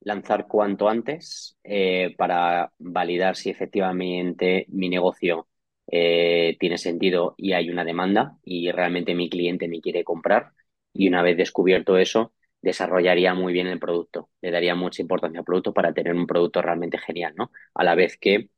lanzar 0.00 0.48
cuanto 0.48 0.88
antes 0.88 1.56
eh, 1.62 2.16
para 2.18 2.72
validar 2.78 3.36
si 3.36 3.50
efectivamente 3.50 4.66
mi 4.70 4.88
negocio 4.88 5.46
eh, 5.86 6.56
tiene 6.58 6.78
sentido 6.78 7.34
y 7.36 7.52
hay 7.52 7.70
una 7.70 7.84
demanda 7.84 8.38
y 8.42 8.72
realmente 8.72 9.14
mi 9.14 9.30
cliente 9.30 9.68
me 9.68 9.80
quiere 9.80 10.02
comprar. 10.02 10.52
Y 10.92 11.08
una 11.08 11.22
vez 11.22 11.36
descubierto 11.36 11.96
eso, 11.96 12.32
desarrollaría 12.62 13.34
muy 13.34 13.52
bien 13.52 13.66
el 13.66 13.78
producto. 13.78 14.30
Le 14.40 14.50
daría 14.50 14.74
mucha 14.74 15.02
importancia 15.02 15.40
al 15.40 15.44
producto 15.44 15.72
para 15.72 15.92
tener 15.92 16.14
un 16.14 16.26
producto 16.26 16.62
realmente 16.62 16.98
genial, 16.98 17.34
¿no? 17.36 17.50
A 17.74 17.84
la 17.84 17.94
vez 17.94 18.16
que 18.18 18.50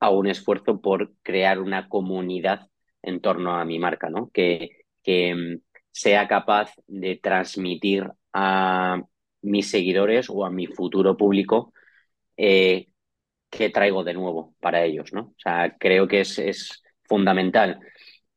hago 0.00 0.18
un 0.18 0.28
esfuerzo 0.28 0.80
por 0.80 1.14
crear 1.22 1.58
una 1.60 1.88
comunidad 1.88 2.68
en 3.02 3.20
torno 3.20 3.56
a 3.56 3.64
mi 3.64 3.78
marca, 3.78 4.10
¿no? 4.10 4.30
Que, 4.30 4.82
que 5.02 5.58
sea 5.90 6.28
capaz 6.28 6.72
de 6.86 7.16
transmitir 7.16 8.08
a 8.32 9.02
mis 9.42 9.70
seguidores 9.70 10.28
o 10.30 10.44
a 10.44 10.50
mi 10.50 10.66
futuro 10.66 11.16
público 11.16 11.72
eh, 12.36 12.88
qué 13.50 13.70
traigo 13.70 14.04
de 14.04 14.14
nuevo 14.14 14.54
para 14.60 14.84
ellos, 14.84 15.12
¿no? 15.12 15.20
O 15.22 15.36
sea, 15.38 15.76
creo 15.78 16.08
que 16.08 16.20
es, 16.20 16.38
es 16.38 16.82
fundamental 17.04 17.80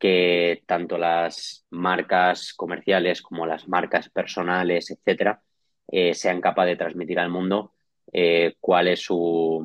que 0.02 0.64
tanto 0.66 0.98
las 0.98 1.66
marcas 1.70 2.56
comerciales 2.56 3.22
como 3.22 3.46
las 3.46 3.68
marcas 3.70 4.10
personales, 4.10 4.90
etcétera, 4.90 5.44
eh, 5.88 6.16
sean 6.16 6.42
capaces 6.42 6.72
de 6.72 6.78
transmitir 6.78 7.20
al 7.20 7.30
mundo 7.30 7.74
eh, 8.12 8.56
cuál 8.60 8.88
es 8.88 9.02
su 9.02 9.64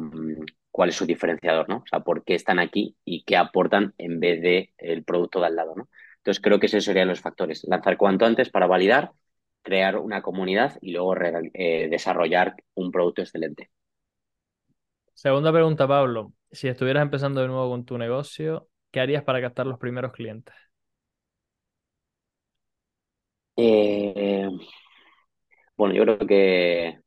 cuál 0.71 0.91
es 0.91 0.97
su 0.97 1.07
diferenciador, 1.07 1.71
¿no? 1.71 1.79
O 1.79 1.87
sea, 1.87 2.01
por 2.01 2.23
qué 2.23 2.35
están 2.35 2.59
aquí 2.59 2.97
y 3.03 3.25
qué 3.25 3.39
aportan 3.39 3.95
en 3.97 4.21
vez 4.21 4.43
de 4.43 4.75
el 4.77 5.05
producto 5.05 5.41
de 5.41 5.47
al 5.47 5.57
lado, 5.57 5.75
¿no? 5.75 5.89
Entonces 6.19 6.43
creo 6.43 6.61
que 6.61 6.67
esos 6.67 6.85
serían 6.85 7.09
los 7.09 7.23
factores. 7.23 7.65
Lanzar 7.67 7.97
cuanto 7.97 8.27
antes 8.27 8.51
para 8.51 8.67
validar, 8.67 9.13
crear 9.63 9.97
una 9.97 10.21
comunidad 10.21 10.77
y 10.83 10.93
luego 10.93 11.17
eh, 11.17 11.89
desarrollar 11.91 12.57
un 12.75 12.93
producto 12.93 13.23
excelente. 13.23 13.71
Segunda 15.15 15.51
pregunta, 15.51 15.89
Pablo. 15.89 16.35
Si 16.51 16.69
estuvieras 16.69 17.03
empezando 17.03 17.41
de 17.41 17.49
nuevo 17.49 17.71
con 17.71 17.87
tu 17.87 17.97
negocio, 17.97 18.69
¿qué 18.91 19.01
harías 19.01 19.25
para 19.25 19.41
captar 19.41 19.67
los 19.67 19.79
primeros 19.79 20.13
clientes? 20.13 20.55
Eh, 23.57 24.49
bueno, 25.77 25.95
yo 25.95 26.05
creo 26.05 26.19
que 26.27 27.01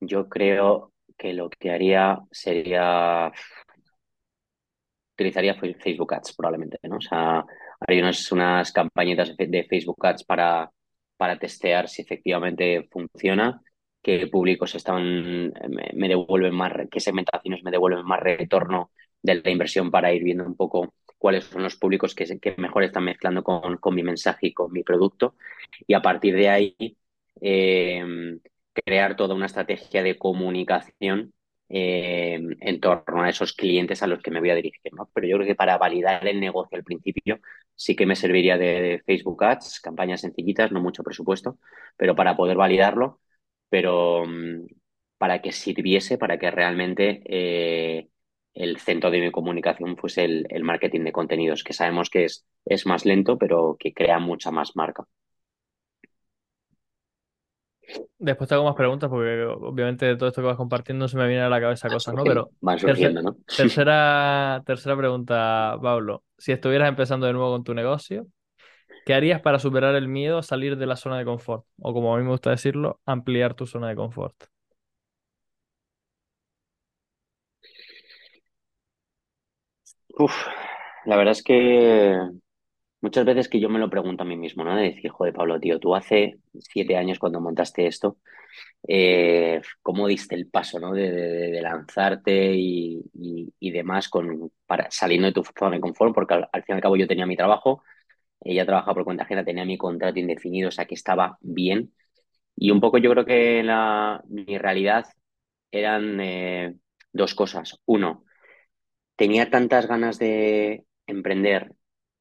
yo 0.00 0.28
creo 0.28 0.92
que 1.16 1.32
lo 1.32 1.50
que 1.50 1.70
haría 1.70 2.18
sería 2.30 3.32
utilizaría 5.14 5.54
Facebook 5.54 6.14
Ads 6.14 6.34
probablemente, 6.36 6.78
¿no? 6.84 6.96
O 6.96 7.00
sea, 7.00 7.44
hay 7.80 7.98
unas, 7.98 8.30
unas 8.32 8.72
campañitas 8.72 9.36
de 9.36 9.64
Facebook 9.64 10.06
Ads 10.06 10.24
para, 10.24 10.70
para 11.16 11.38
testear 11.38 11.88
si 11.88 12.02
efectivamente 12.02 12.88
funciona, 12.90 13.60
qué 14.02 14.28
públicos 14.28 14.74
están, 14.76 15.52
me, 15.68 15.90
me, 15.94 16.08
devuelven 16.08 16.54
más, 16.54 16.72
qué 16.90 17.00
segmentaciones 17.00 17.62
me 17.64 17.72
devuelven 17.72 18.04
más 18.04 18.20
retorno 18.20 18.92
de 19.22 19.36
la 19.36 19.50
inversión 19.50 19.90
para 19.90 20.12
ir 20.12 20.22
viendo 20.24 20.44
un 20.44 20.56
poco 20.56 20.94
cuáles 21.18 21.44
son 21.44 21.62
los 21.62 21.76
públicos 21.76 22.14
que, 22.14 22.26
mejor 22.58 22.84
están 22.84 23.04
mezclando 23.04 23.42
con, 23.42 23.94
mi 23.94 24.02
mensaje 24.02 24.48
y 24.48 24.54
con 24.54 24.72
mi 24.72 24.82
producto. 24.82 25.34
Y 25.86 25.94
a 25.94 26.02
partir 26.02 26.34
de 26.34 26.48
ahí, 26.48 26.96
eh, 27.40 28.38
crear 28.72 29.16
toda 29.16 29.34
una 29.34 29.46
estrategia 29.46 30.02
de 30.02 30.18
comunicación 30.18 31.32
eh, 31.68 32.40
en 32.60 32.80
torno 32.80 33.22
a 33.22 33.28
esos 33.28 33.52
clientes 33.52 34.02
a 34.02 34.06
los 34.06 34.22
que 34.22 34.30
me 34.30 34.40
voy 34.40 34.50
a 34.50 34.54
dirigir. 34.54 34.92
¿no? 34.92 35.10
Pero 35.12 35.26
yo 35.26 35.36
creo 35.36 35.46
que 35.46 35.54
para 35.54 35.78
validar 35.78 36.26
el 36.26 36.40
negocio 36.40 36.76
al 36.78 36.84
principio 36.84 37.40
sí 37.74 37.94
que 37.96 38.06
me 38.06 38.16
serviría 38.16 38.58
de, 38.58 39.02
Facebook 39.06 39.44
Ads, 39.44 39.80
campañas 39.80 40.22
sencillitas, 40.22 40.72
no 40.72 40.80
mucho 40.80 41.02
presupuesto, 41.02 41.58
pero 41.96 42.16
para 42.16 42.36
poder 42.36 42.56
validarlo, 42.56 43.20
pero 43.68 44.22
um, 44.22 44.66
para 45.18 45.42
que 45.42 45.52
sirviese, 45.52 46.18
para 46.18 46.38
que 46.38 46.50
realmente 46.50 47.22
eh, 47.26 48.08
el 48.58 48.78
centro 48.78 49.10
de 49.10 49.20
mi 49.20 49.30
comunicación 49.30 49.96
fuese 49.96 50.24
el, 50.24 50.46
el, 50.50 50.64
marketing 50.64 51.02
de 51.02 51.12
contenidos, 51.12 51.62
que 51.62 51.72
sabemos 51.72 52.10
que 52.10 52.24
es, 52.24 52.44
es 52.64 52.86
más 52.86 53.04
lento, 53.04 53.38
pero 53.38 53.76
que 53.78 53.94
crea 53.94 54.18
mucha 54.18 54.50
más 54.50 54.74
marca. 54.74 55.04
Después 58.18 58.48
te 58.48 58.54
hago 58.54 58.64
más 58.64 58.74
preguntas 58.74 59.08
porque 59.08 59.44
obviamente 59.44 60.06
de 60.06 60.16
todo 60.16 60.28
esto 60.28 60.42
que 60.42 60.48
vas 60.48 60.56
compartiendo 60.56 61.06
se 61.06 61.16
me 61.16 61.28
viene 61.28 61.42
a 61.42 61.48
la 61.48 61.60
cabeza 61.60 61.86
Van 61.86 61.94
cosas, 61.94 62.14
¿no? 62.14 62.24
Pero 62.24 62.50
van 62.60 62.78
surgiendo, 62.80 63.22
¿no? 63.22 63.36
tercera, 63.56 64.62
tercera 64.66 64.96
pregunta, 64.96 65.78
Pablo. 65.80 66.24
Si 66.36 66.50
estuvieras 66.50 66.88
empezando 66.88 67.26
de 67.26 67.34
nuevo 67.34 67.52
con 67.52 67.62
tu 67.62 67.74
negocio, 67.74 68.26
¿qué 69.06 69.14
harías 69.14 69.40
para 69.40 69.60
superar 69.60 69.94
el 69.94 70.08
miedo 70.08 70.38
a 70.38 70.42
salir 70.42 70.76
de 70.76 70.86
la 70.86 70.96
zona 70.96 71.16
de 71.16 71.24
confort? 71.24 71.64
O 71.80 71.94
como 71.94 72.12
a 72.12 72.18
mí 72.18 72.24
me 72.24 72.30
gusta 72.30 72.50
decirlo, 72.50 73.00
ampliar 73.06 73.54
tu 73.54 73.66
zona 73.66 73.88
de 73.88 73.94
confort. 73.94 74.34
La 81.04 81.16
verdad 81.16 81.32
es 81.32 81.42
que 81.42 82.16
muchas 83.00 83.24
veces 83.26 83.48
que 83.48 83.60
yo 83.60 83.68
me 83.68 83.78
lo 83.78 83.90
pregunto 83.90 84.22
a 84.24 84.26
mí 84.26 84.36
mismo, 84.36 84.64
¿no? 84.64 84.76
De 84.76 84.84
decir, 84.84 85.10
joder, 85.10 85.34
Pablo, 85.34 85.60
tío, 85.60 85.78
tú 85.80 85.94
hace 85.94 86.38
siete 86.60 86.96
años 86.96 87.18
cuando 87.18 87.40
montaste 87.40 87.86
esto, 87.86 88.18
eh, 88.88 89.60
¿cómo 89.82 90.08
diste 90.08 90.34
el 90.36 90.48
paso, 90.50 90.80
¿no? 90.80 90.92
De, 90.92 91.60
lanzarte 91.62 92.54
y, 92.56 93.02
y- 93.60 93.70
demás 93.72 94.08
con, 94.08 94.52
para, 94.66 94.90
saliendo 94.90 95.26
de 95.28 95.34
tu 95.34 95.44
zona 95.58 95.76
de 95.76 95.80
confort, 95.82 96.14
porque 96.14 96.34
al, 96.34 96.48
al 96.52 96.62
fin 96.64 96.74
y 96.74 96.76
al 96.76 96.82
cabo 96.82 96.96
yo 96.96 97.06
tenía 97.08 97.26
mi 97.26 97.36
trabajo, 97.36 97.82
ella 98.42 98.66
trabajaba 98.66 98.94
por 98.94 99.04
cuenta 99.04 99.24
ajena, 99.24 99.44
tenía 99.44 99.64
mi 99.66 99.78
contrato 99.78 100.18
indefinido, 100.20 100.68
o 100.70 100.72
sea 100.72 100.86
que 100.86 100.94
estaba 100.96 101.38
bien. 101.42 101.92
Y 102.56 102.70
un 102.72 102.80
poco 102.80 102.98
yo 102.98 103.10
creo 103.12 103.24
que 103.26 103.62
la, 103.64 104.22
mi 104.28 104.58
realidad 104.58 105.06
eran 105.70 106.20
eh, 106.20 106.74
dos 107.12 107.34
cosas. 107.34 107.80
Uno, 107.86 108.24
tenía 109.18 109.50
tantas 109.50 109.88
ganas 109.88 110.18
de 110.20 110.86
emprender 111.06 111.74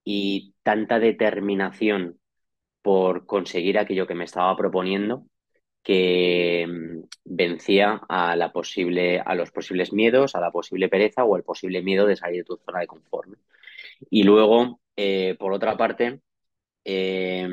y 0.04 0.56
tanta 0.64 1.00
determinación 1.00 2.20
por 2.82 3.28
conseguir 3.28 3.78
aquello 3.80 4.08
que 4.08 4.16
me 4.16 4.26
estaba 4.26 4.56
proponiendo 4.58 5.26
que 5.84 6.66
mm, 6.68 7.08
vencía 7.26 8.02
a 8.10 8.36
la 8.36 8.52
posible, 8.52 9.20
a 9.20 9.36
los 9.36 9.52
posibles 9.52 9.94
miedos, 9.94 10.36
a 10.36 10.42
la 10.42 10.52
posible 10.52 10.90
pereza 10.90 11.24
o 11.24 11.36
al 11.36 11.44
posible 11.44 11.82
miedo 11.84 12.08
de 12.08 12.18
salir 12.18 12.40
de 12.42 12.46
tu 12.46 12.58
zona 12.58 12.82
de 12.82 12.88
confort. 12.88 13.30
Y 14.10 14.24
luego, 14.24 14.82
eh, 14.98 15.36
por 15.40 15.54
otra 15.54 15.78
parte, 15.78 16.22
eh, 16.86 17.48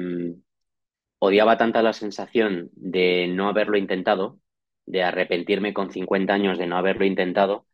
odiaba 1.19 1.57
tanta 1.59 1.83
la 1.83 1.93
sensación 1.93 2.71
de 2.75 3.29
no 3.29 3.49
haberlo 3.49 3.77
intentado, 3.79 4.41
de 4.87 5.03
arrepentirme 5.03 5.75
con 5.75 5.91
50 5.93 6.35
años 6.35 6.59
de 6.59 6.67
no 6.67 6.77
haberlo 6.77 7.05
intentado, 7.07 7.67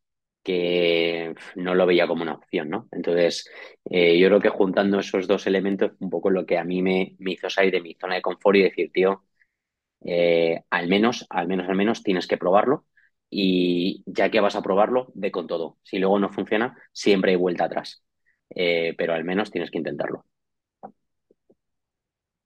que 0.42 1.34
no 1.56 1.74
lo 1.74 1.86
veía 1.86 2.06
como 2.06 2.22
una 2.22 2.34
opción, 2.34 2.70
¿no? 2.70 2.88
Entonces, 2.92 3.48
eh, 3.90 4.18
yo 4.18 4.28
creo 4.28 4.40
que 4.40 4.48
juntando 4.50 4.98
esos 5.00 5.26
dos 5.28 5.46
elementos, 5.46 5.92
un 6.00 6.10
poco 6.10 6.30
lo 6.30 6.46
que 6.46 6.58
a 6.58 6.64
mí 6.64 6.82
me, 6.82 7.16
me 7.18 7.32
hizo 7.32 7.50
salir 7.50 7.72
de 7.72 7.80
mi 7.82 7.94
zona 7.94 8.14
de 8.16 8.22
confort 8.22 8.56
y 8.56 8.62
decir, 8.62 8.90
tío, 8.92 9.24
eh, 10.04 10.62
al 10.70 10.88
menos, 10.88 11.26
al 11.30 11.48
menos, 11.48 11.68
al 11.68 11.76
menos 11.76 12.02
tienes 12.02 12.26
que 12.26 12.38
probarlo 12.38 12.86
y 13.30 14.02
ya 14.06 14.30
que 14.30 14.40
vas 14.40 14.56
a 14.56 14.62
probarlo, 14.62 15.12
ve 15.14 15.30
con 15.32 15.46
todo. 15.46 15.78
Si 15.82 15.98
luego 15.98 16.18
no 16.18 16.30
funciona, 16.30 16.76
siempre 16.92 17.32
hay 17.32 17.36
vuelta 17.36 17.64
atrás, 17.64 18.02
Eh, 18.54 18.94
pero 18.98 19.14
al 19.14 19.24
menos 19.24 19.50
tienes 19.52 19.70
que 19.70 19.78
intentarlo. 19.78 20.24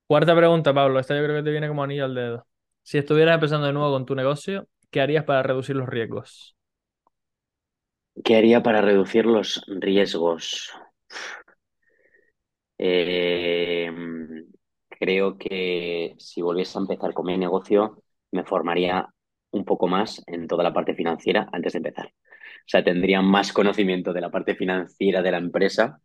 Cuarta 0.06 0.36
pregunta, 0.36 0.74
Pablo. 0.74 0.98
Esta 1.00 1.16
yo 1.16 1.24
creo 1.24 1.36
que 1.36 1.42
te 1.44 1.50
viene 1.50 1.68
como 1.68 1.82
anillo 1.82 2.04
al 2.04 2.14
dedo. 2.14 2.46
Si 2.82 2.98
estuvieras 2.98 3.34
empezando 3.34 3.66
de 3.66 3.72
nuevo 3.72 3.90
con 3.92 4.06
tu 4.06 4.14
negocio, 4.14 4.68
¿qué 4.90 5.00
harías 5.00 5.24
para 5.24 5.42
reducir 5.42 5.76
los 5.76 5.88
riesgos? 5.88 6.56
¿Qué 8.22 8.36
haría 8.36 8.62
para 8.62 8.82
reducir 8.82 9.24
los 9.24 9.64
riesgos? 9.66 10.70
Eh, 12.78 13.90
creo 14.88 15.38
que 15.38 16.14
si 16.18 16.42
volviese 16.42 16.78
a 16.78 16.82
empezar 16.82 17.12
con 17.14 17.26
mi 17.26 17.36
negocio, 17.38 18.02
me 18.32 18.44
formaría 18.44 19.08
un 19.50 19.64
poco 19.64 19.86
más 19.88 20.22
en 20.26 20.46
toda 20.48 20.64
la 20.64 20.72
parte 20.72 20.94
financiera 20.94 21.48
antes 21.52 21.72
de 21.74 21.78
empezar. 21.78 22.06
O 22.06 22.68
sea, 22.68 22.82
tendría 22.84 23.22
más 23.22 23.52
conocimiento 23.52 24.12
de 24.12 24.20
la 24.20 24.30
parte 24.30 24.54
financiera 24.54 25.22
de 25.22 25.30
la 25.30 25.38
empresa 25.38 26.00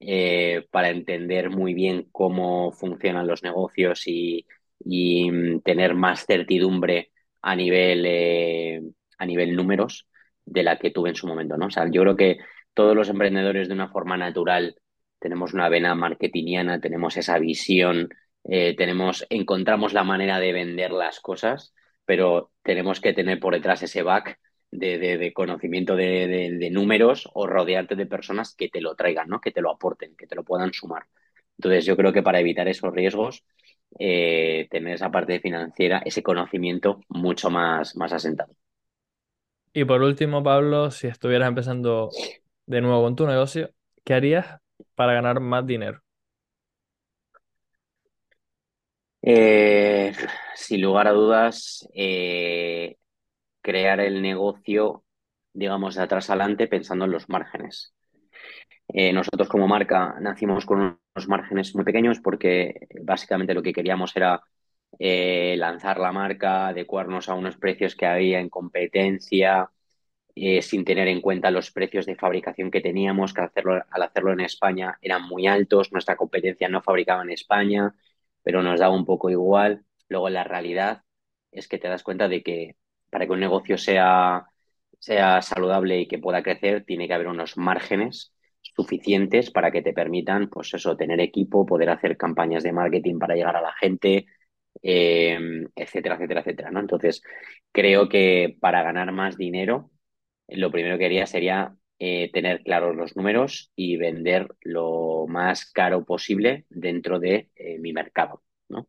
eh, 0.00 0.66
para 0.70 0.90
entender 0.90 1.50
muy 1.50 1.74
bien 1.74 2.08
cómo 2.12 2.72
funcionan 2.72 3.26
los 3.26 3.42
negocios 3.42 4.02
y, 4.06 4.46
y, 4.84 5.30
mm, 5.30 5.60
tener 5.62 5.94
más 5.94 6.26
certidumbre 6.26 7.12
a 7.42 7.56
nivel, 7.56 8.04
eh, 8.06 8.82
a 9.18 9.26
nivel 9.26 9.56
números 9.56 10.06
de 10.44 10.62
la 10.62 10.78
que 10.78 10.90
tuve 10.90 11.10
en 11.10 11.14
su 11.16 11.26
momento, 11.26 11.56
¿no? 11.56 11.66
O 11.66 11.70
sea, 11.70 11.88
yo 11.90 12.02
creo 12.02 12.16
que 12.16 12.38
todos 12.74 12.96
los 12.96 13.08
emprendedores 13.08 13.68
de 13.68 13.74
una 13.74 13.88
forma 13.88 14.16
natural 14.16 14.76
tenemos 15.18 15.54
una 15.54 15.68
vena 15.68 15.94
marketingiana, 15.94 16.80
tenemos 16.80 17.16
esa 17.16 17.38
visión, 17.38 18.08
eh, 18.44 18.74
tenemos, 18.76 19.26
encontramos 19.30 19.92
la 19.92 20.04
manera 20.04 20.40
de 20.40 20.52
vender 20.52 20.90
las 20.90 21.20
cosas, 21.20 21.74
pero 22.04 22.50
tenemos 22.62 23.00
que 23.00 23.12
tener 23.12 23.38
por 23.38 23.54
detrás 23.54 23.82
ese 23.82 24.02
back 24.02 24.38
de, 24.70 24.98
de, 24.98 25.32
conocimiento 25.32 25.96
de, 25.96 26.26
de, 26.26 26.52
de, 26.58 26.70
números 26.70 27.28
o 27.34 27.46
rodearte 27.46 27.94
de 27.94 28.06
personas 28.06 28.54
que 28.56 28.68
te 28.68 28.80
lo 28.80 28.96
traigan, 28.96 29.28
¿no? 29.28 29.40
que 29.40 29.52
te 29.52 29.60
lo 29.60 29.70
aporten, 29.70 30.16
que 30.16 30.26
te 30.26 30.34
lo 30.34 30.44
puedan 30.44 30.72
sumar. 30.72 31.04
Entonces, 31.58 31.84
yo 31.84 31.96
creo 31.96 32.12
que 32.12 32.22
para 32.22 32.40
evitar 32.40 32.66
esos 32.68 32.92
riesgos, 32.92 33.44
eh, 33.98 34.66
tener 34.70 34.94
esa 34.94 35.10
parte 35.10 35.40
financiera, 35.40 36.02
ese 36.04 36.22
conocimiento 36.22 37.00
mucho 37.08 37.50
más, 37.50 37.96
más 37.96 38.12
asentado. 38.12 38.54
Y 39.74 39.84
por 39.84 40.02
último, 40.02 40.42
Pablo, 40.42 40.90
si 40.90 41.06
estuvieras 41.06 41.48
empezando 41.48 42.10
de 42.66 42.80
nuevo 42.80 43.02
con 43.02 43.16
tu 43.16 43.26
negocio, 43.26 43.70
¿qué 44.04 44.14
harías 44.14 44.60
para 44.94 45.14
ganar 45.14 45.40
más 45.40 45.66
dinero? 45.66 46.02
Eh, 49.22 50.12
sin 50.54 50.82
lugar 50.82 51.08
a 51.08 51.12
dudas, 51.12 51.88
eh, 51.94 52.96
crear 53.62 54.00
el 54.00 54.20
negocio, 54.20 55.04
digamos, 55.54 55.94
de 55.94 56.02
atrás 56.02 56.28
adelante 56.28 56.66
pensando 56.66 57.04
en 57.06 57.12
los 57.12 57.28
márgenes. 57.28 57.94
Eh, 58.88 59.12
nosotros 59.12 59.48
como 59.48 59.68
marca 59.68 60.16
nacimos 60.20 60.66
con 60.66 60.80
unos 60.80 61.28
márgenes 61.28 61.74
muy 61.74 61.84
pequeños 61.84 62.20
porque 62.20 62.88
básicamente 63.02 63.54
lo 63.54 63.62
que 63.62 63.72
queríamos 63.72 64.14
era 64.16 64.42
eh, 64.98 65.56
lanzar 65.58 65.98
la 65.98 66.12
marca, 66.12 66.68
adecuarnos 66.68 67.28
a 67.28 67.34
unos 67.34 67.56
precios 67.56 67.96
que 67.96 68.06
había 68.06 68.40
en 68.40 68.48
competencia, 68.48 69.70
eh, 70.34 70.62
sin 70.62 70.84
tener 70.84 71.08
en 71.08 71.20
cuenta 71.20 71.50
los 71.50 71.70
precios 71.70 72.06
de 72.06 72.16
fabricación 72.16 72.70
que 72.70 72.80
teníamos, 72.80 73.34
que 73.34 73.42
hacerlo, 73.42 73.82
al 73.90 74.02
hacerlo 74.02 74.32
en 74.32 74.40
España 74.40 74.98
eran 75.02 75.22
muy 75.24 75.46
altos, 75.46 75.92
nuestra 75.92 76.16
competencia 76.16 76.68
no 76.68 76.82
fabricaba 76.82 77.22
en 77.22 77.30
España, 77.30 77.94
pero 78.42 78.62
nos 78.62 78.80
daba 78.80 78.94
un 78.94 79.04
poco 79.04 79.30
igual. 79.30 79.84
Luego 80.08 80.30
la 80.30 80.44
realidad 80.44 81.02
es 81.50 81.68
que 81.68 81.78
te 81.78 81.88
das 81.88 82.02
cuenta 82.02 82.28
de 82.28 82.42
que 82.42 82.76
para 83.10 83.26
que 83.26 83.32
un 83.32 83.40
negocio 83.40 83.76
sea, 83.78 84.46
sea 84.98 85.42
saludable 85.42 86.00
y 86.00 86.08
que 86.08 86.18
pueda 86.18 86.42
crecer, 86.42 86.84
tiene 86.84 87.06
que 87.08 87.14
haber 87.14 87.28
unos 87.28 87.56
márgenes 87.58 88.32
suficientes 88.62 89.50
para 89.50 89.70
que 89.70 89.82
te 89.82 89.92
permitan, 89.92 90.48
pues 90.48 90.72
eso, 90.74 90.96
tener 90.96 91.20
equipo, 91.20 91.66
poder 91.66 91.90
hacer 91.90 92.16
campañas 92.16 92.62
de 92.62 92.72
marketing 92.72 93.18
para 93.18 93.34
llegar 93.34 93.56
a 93.56 93.60
la 93.60 93.72
gente, 93.74 94.26
eh, 94.82 95.38
etcétera, 95.76 96.16
etcétera, 96.16 96.40
etcétera, 96.40 96.70
¿no? 96.70 96.80
Entonces, 96.80 97.22
creo 97.72 98.08
que 98.08 98.56
para 98.60 98.82
ganar 98.82 99.12
más 99.12 99.36
dinero, 99.36 99.90
lo 100.48 100.70
primero 100.70 100.98
que 100.98 101.06
haría 101.06 101.26
sería 101.26 101.76
eh, 101.98 102.30
tener 102.32 102.62
claros 102.64 102.96
los 102.96 103.16
números 103.16 103.72
y 103.76 103.96
vender 103.96 104.48
lo 104.62 105.26
más 105.28 105.70
caro 105.70 106.04
posible 106.04 106.66
dentro 106.68 107.20
de 107.20 107.50
eh, 107.56 107.78
mi 107.78 107.92
mercado, 107.92 108.42
¿no? 108.68 108.88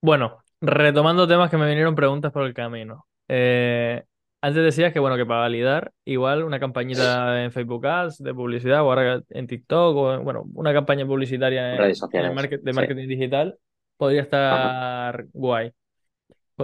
Bueno, 0.00 0.38
retomando 0.60 1.26
temas 1.26 1.50
que 1.50 1.56
me 1.56 1.66
vinieron 1.68 1.94
preguntas 1.94 2.32
por 2.32 2.44
el 2.46 2.54
camino. 2.54 3.06
Eh, 3.28 4.04
antes 4.46 4.64
decías 4.64 4.92
que, 4.92 5.00
bueno, 5.00 5.16
que 5.16 5.26
para 5.26 5.40
validar, 5.40 5.92
igual 6.04 6.44
una 6.44 6.60
campañita 6.60 7.42
en 7.44 7.52
Facebook 7.52 7.86
Ads 7.86 8.18
de 8.18 8.34
publicidad 8.34 8.82
o 8.82 8.90
ahora 8.90 9.22
en 9.30 9.46
TikTok 9.46 9.96
o, 9.96 10.22
bueno, 10.22 10.44
una 10.54 10.72
campaña 10.72 11.06
publicitaria 11.06 11.78
Redes 11.78 12.00
en, 12.12 12.34
market- 12.34 12.62
de 12.62 12.72
sí. 12.72 12.74
marketing 12.74 13.08
digital 13.08 13.58
podría 13.96 14.22
Ajá. 14.48 14.70
estar 14.70 15.26
guay. 15.32 15.72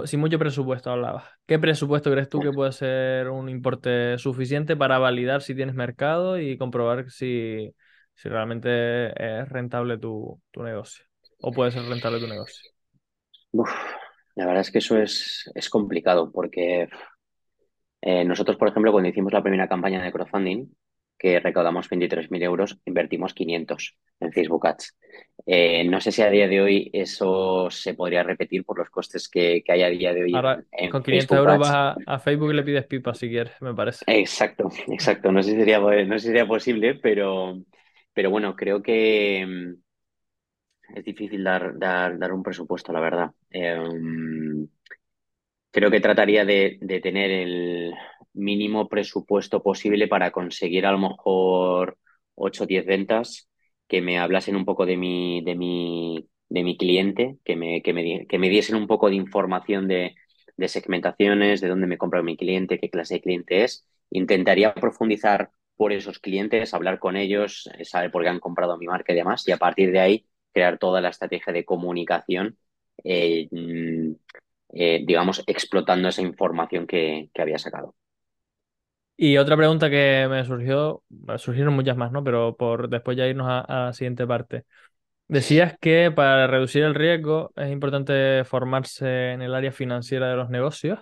Sin 0.05 0.19
mucho 0.19 0.39
presupuesto 0.39 0.89
hablabas. 0.91 1.25
¿Qué 1.45 1.59
presupuesto 1.59 2.11
crees 2.11 2.27
tú 2.29 2.41
que 2.41 2.51
puede 2.51 2.71
ser 2.71 3.29
un 3.29 3.47
importe 3.49 4.17
suficiente 4.17 4.75
para 4.75 4.97
validar 4.97 5.41
si 5.43 5.53
tienes 5.53 5.75
mercado 5.75 6.39
y 6.39 6.57
comprobar 6.57 7.11
si, 7.11 7.75
si 8.15 8.29
realmente 8.29 9.07
es 9.41 9.49
rentable 9.49 9.99
tu, 9.99 10.41
tu 10.51 10.63
negocio? 10.63 11.05
O 11.41 11.53
puede 11.53 11.71
ser 11.71 11.83
rentable 11.83 12.19
tu 12.19 12.27
negocio. 12.27 12.71
Uf, 13.51 13.69
la 14.35 14.45
verdad 14.45 14.61
es 14.61 14.71
que 14.71 14.79
eso 14.79 14.97
es, 14.97 15.49
es 15.55 15.69
complicado 15.69 16.31
porque 16.31 16.89
eh, 18.05 18.25
nosotros, 18.25 18.57
por 18.57 18.67
ejemplo, 18.67 18.91
cuando 18.91 19.09
hicimos 19.09 19.31
la 19.31 19.41
primera 19.41 19.69
campaña 19.69 20.03
de 20.03 20.11
crowdfunding, 20.11 20.67
que 21.17 21.39
recaudamos 21.39 21.89
23.000 21.89 22.43
euros, 22.43 22.77
invertimos 22.85 23.33
500 23.33 23.95
en 24.19 24.33
Facebook 24.33 24.67
Ads. 24.67 24.97
Eh, 25.45 25.85
no 25.85 26.01
sé 26.01 26.11
si 26.11 26.21
a 26.21 26.29
día 26.29 26.49
de 26.49 26.59
hoy 26.59 26.89
eso 26.91 27.69
se 27.69 27.93
podría 27.93 28.23
repetir 28.23 28.65
por 28.65 28.77
los 28.77 28.89
costes 28.89 29.29
que, 29.29 29.63
que 29.63 29.71
hay 29.71 29.83
a 29.83 29.89
día 29.89 30.13
de 30.13 30.23
hoy 30.23 30.35
Ahora, 30.35 30.61
en, 30.69 30.89
con 30.89 31.01
500 31.01 31.27
Facebook 31.29 31.37
euros 31.37 31.59
vas 31.59 31.69
Ads. 31.69 32.07
a, 32.07 32.15
a 32.15 32.19
Facebook 32.19 32.51
y 32.51 32.55
le 32.55 32.63
pides 32.63 32.85
pipa 32.87 33.13
si 33.13 33.29
quieres, 33.29 33.53
me 33.61 33.73
parece. 33.73 34.03
Exacto, 34.05 34.69
exacto. 34.87 35.31
No 35.31 35.41
sé 35.41 35.51
si 35.51 35.57
sería, 35.57 35.79
no 35.79 36.19
sé 36.19 36.19
si 36.19 36.27
sería 36.27 36.45
posible, 36.45 36.95
pero, 36.95 37.57
pero 38.13 38.29
bueno, 38.29 38.53
creo 38.57 38.81
que, 38.83 39.75
es 40.93 41.05
difícil 41.05 41.43
dar, 41.43 41.79
dar, 41.79 42.19
dar 42.19 42.33
un 42.33 42.43
presupuesto, 42.43 42.91
la 42.91 42.99
verdad. 42.99 43.31
Eh, 43.49 43.77
creo 45.73 45.89
que 45.91 45.99
trataría 45.99 46.45
de, 46.45 46.77
tener 47.01 47.31
el 47.31 47.93
mínimo 48.33 48.87
presupuesto 48.87 49.61
posible 49.63 50.07
para 50.07 50.31
conseguir 50.31 50.85
a 50.85 50.91
lo 50.91 50.99
mejor 50.99 51.97
8 52.35 52.63
o 52.63 52.67
10 52.67 52.85
ventas 52.85 53.49
que 53.87 54.01
me 54.01 54.19
hablasen 54.19 54.55
un 54.55 54.65
poco 54.65 54.85
de 54.85 54.97
mi, 54.97 55.43
de 55.43 55.55
mi, 55.55 56.29
de 56.49 56.63
mi 56.63 56.77
cliente, 56.77 57.37
que 57.43 57.55
me, 57.55 57.81
que 57.81 57.91
me, 57.91 58.27
que 58.27 58.39
me 58.39 58.49
diesen 58.49 58.75
un 58.75 58.87
poco 58.87 59.09
de 59.09 59.15
información 59.15 59.87
de, 59.87 60.15
segmentaciones, 60.67 61.59
de 61.59 61.67
dónde 61.67 61.87
me 61.87 61.97
compra 61.97 62.21
mi 62.21 62.37
cliente, 62.37 62.79
qué 62.79 62.89
clase 62.89 63.15
de 63.15 63.21
cliente 63.21 63.63
es. 63.63 63.87
Intentaría 64.11 64.73
profundizar 64.75 65.51
por 65.75 65.91
esos 65.91 66.19
clientes, 66.19 66.73
hablar 66.75 66.99
con 66.99 67.17
ellos, 67.17 67.69
saber 67.83 68.11
por 68.11 68.23
qué 68.23 68.29
han 68.29 68.39
comprado 68.39 68.77
mi 68.77 68.85
marca 68.85 69.11
y 69.11 69.15
demás, 69.15 69.47
y 69.47 69.51
a 69.51 69.57
partir 69.57 69.91
de 69.91 69.99
ahí 69.99 70.27
crear 70.53 70.77
toda 70.77 71.01
la 71.01 71.09
estrategia 71.09 71.51
de 71.51 71.65
comunicación, 71.65 72.57
eh, 73.03 73.49
eh, 74.73 75.03
digamos, 75.05 75.43
explotando 75.47 76.09
esa 76.09 76.21
información 76.21 76.87
que, 76.87 77.29
que, 77.33 77.41
había 77.41 77.57
sacado. 77.57 77.95
Y 79.15 79.37
otra 79.37 79.55
pregunta 79.55 79.89
que 79.89 80.27
me 80.29 80.43
surgió, 80.43 81.03
surgieron 81.37 81.75
muchas 81.75 81.95
más, 81.95 82.11
¿no? 82.11 82.23
Pero 82.23 82.57
por 82.57 82.89
después 82.89 83.15
ya 83.15 83.27
irnos 83.27 83.47
a, 83.47 83.59
a 83.59 83.85
la 83.85 83.93
siguiente 83.93 84.25
parte. 84.25 84.65
Decías 85.27 85.75
que 85.79 86.11
para 86.11 86.47
reducir 86.47 86.83
el 86.83 86.95
riesgo 86.95 87.51
es 87.55 87.71
importante 87.71 88.43
formarse 88.45 89.31
en 89.31 89.41
el 89.41 89.55
área 89.55 89.71
financiera 89.71 90.29
de 90.29 90.35
los 90.35 90.49
negocios. 90.49 90.99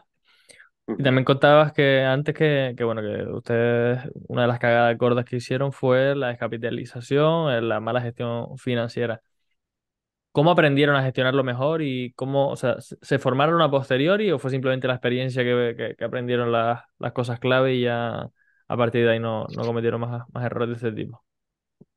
Y 0.87 1.03
también 1.03 1.23
contabas 1.23 1.71
que 1.73 2.01
antes 2.01 2.35
que, 2.35 2.73
que, 2.75 2.83
bueno, 2.83 3.01
que 3.01 3.23
ustedes, 3.31 3.99
una 4.27 4.43
de 4.43 4.47
las 4.47 4.59
cagadas 4.59 4.97
gordas 4.97 5.25
que 5.25 5.37
hicieron 5.37 5.71
fue 5.71 6.15
la 6.15 6.27
descapitalización, 6.29 7.51
eh, 7.51 7.61
la 7.61 7.79
mala 7.79 8.01
gestión 8.01 8.57
financiera. 8.57 9.21
¿Cómo 10.31 10.51
aprendieron 10.51 10.95
a 10.95 11.03
gestionarlo 11.03 11.43
mejor 11.43 11.81
y 11.81 12.13
cómo, 12.13 12.49
o 12.49 12.55
sea, 12.55 12.77
se 12.79 13.19
formaron 13.19 13.61
a 13.61 13.69
posteriori 13.69 14.31
o 14.31 14.39
fue 14.39 14.49
simplemente 14.51 14.87
la 14.87 14.93
experiencia 14.93 15.43
que, 15.43 15.75
que, 15.77 15.95
que 15.95 16.05
aprendieron 16.05 16.51
las, 16.51 16.83
las 16.99 17.11
cosas 17.11 17.39
clave 17.39 17.75
y 17.75 17.81
ya 17.81 18.29
a 18.71 18.77
partir 18.77 19.03
de 19.03 19.11
ahí 19.11 19.19
no, 19.19 19.45
no 19.53 19.63
cometieron 19.63 19.99
más, 19.99 20.23
más 20.31 20.45
errores 20.45 20.69
de 20.69 20.87
ese 20.87 20.95
tipo? 20.95 21.21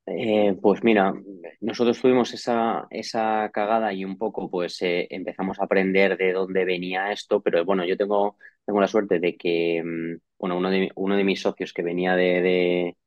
Eh, 0.07 0.55
pues 0.61 0.83
mira, 0.83 1.13
nosotros 1.61 1.99
tuvimos 1.99 2.33
esa, 2.33 2.85
esa 2.89 3.49
cagada 3.53 3.91
y 3.93 4.05
un 4.05 4.17
poco 4.17 4.51
pues 4.51 4.81
eh, 4.81 5.07
empezamos 5.09 5.59
a 5.59 5.63
aprender 5.63 6.17
de 6.17 6.33
dónde 6.33 6.65
venía 6.65 7.11
esto, 7.11 7.41
pero 7.41 7.63
bueno, 7.65 7.85
yo 7.85 7.97
tengo, 7.97 8.37
tengo 8.65 8.81
la 8.81 8.87
suerte 8.87 9.19
de 9.19 9.35
que, 9.35 9.81
mm, 9.83 10.19
bueno, 10.37 10.57
uno 10.57 10.69
de, 10.69 10.91
uno 10.95 11.15
de 11.15 11.23
mis 11.23 11.41
socios 11.41 11.73
que 11.73 11.81
venía 11.81 12.15
de, 12.15 12.41
de 12.41 12.97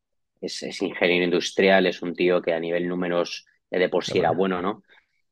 es, 0.41 0.63
es, 0.63 0.83
ingeniero 0.83 1.25
industrial, 1.25 1.87
es 1.87 2.03
un 2.03 2.15
tío 2.15 2.41
que 2.41 2.55
a 2.55 2.61
nivel 2.61 2.89
números 2.89 3.47
de 3.71 3.89
por 3.91 4.05
sí 4.05 4.19
era 4.19 4.31
bueno, 4.31 4.63
¿no? 4.63 4.83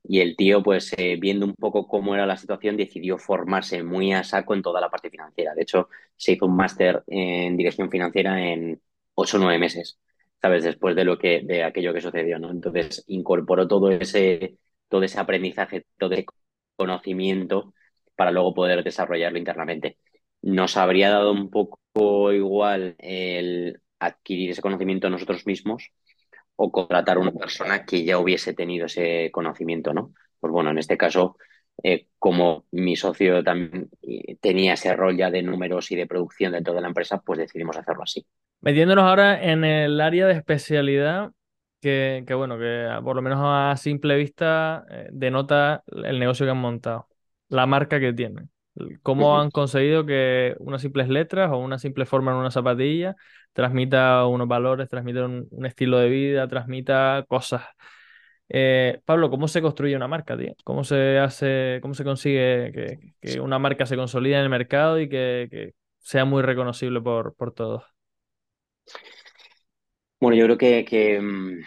Y 0.09 0.21
el 0.21 0.37
tío, 0.37 0.63
pues 0.63 0.93
eh, 0.97 1.17
viendo 1.19 1.47
un 1.47 1.55
poco 1.55 1.87
cómo 1.89 2.15
era 2.15 2.27
la 2.27 2.37
situación, 2.37 2.77
decidió 2.77 3.19
formarse 3.19 3.83
muy 3.83 4.13
a 4.13 4.23
saco 4.25 4.55
en 4.55 4.63
toda 4.63 4.81
la 4.81 4.91
parte 4.91 5.11
financiera. 5.11 5.55
De 5.55 5.63
hecho, 5.63 5.89
se 6.17 6.33
hizo 6.33 6.47
un 6.47 6.57
máster 6.57 7.03
en 7.09 7.57
dirección 7.57 7.91
financiera 7.91 8.41
en 8.53 8.81
ocho 9.15 9.37
o 9.39 9.41
nueve 9.41 9.59
meses. 9.59 9.99
¿sabes? 10.41 10.65
Después 10.65 10.95
de 10.97 11.05
lo 11.05 11.19
que, 11.19 11.43
de 11.43 11.65
aquello 11.65 11.93
que 11.93 12.01
sucedió, 12.01 12.39
¿no? 12.39 12.51
Entonces 12.51 13.05
incorporó 13.09 13.67
todo 13.67 13.91
ese, 13.91 14.59
todo 14.89 15.03
ese 15.03 15.19
aprendizaje, 15.19 15.87
todo 15.99 16.13
ese 16.15 16.27
conocimiento 16.77 17.75
para 18.15 18.31
luego 18.31 18.55
poder 18.55 18.85
desarrollarlo 18.85 19.39
internamente. 19.39 19.99
Nos 20.43 20.77
habría 20.77 21.11
dado 21.11 21.33
un 21.33 21.51
poco 21.51 22.33
igual 22.33 22.97
el 22.99 23.81
adquirir 23.99 24.51
ese 24.51 24.63
conocimiento 24.63 25.11
nosotros 25.11 25.47
mismos 25.47 25.91
o 26.57 26.73
contratar 26.73 27.17
a 27.19 27.21
una 27.21 27.33
persona 27.33 27.85
que 27.85 28.05
ya 28.05 28.19
hubiese 28.19 28.55
tenido 28.55 28.87
ese 28.87 29.31
conocimiento, 29.33 29.93
¿no? 29.93 30.13
Pues 30.41 30.53
bueno, 30.53 30.71
en 30.71 30.79
este 30.79 30.97
caso, 30.97 31.37
eh, 31.83 32.07
como 32.19 32.65
mi 32.71 32.97
socio 32.97 33.45
también 33.45 33.91
eh, 34.03 34.37
tenía 34.41 34.75
ese 34.75 34.95
rol 34.97 35.17
ya 35.17 35.31
de 35.31 35.43
números 35.43 35.91
y 35.91 35.97
de 35.97 36.07
producción 36.07 36.53
dentro 36.53 36.75
de 36.75 36.81
la 36.81 36.89
empresa, 36.89 37.21
pues 37.25 37.39
decidimos 37.39 37.77
hacerlo 37.77 38.03
así. 38.03 38.27
Metiéndonos 38.61 39.05
ahora 39.05 39.43
en 39.43 39.65
el 39.65 40.01
área 40.01 40.27
de 40.27 40.33
especialidad, 40.33 41.31
que, 41.81 42.25
que 42.27 42.35
bueno, 42.35 42.59
que 42.59 42.89
por 43.05 43.17
lo 43.17 43.23
menos 43.23 43.39
a 43.43 43.77
simple 43.77 44.17
vista 44.17 44.87
eh, 44.91 45.09
denota 45.13 45.85
el 45.87 46.19
negocio 46.19 46.47
que 46.47 46.51
han 46.51 46.59
montado, 46.59 47.09
la 47.49 47.67
marca 47.67 48.01
que 48.01 48.13
tienen. 48.13 48.51
¿Cómo 49.03 49.41
han 49.41 49.51
conseguido 49.51 50.05
que 50.05 50.55
unas 50.59 50.83
simples 50.83 51.09
letras 51.09 51.51
o 51.51 51.59
una 51.59 51.79
simple 51.79 52.05
forma 52.05 52.33
en 52.33 52.39
una 52.39 52.51
zapatilla 52.51 53.17
transmita 53.57 54.27
unos 54.27 54.47
valores, 54.47 54.89
transmita 54.89 55.25
un, 55.25 55.49
un 55.51 55.65
estilo 55.65 55.99
de 55.99 56.11
vida, 56.11 56.47
transmita 56.47 57.25
cosas? 57.27 57.63
Eh, 58.51 59.01
Pablo, 59.07 59.31
¿cómo 59.31 59.49
se 59.49 59.63
construye 59.63 59.97
una 59.97 60.09
marca, 60.09 60.37
tío? 60.37 60.55
¿Cómo 60.63 60.85
se 60.85 61.19
hace, 61.19 61.79
cómo 61.81 61.95
se 61.95 62.05
consigue 62.05 62.71
que, 62.73 63.15
que 63.19 63.41
una 63.41 63.59
marca 63.59 63.87
se 63.87 63.97
consolide 63.97 64.35
en 64.35 64.43
el 64.43 64.51
mercado 64.51 65.01
y 65.01 65.09
que, 65.09 65.49
que 65.51 65.73
sea 65.99 66.27
muy 66.27 66.43
reconocible 66.43 67.01
por, 67.01 67.35
por 67.35 67.53
todos? 67.55 67.83
Bueno, 70.21 70.37
yo 70.37 70.45
creo 70.45 70.59
que, 70.59 70.85
que 70.85 71.19
um, 71.19 71.59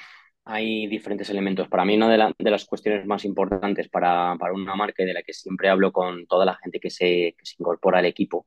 hay 0.46 0.86
diferentes 0.86 1.30
elementos. 1.32 1.68
Para 1.70 1.86
mí, 1.86 1.96
una 1.96 2.10
de, 2.10 2.18
la, 2.20 2.32
de 2.38 2.52
las 2.52 2.66
cuestiones 2.66 3.04
más 3.08 3.26
importantes 3.26 3.90
para, 3.90 4.36
para, 4.40 4.54
una 4.54 4.76
marca 4.76 5.02
y 5.02 5.08
de 5.08 5.14
la 5.14 5.24
que 5.24 5.34
siempre 5.34 5.70
hablo 5.70 5.92
con 5.92 6.28
toda 6.28 6.46
la 6.46 6.56
gente 6.56 6.80
que 6.80 6.92
se, 6.92 7.34
que 7.36 7.46
se 7.46 7.56
incorpora 7.58 7.98
al 7.98 8.06
equipo 8.06 8.46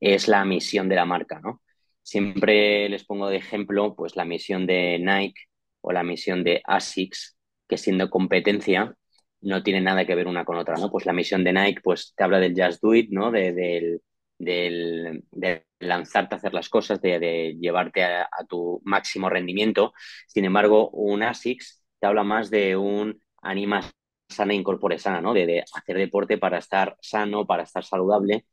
es 0.00 0.28
la 0.28 0.44
misión 0.44 0.88
de 0.88 0.94
la 0.94 1.04
marca, 1.04 1.40
¿no? 1.40 1.60
Siempre 2.08 2.88
les 2.88 3.04
pongo 3.04 3.28
de 3.28 3.36
ejemplo 3.36 3.94
pues 3.94 4.16
la 4.16 4.24
misión 4.24 4.66
de 4.66 4.98
Nike 4.98 5.42
o 5.82 5.92
la 5.92 6.02
misión 6.02 6.42
de 6.42 6.62
ASICS, 6.64 7.36
que 7.68 7.76
siendo 7.76 8.08
competencia 8.08 8.96
no 9.42 9.62
tiene 9.62 9.82
nada 9.82 10.06
que 10.06 10.14
ver 10.14 10.26
una 10.26 10.46
con 10.46 10.56
otra, 10.56 10.76
¿no? 10.76 10.90
Pues 10.90 11.04
la 11.04 11.12
misión 11.12 11.44
de 11.44 11.52
Nike 11.52 11.82
pues 11.82 12.14
te 12.16 12.24
habla 12.24 12.38
del 12.40 12.54
just 12.56 12.82
do 12.82 12.94
it, 12.94 13.10
¿no? 13.10 13.30
De, 13.30 13.52
del, 13.52 14.00
de 14.38 15.66
lanzarte 15.80 16.34
a 16.34 16.38
hacer 16.38 16.54
las 16.54 16.70
cosas, 16.70 17.02
de, 17.02 17.58
llevarte 17.60 18.02
a, 18.04 18.26
tu 18.48 18.80
máximo 18.84 19.28
rendimiento. 19.28 19.92
Sin 20.28 20.46
embargo, 20.46 20.88
un 20.90 21.22
ASICS 21.22 21.84
te 22.00 22.06
habla 22.06 22.24
más 22.24 22.48
de 22.48 22.76
un 22.78 23.20
anima 23.42 23.82
sana 24.30 24.54
incorpore 24.54 24.98
sana, 24.98 25.20
¿no? 25.20 25.34
De, 25.34 25.62
hacer 25.74 25.98
deporte 25.98 26.38
para 26.38 26.56
estar 26.56 26.96
sano, 27.02 27.46
para 27.46 27.64
estar 27.64 27.84
saludable. 27.84 28.46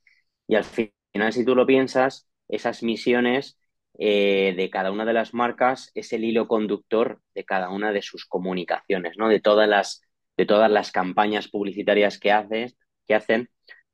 Y 0.46 0.56
al 0.56 0.66
final, 0.66 1.32
si 1.32 1.46
tú 1.46 1.56
lo 1.56 1.66
piensas, 1.66 2.28
esas 2.48 2.84
misiones 2.84 3.58
eh, 3.98 4.54
de 4.58 4.70
cada 4.70 4.92
una 4.92 5.06
de 5.06 5.14
las 5.14 5.34
marcas 5.34 5.92
es 5.96 6.12
el 6.14 6.24
hilo 6.24 6.48
conductor 6.48 7.22
de 7.34 7.46
cada 7.46 7.70
una 7.70 7.92
de 7.92 8.02
sus 8.02 8.26
comunicaciones, 8.26 9.18
¿no? 9.18 9.30
De 9.30 9.40
todas 9.40 9.70
las, 9.70 10.02
de 10.38 10.46
todas 10.46 10.70
las 10.70 10.92
campañas 10.92 11.48
publicitarias 11.48 12.20
que, 12.20 12.32
haces, 12.32 12.78
que 13.08 13.16
hacen, 13.16 13.50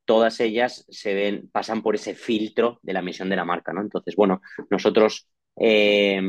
todas 0.06 0.40
ellas 0.40 0.86
se 0.90 1.14
ven, 1.14 1.50
pasan 1.52 1.84
por 1.84 1.96
ese 1.96 2.16
filtro 2.16 2.80
de 2.82 2.94
la 2.94 3.02
misión 3.02 3.30
de 3.30 3.36
la 3.36 3.46
marca, 3.46 3.74
¿no? 3.74 3.82
Entonces, 3.82 4.16
bueno, 4.16 4.42
nosotros 4.70 5.28
eh, 5.60 6.22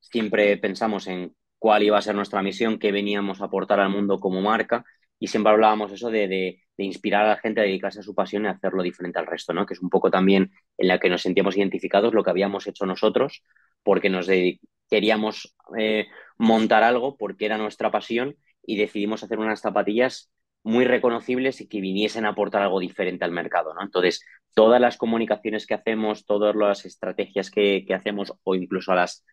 siempre 0.00 0.56
pensamos 0.58 1.06
en 1.06 1.34
cuál 1.58 1.82
iba 1.82 1.98
a 1.98 2.02
ser 2.02 2.14
nuestra 2.14 2.42
misión, 2.42 2.78
qué 2.78 2.92
veníamos 2.92 3.40
a 3.40 3.46
aportar 3.46 3.80
al 3.80 3.90
mundo 3.90 4.20
como 4.20 4.40
marca, 4.40 4.84
y 5.18 5.28
siempre 5.28 5.52
hablábamos 5.52 5.92
eso 5.92 6.10
de, 6.10 6.28
de, 6.28 6.65
de, 6.76 6.84
inspirar 6.84 7.24
a 7.24 7.28
la 7.28 7.36
gente 7.36 7.60
a 7.60 7.64
dedicarse 7.64 8.00
a 8.00 8.02
su 8.02 8.14
pasión 8.14 8.44
y 8.44 8.48
hacerlo 8.48 8.82
diferente 8.82 9.18
al 9.18 9.26
resto, 9.26 9.52
¿no? 9.52 9.66
Que 9.66 9.74
es 9.74 9.80
un 9.80 9.90
poco 9.90 10.10
también 10.10 10.52
en 10.78 10.88
la 10.88 10.98
que 10.98 11.08
nos 11.08 11.22
sentíamos 11.22 11.56
identificados 11.56 12.14
lo 12.14 12.22
que 12.22 12.30
habíamos 12.30 12.66
hecho 12.66 12.86
nosotros, 12.86 13.42
porque 13.82 14.10
nos 14.10 14.28
queríamos 14.90 15.56
eh, 15.78 16.06
montar 16.38 16.82
algo, 16.82 17.16
porque 17.16 17.46
era 17.46 17.58
nuestra 17.58 17.90
pasión, 17.90 18.36
y 18.64 18.76
decidimos 18.76 19.22
hacer 19.22 19.38
unas 19.38 19.60
zapatillas 19.60 20.30
muy 20.62 20.84
reconocibles 20.84 21.60
y 21.60 21.68
que 21.68 21.80
viniesen 21.80 22.26
a 22.26 22.30
aportar 22.30 22.62
algo 22.62 22.80
diferente 22.80 23.24
al 23.24 23.30
mercado, 23.30 23.72
¿no? 23.72 23.82
Entonces, 23.82 24.24
todas 24.54 24.80
las 24.80 24.96
comunicaciones 24.96 25.66
que 25.66 25.74
hacemos, 25.74 26.26
todas 26.26 26.56
las 26.56 26.84
estrategias 26.84 27.50
que, 27.50 27.86
hacemos 27.94 28.32
o 28.42 28.54
incluso 28.54 28.92
a 28.92 28.96
las 28.96 29.24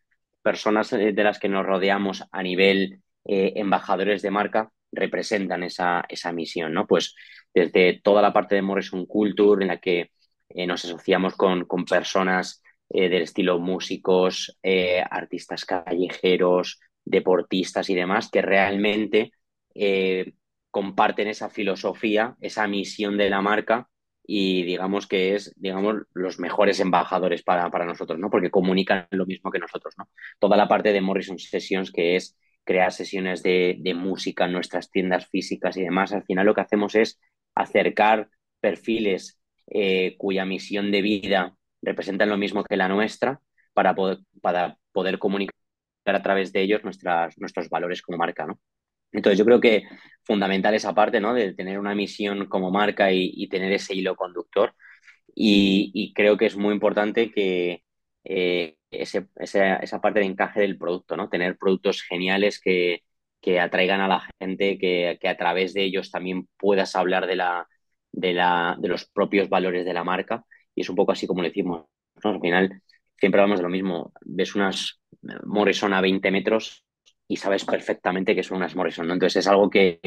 personas 0.44 0.92
de 0.92 1.14
las 1.24 1.40
que 1.40 1.50
nos 1.50 1.66
rodeamos 1.66 2.24
a 2.32 2.44
nivel 2.44 3.02
eh, 3.26 3.54
embajadores 3.56 4.22
de 4.22 4.32
marca 4.32 4.72
representan 4.94 5.64
esa, 5.64 6.06
esa 6.08 6.32
misión, 6.32 6.74
¿no? 6.74 6.88
Pues 6.88 7.16
desde 7.54 8.00
toda 8.02 8.22
la 8.22 8.34
parte 8.34 8.56
de 8.56 8.62
Morrison 8.62 9.06
Culture 9.06 9.64
en 9.64 9.68
la 9.70 9.80
que 9.80 10.12
eh, 10.50 10.68
nos 10.68 10.86
asociamos 10.86 11.36
con, 11.36 11.66
con 11.66 11.86
personas 11.86 12.64
eh, 12.90 13.10
del 13.10 13.24
estilo 13.24 13.60
músicos, 13.60 14.60
artistas 15.10 15.66
callejeros, 15.66 16.80
deportistas 17.04 17.90
y 17.90 17.96
demás, 17.96 18.30
que 18.30 18.42
realmente 18.42 19.32
comparten 20.72 21.28
esa 21.28 21.50
filosofía, 21.50 22.36
esa 22.42 22.68
misión 22.68 23.18
de 23.18 23.30
la 23.30 23.42
marca 23.42 23.90
y 24.26 24.64
digamos 24.64 25.08
que 25.08 25.36
es, 25.36 25.54
digamos, 25.56 25.96
los 26.14 26.40
mejores 26.40 26.80
embajadores 26.80 27.44
para, 27.44 27.70
para 27.70 27.86
nosotros, 27.86 28.18
¿no? 28.20 28.30
Porque 28.30 28.50
comunican 28.50 29.08
lo 29.12 29.26
mismo 29.26 29.52
que 29.52 29.60
nosotros, 29.60 29.94
¿no? 29.98 30.10
Toda 30.40 30.58
la 30.58 30.68
parte 30.68 30.94
de 30.94 31.02
Morrison 31.02 31.38
Sessions, 31.38 31.92
que 31.92 32.16
es 32.16 32.38
crear 32.64 32.92
sesiones 32.92 33.44
de, 33.44 33.78
de 33.80 33.94
música 33.94 34.46
en 34.46 34.54
nuestras 34.54 34.90
tiendas 34.90 35.28
físicas 35.28 35.78
y 35.78 35.84
demás, 35.84 36.14
al 36.14 36.24
final 36.24 36.46
lo 36.46 36.56
que 36.56 36.62
hacemos 36.62 36.96
es 36.96 37.20
acercar 37.56 38.30
perfiles 38.60 39.40
eh, 39.68 40.16
cuya 40.18 40.46
misión 40.46 40.92
de 40.92 41.02
vida 41.02 41.56
representan 41.82 42.30
lo 42.30 42.38
mismo 42.38 42.64
que 42.64 42.78
la 42.78 42.88
nuestra 42.88 43.42
para 43.74 43.96
poder, 43.96 44.20
para 44.42 44.78
poder 44.92 45.20
comunicar 45.20 45.56
a 46.06 46.22
través 46.22 46.52
de 46.54 46.62
ellos 46.62 46.84
nuestras, 46.84 47.38
nuestros 47.38 47.70
valores 47.70 48.02
como 48.02 48.18
marca, 48.18 48.46
¿no? 48.46 48.60
Entonces 49.12 49.38
yo 49.38 49.46
creo 49.46 49.62
que 49.62 49.84
fundamental 50.24 50.74
esa 50.74 50.94
parte, 50.94 51.20
¿no? 51.20 51.34
De 51.34 51.54
tener 51.54 51.80
una 51.80 51.96
misión 51.96 52.48
como 52.48 52.72
marca 52.72 53.12
y, 53.12 53.48
tener 53.48 53.72
ese 53.72 53.96
hilo 53.96 54.16
conductor. 54.16 54.74
Y, 55.36 55.92
y, 55.94 56.14
creo 56.14 56.38
que 56.38 56.48
es 56.48 56.58
muy 56.58 56.74
importante 56.74 57.32
que 57.32 57.84
eh, 58.24 58.78
ese, 59.02 59.28
esa, 59.36 59.78
esa, 59.78 60.02
parte 60.02 60.20
de 60.20 60.26
encaje 60.26 60.62
del 60.62 60.78
producto, 60.78 61.18
¿no? 61.18 61.30
Tener 61.30 61.58
productos 61.58 62.02
geniales 62.02 62.60
que, 62.60 63.04
que 63.42 63.60
atraigan 63.60 64.02
a 64.02 64.08
la 64.08 64.24
gente, 64.40 64.78
que, 64.78 65.18
que, 65.22 65.28
a 65.28 65.38
través 65.38 65.74
de 65.74 65.84
ellos 65.84 66.12
también 66.12 66.48
puedas 66.58 66.96
hablar 66.96 67.28
de, 67.28 67.36
la, 67.36 67.68
de, 68.12 68.34
la, 68.34 68.78
de 68.80 68.88
los 68.88 69.06
propios 69.06 69.50
valores 69.50 69.86
de 69.86 69.94
la 69.94 70.04
marca. 70.04 70.46
Y 70.76 70.82
es 70.82 70.90
un 70.90 70.96
poco 70.96 71.12
así 71.12 71.28
como 71.28 71.42
lo 71.42 71.48
decimos. 71.48 71.86
¿no? 72.24 72.32
Al 72.32 72.42
final, 72.42 72.82
siempre 73.18 73.42
hablamos 73.42 73.60
de 73.60 73.64
lo 73.64 73.70
mismo. 73.70 74.14
Ves 74.22 74.56
unas 74.56 75.02
Morrison 75.46 75.94
a 75.94 76.02
20 76.02 76.32
metros 76.32 76.86
y 77.28 77.38
sabes 77.38 77.66
perfectamente 77.66 78.36
que 78.36 78.44
son 78.44 78.58
unas 78.58 78.76
Morrison. 78.76 79.10
Entonces 79.12 79.38
es 79.38 79.48
algo 79.48 79.70
que, 79.70 80.00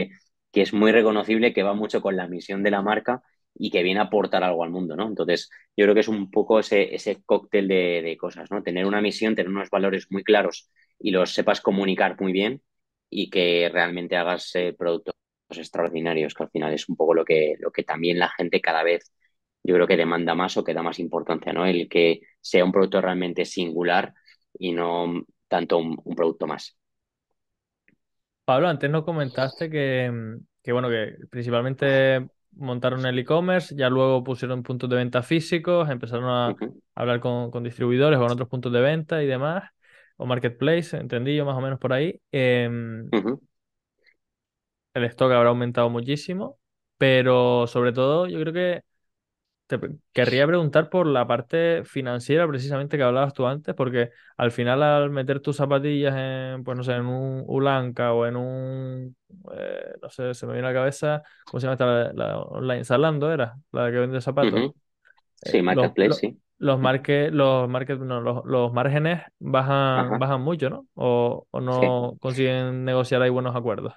que 0.53 0.63
es 0.63 0.73
muy 0.73 0.93
reconocible, 0.93 1.53
que 1.53 1.63
va 1.63 1.75
mucho 1.75 2.01
con 2.01 2.17
la 2.17 2.29
misión 2.29 2.63
de 2.63 2.71
la 2.71 2.83
marca 2.83 3.23
y 3.59 3.71
que 3.71 3.83
viene 3.83 4.01
a 4.01 4.05
aportar 4.05 4.45
algo 4.45 4.65
al 4.65 4.71
mundo, 4.71 4.97
¿no? 4.97 5.07
Entonces, 5.09 5.51
yo 5.77 5.85
creo 5.85 5.95
que 5.95 6.01
es 6.01 6.09
un 6.09 6.31
poco 6.31 6.59
ese, 6.61 6.95
ese 6.95 7.23
cóctel 7.25 7.69
de, 7.69 8.03
de, 8.03 8.17
cosas, 8.17 8.51
¿no? 8.51 8.63
Tener 8.63 8.87
una 8.87 9.01
misión, 9.01 9.35
tener 9.35 9.51
unos 9.51 9.71
valores 9.71 10.07
muy 10.11 10.25
claros 10.25 10.71
y 10.99 11.11
los 11.11 11.33
sepas 11.33 11.61
comunicar 11.61 12.21
muy 12.21 12.33
bien 12.33 12.63
y 13.11 13.31
que 13.31 13.69
realmente 13.73 14.17
hagas 14.17 14.55
eh, 14.55 14.75
productos 14.77 15.15
extraordinarios, 15.51 16.35
que 16.35 16.43
al 16.45 16.51
final 16.51 16.75
es 16.75 16.89
un 16.89 16.97
poco 16.97 17.15
lo 17.15 17.25
que, 17.25 17.55
lo 17.61 17.71
que 17.71 17.85
también 17.85 18.19
la 18.19 18.29
gente 18.31 18.61
cada 18.61 18.83
vez 18.83 19.13
yo 19.63 19.75
creo 19.75 19.87
que 19.87 19.97
demanda 19.97 20.35
más 20.35 20.57
o 20.57 20.63
que 20.63 20.75
da 20.75 20.83
más 20.83 21.01
importancia, 21.01 21.53
¿no? 21.53 21.67
El 21.67 21.89
que 21.89 22.21
sea 22.41 22.65
un 22.65 22.71
producto 22.71 23.01
realmente 23.01 23.45
singular 23.45 24.15
y 24.57 24.73
no 24.73 25.25
tanto 25.49 25.79
un, 25.79 25.97
un 26.05 26.15
producto 26.15 26.47
más. 26.47 26.77
Pablo, 28.45 28.69
antes 28.69 28.89
nos 28.89 29.05
comentaste 29.05 29.69
que, 29.69 30.39
que 30.63 30.73
bueno, 30.73 30.89
que 30.89 31.17
principalmente 31.29 32.29
montaron 32.57 33.05
el 33.07 33.19
e-commerce, 33.19 33.75
ya 33.77 33.89
luego 33.89 34.25
pusieron 34.25 34.63
puntos 34.63 34.89
de 34.91 34.97
venta 34.97 35.23
físicos, 35.23 35.89
empezaron 35.89 36.25
a, 36.25 36.49
uh 36.51 36.57
-huh. 36.57 36.83
hablar 36.95 37.21
con, 37.21 37.51
con, 37.51 37.63
distribuidores, 37.63 38.19
con 38.19 38.31
otros 38.31 38.49
puntos 38.49 38.73
de 38.73 38.81
venta 38.81 39.23
y 39.23 39.27
demás, 39.27 39.71
o 40.17 40.27
marketplace, 40.27 40.97
entendí 40.97 41.37
yo 41.37 41.45
más 41.45 41.57
o 41.57 41.61
menos 41.61 41.79
por 41.79 41.93
ahí. 41.93 42.21
Eh, 42.33 42.69
uh 42.71 43.17
-huh. 43.17 43.41
El 44.95 45.05
stock 45.05 45.31
habrá 45.33 45.51
aumentado 45.51 45.91
muchísimo, 45.91 46.59
pero 46.97 47.67
sobre 47.67 47.93
todo 47.93 48.27
yo 48.27 48.41
creo 48.41 48.53
que 48.53 48.83
te 49.67 49.79
querría 50.13 50.47
preguntar 50.47 50.89
por 50.91 51.07
la 51.07 51.27
parte 51.27 51.83
financiera 51.85 52.47
precisamente 52.47 52.97
que 52.97 53.03
hablabas 53.03 53.35
tú 53.35 53.47
antes, 53.47 53.75
porque 53.75 54.11
al 54.37 54.51
final 54.53 54.83
al 54.83 55.11
meter 55.11 55.41
tus 55.41 55.57
zapatillas 55.57 56.15
en, 56.17 56.65
pues 56.65 56.77
no 56.77 56.85
sé, 56.85 56.93
en 56.93 57.07
un 57.07 57.45
Ulanca 57.47 58.13
o 58.13 58.27
en 58.27 58.37
un, 58.37 59.17
eh, 59.53 59.95
no 60.01 60.09
sé, 60.11 60.35
se 60.35 60.47
me 60.47 60.53
viene 60.55 60.69
a 60.69 60.71
la 60.73 60.79
cabeza, 60.79 61.23
¿cómo 61.45 61.61
se 61.61 61.67
llama 61.67 61.75
esta, 61.75 61.87
la, 61.87 62.13
la 62.13 62.39
online? 62.39 62.85
Zalando 62.85 63.33
era, 63.33 63.57
la 63.73 63.91
que 63.91 63.99
vende 63.99 64.21
zapatos. 64.21 64.53
Uh 64.55 64.57
-huh. 64.57 64.75
Sí, 65.43 65.59
eh, 65.59 65.63
Marketplace, 65.63 66.09
los, 66.09 66.19
sí. 66.19 66.41
Los, 66.59 66.81
marque, 66.81 67.31
los, 67.31 67.69
market, 67.69 67.99
no, 67.99 68.21
los, 68.21 68.45
los 68.47 68.73
márgenes 68.73 69.23
bajan, 69.39 70.19
bajan 70.19 70.41
mucho, 70.41 70.71
¿no? 70.71 70.87
O, 70.95 71.47
o 71.51 71.61
no 71.61 72.13
sí. 72.13 72.19
consiguen 72.21 72.85
negociar 72.85 73.21
ahí 73.23 73.31
buenos 73.31 73.55
acuerdos. 73.55 73.93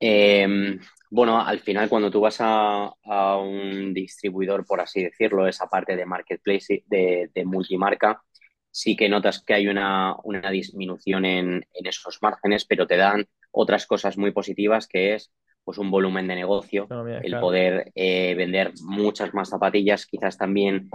Eh, 0.00 0.78
bueno, 1.12 1.38
al 1.38 1.60
final 1.60 1.90
cuando 1.90 2.10
tú 2.10 2.20
vas 2.20 2.38
a, 2.40 2.90
a, 3.04 3.36
un 3.36 3.92
distribuidor, 3.92 4.64
por 4.64 4.80
así 4.80 5.02
decirlo, 5.04 5.46
esa 5.46 5.66
parte 5.66 5.94
de 5.94 6.06
marketplace, 6.06 6.84
de, 6.86 7.30
de 7.34 7.44
multimarca, 7.44 8.22
sí 8.70 8.96
que 8.96 9.10
notas 9.10 9.44
que 9.44 9.52
hay 9.52 9.68
una, 9.68 10.16
una 10.24 10.50
disminución 10.50 11.26
en, 11.26 11.66
en, 11.74 11.86
esos 11.86 12.16
márgenes, 12.22 12.64
pero 12.64 12.86
te 12.86 12.96
dan 12.96 13.26
otras 13.50 13.86
cosas 13.86 14.16
muy 14.16 14.30
positivas, 14.30 14.88
que 14.88 15.12
es 15.14 15.30
pues 15.62 15.76
un 15.76 15.90
volumen 15.90 16.26
de 16.28 16.34
negocio, 16.34 16.86
no, 16.88 17.04
mira, 17.04 17.18
el 17.18 17.26
claro. 17.26 17.42
poder 17.42 17.92
eh, 17.94 18.34
vender 18.34 18.72
muchas 18.80 19.34
más 19.34 19.50
zapatillas, 19.50 20.06
quizás 20.06 20.38
también 20.38 20.88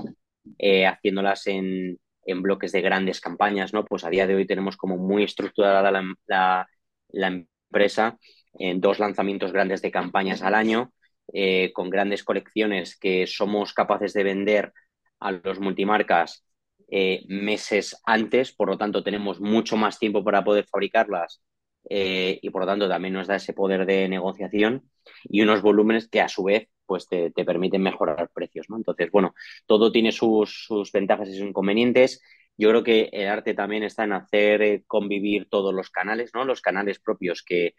eh, 0.58 0.88
haciéndolas 0.88 1.46
en, 1.46 2.00
en, 2.26 2.42
bloques 2.42 2.72
de 2.72 2.82
grandes 2.82 3.22
campañas, 3.22 3.72
¿no? 3.72 3.86
Pues 3.86 4.04
a 4.04 4.10
día 4.10 4.26
de 4.26 4.34
hoy 4.34 4.48
tenemos 4.48 4.78
como 4.78 4.98
muy 4.98 5.24
estructurada 5.24 5.92
la, 5.92 6.04
la, 6.26 6.68
la 7.10 7.28
empresa 7.28 8.18
en 8.60 8.82
dos 8.82 9.00
lanzamientos 9.00 9.52
grandes 9.52 9.82
de 9.82 9.92
campañas 9.92 10.42
al 10.42 10.56
año, 10.56 10.92
eh, 11.34 11.72
con 11.74 11.90
grandes 11.90 12.24
colecciones 12.24 12.98
que 12.98 13.28
somos 13.28 13.74
capaces 13.74 14.14
de 14.14 14.24
vender 14.24 14.74
a 15.20 15.32
los 15.32 15.60
multimarcas 15.60 16.46
eh, 16.90 17.26
meses 17.28 18.02
antes, 18.06 18.54
por 18.54 18.70
lo 18.70 18.78
tanto 18.78 19.04
tenemos 19.04 19.42
mucho 19.42 19.76
más 19.76 20.00
tiempo 20.00 20.24
para 20.24 20.44
poder 20.46 20.66
fabricarlas 20.72 21.42
eh, 21.90 22.40
y 22.42 22.50
por 22.50 22.62
lo 22.62 22.68
tanto 22.68 22.88
también 22.88 23.14
nos 23.14 23.28
da 23.28 23.36
ese 23.36 23.52
poder 23.54 23.86
de 23.86 24.08
negociación 24.08 24.90
y 25.26 25.42
unos 25.42 25.62
volúmenes 25.62 26.08
que 26.08 26.22
a 26.22 26.30
su 26.30 26.46
vez 26.46 26.70
pues 26.86 27.10
te, 27.10 27.32
te 27.32 27.44
permiten 27.44 27.82
mejorar 27.82 28.30
precios. 28.34 28.70
¿no? 28.70 28.78
Entonces, 28.78 29.12
bueno, 29.12 29.36
todo 29.66 29.92
tiene 29.92 30.14
sus, 30.14 30.66
sus, 30.66 30.94
ventajas 30.94 31.28
y 31.28 31.34
sus 31.34 31.48
inconvenientes. 31.48 32.22
Yo 32.58 32.70
creo 32.70 32.84
que 32.84 33.10
el 33.12 33.28
arte 33.28 33.54
también 33.54 33.84
está 33.84 34.06
en 34.06 34.14
hacer 34.14 34.84
convivir 34.88 35.50
todos 35.50 35.74
los 35.74 35.90
canales, 35.90 36.32
¿no? 36.34 36.46
los 36.46 36.62
canales 36.62 37.00
propios 37.00 37.44
que, 37.44 37.74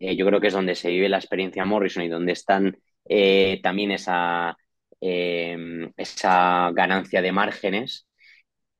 eh, 0.00 0.16
yo 0.16 0.26
creo 0.26 0.40
que 0.40 0.48
es 0.48 0.54
donde 0.54 0.74
se 0.74 0.90
vive 0.90 1.08
la 1.08 1.18
experiencia 1.18 1.64
Morrison 1.64 2.02
y 2.02 2.08
donde 2.08 2.32
están 2.32 2.78
eh, 3.08 3.60
también 3.62 3.90
esa, 3.92 4.56
eh, 5.00 5.56
esa 5.96 6.70
ganancia 6.72 7.22
de 7.22 7.32
márgenes, 7.32 8.08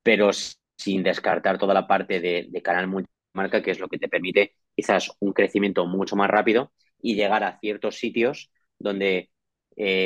pero 0.02 0.30
sin 0.32 1.02
descartar 1.02 1.58
toda 1.58 1.74
la 1.74 1.86
parte 1.86 2.20
de, 2.20 2.62
canal 2.62 2.88
multimarca, 2.88 3.62
que 3.62 3.70
es 3.72 3.80
lo 3.80 3.88
que 3.88 3.98
te 3.98 4.08
permite 4.08 4.54
quizás 4.74 5.12
un 5.20 5.32
crecimiento 5.32 5.86
mucho 5.86 6.16
más 6.16 6.30
rápido 6.30 6.72
y 7.02 7.14
llegar 7.16 7.44
a 7.44 7.58
ciertos 7.60 7.96
sitios 7.98 8.50
donde 8.78 9.30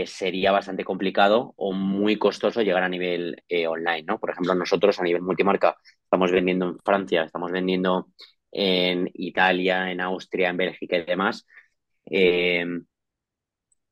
sería 0.06 0.52
bastante 0.52 0.84
complicado 0.84 1.52
o 1.56 1.72
muy 1.72 2.16
costoso 2.16 2.62
llegar 2.62 2.84
a 2.84 2.88
nivel 2.88 3.42
online, 3.68 4.04
¿no? 4.04 4.20
Por 4.20 4.30
ejemplo, 4.30 4.54
nosotros 4.54 5.00
a 5.00 5.02
nivel 5.02 5.22
multimarca 5.22 5.76
estamos 6.04 6.30
vendiendo 6.30 6.68
en 6.68 6.78
Francia, 6.78 7.24
estamos 7.24 7.50
vendiendo 7.50 8.08
en 8.54 9.10
Italia, 9.14 9.90
en 9.90 10.00
Austria, 10.00 10.48
en 10.48 10.56
Bélgica 10.56 10.96
y 10.96 11.04
demás. 11.04 11.46
Eh, 12.06 12.64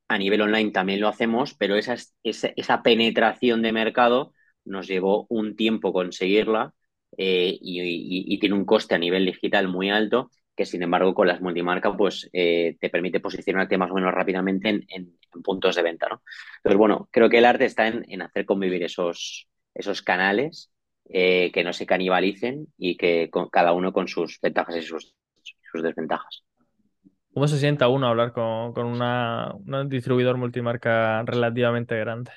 a 0.08 0.18
nivel 0.18 0.42
online 0.42 0.70
también 0.70 1.00
lo 1.00 1.08
hacemos, 1.08 1.54
pero 1.54 1.74
esa, 1.76 1.96
esa, 2.22 2.82
penetración 2.82 3.62
de 3.62 3.72
mercado 3.72 4.34
nos 4.64 4.86
llevó 4.86 5.26
un 5.30 5.56
tiempo 5.56 5.92
conseguirla 5.92 6.74
eh, 7.16 7.58
y, 7.60 8.38
tiene 8.38 8.54
un 8.54 8.64
coste 8.64 8.94
a 8.94 8.98
nivel 8.98 9.26
digital 9.26 9.68
muy 9.68 9.90
alto 9.90 10.30
que 10.54 10.66
sin 10.66 10.82
embargo 10.82 11.14
con 11.14 11.28
las 11.28 11.40
multimarcas 11.40 11.94
pues 11.96 12.28
eh, 12.34 12.76
te 12.78 12.90
permite 12.90 13.20
posicionarte 13.20 13.78
más 13.78 13.90
o 13.90 13.94
menos 13.94 14.12
rápidamente 14.12 14.68
en, 14.68 14.84
en, 14.88 15.18
en, 15.34 15.42
puntos 15.42 15.76
de 15.76 15.82
venta, 15.82 16.08
¿no? 16.10 16.22
Entonces, 16.58 16.78
bueno, 16.78 17.08
creo 17.10 17.30
que 17.30 17.38
el 17.38 17.46
arte 17.46 17.64
está 17.64 17.86
en, 17.88 18.04
en 18.08 18.20
hacer 18.20 18.44
convivir 18.44 18.82
esos, 18.82 19.48
esos 19.74 20.02
canales 20.02 20.71
eh, 21.08 21.50
que 21.52 21.64
no 21.64 21.72
se 21.72 21.86
canibalicen 21.86 22.68
y 22.78 22.96
que 22.96 23.30
con, 23.30 23.48
cada 23.48 23.72
uno 23.72 23.92
con 23.92 24.08
sus 24.08 24.38
ventajas 24.40 24.76
y 24.76 24.82
sus, 24.82 25.14
sus 25.70 25.82
desventajas. 25.82 26.44
¿Cómo 27.34 27.48
se 27.48 27.58
sienta 27.58 27.88
uno 27.88 28.08
hablar 28.08 28.32
con, 28.32 28.72
con 28.72 28.86
una, 28.86 29.52
un 29.54 29.88
distribuidor 29.88 30.36
multimarca 30.36 31.22
relativamente 31.22 31.96
grande? 31.98 32.30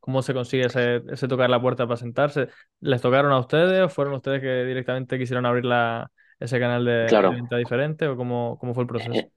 ¿Cómo 0.00 0.22
se 0.22 0.34
consigue 0.34 0.66
ese, 0.66 1.02
ese, 1.08 1.28
tocar 1.28 1.50
la 1.50 1.60
puerta 1.60 1.86
para 1.86 1.96
sentarse? 1.96 2.48
¿Les 2.80 3.00
tocaron 3.00 3.32
a 3.32 3.38
ustedes 3.38 3.82
o 3.82 3.88
fueron 3.88 4.14
ustedes 4.14 4.40
que 4.40 4.64
directamente 4.64 5.18
quisieron 5.18 5.46
abrir 5.46 5.66
la, 5.66 6.10
ese 6.40 6.58
canal 6.58 6.84
de, 6.84 7.06
claro. 7.08 7.30
de, 7.30 7.36
venta 7.36 7.56
diferente 7.58 8.08
o 8.08 8.16
cómo, 8.16 8.58
cómo 8.58 8.74
fue 8.74 8.84
el 8.84 8.88
proceso? 8.88 9.12
Eh, 9.12 9.30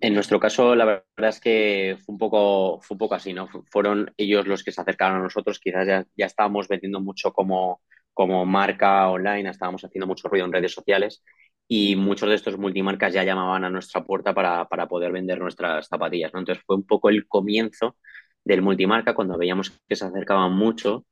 en 0.00 0.14
nuestro 0.14 0.38
caso, 0.40 0.74
la 0.74 0.84
verdad 0.84 1.04
es 1.30 1.40
que 1.40 1.96
fue 2.04 2.12
un 2.12 2.18
poco, 2.18 2.80
fue 2.82 2.94
un 2.94 2.98
poco 2.98 3.14
así, 3.14 3.32
¿no? 3.32 3.48
Fueron 3.70 4.12
ellos 4.16 4.46
los 4.46 4.62
que 4.64 4.72
se 4.72 4.80
acercaron 4.80 5.18
a 5.20 5.22
nosotros, 5.24 5.58
quizás 5.60 5.86
ya, 5.86 6.06
ya 6.16 6.26
estábamos 6.26 6.68
vendiendo 6.68 7.00
mucho 7.00 7.32
como, 7.32 7.82
como 8.12 8.44
marca 8.46 9.08
online, 9.10 9.50
estábamos 9.50 9.84
haciendo 9.84 10.06
mucho 10.06 10.28
ruido 10.28 10.46
en 10.46 10.52
redes 10.52 10.72
sociales 10.72 11.22
y 11.66 11.96
muchos 11.96 12.28
de 12.28 12.36
estos 12.36 12.58
multimarcas 12.58 13.12
ya 13.12 13.24
llamaban 13.24 13.64
a 13.64 13.70
nuestra 13.70 14.04
puerta 14.04 14.34
para, 14.34 14.66
para 14.68 14.88
poder 14.88 15.12
vender 15.12 15.40
nuestras 15.40 15.88
zapatillas, 15.88 16.32
¿no? 16.32 16.40
Entonces 16.40 16.64
fue 16.66 16.76
un 16.76 16.86
poco 16.86 17.08
el 17.10 17.26
comienzo 17.26 17.96
del 18.44 18.62
multimarca 18.62 19.14
cuando 19.14 19.36
veíamos 19.38 19.72
que 19.88 19.96
se 19.96 20.04
acercaban 20.06 20.52
mucho 20.52 21.06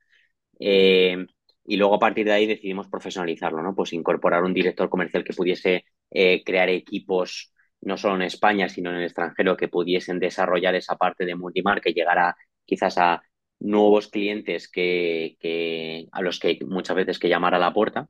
eh, 0.61 1.27
y 1.65 1.77
luego 1.77 1.97
a 1.97 1.99
partir 1.99 2.27
de 2.27 2.33
ahí 2.33 2.47
decidimos 2.47 2.89
profesionalizarlo, 2.89 3.63
¿no? 3.63 3.75
Pues 3.75 3.93
incorporar 3.93 4.45
un 4.45 4.55
director 4.55 4.89
comercial 4.89 5.25
que 5.25 5.35
pudiese 5.35 5.85
eh, 6.11 6.43
crear 6.45 6.69
equipos 6.69 7.53
no 7.87 7.97
solo 7.97 8.17
en 8.17 8.23
España, 8.23 8.69
sino 8.69 8.91
en 8.91 8.97
el 8.97 9.05
extranjero, 9.05 9.57
que 9.57 9.69
pudiesen 9.69 10.19
desarrollar 10.19 10.75
esa 10.75 10.97
parte 10.97 11.25
de 11.25 11.37
multimarca 11.37 11.89
y 11.91 11.95
llegar 11.95 12.19
a 12.19 12.37
quizás 12.65 12.99
a 12.99 13.23
nuevos 13.61 14.09
clientes 14.09 14.69
que, 14.71 15.37
que 15.41 16.09
a 16.13 16.21
los 16.23 16.39
que 16.41 16.59
muchas 16.67 16.97
veces 16.97 17.19
que 17.19 17.29
llamar 17.29 17.55
a 17.55 17.59
la 17.59 17.73
puerta. 17.73 18.09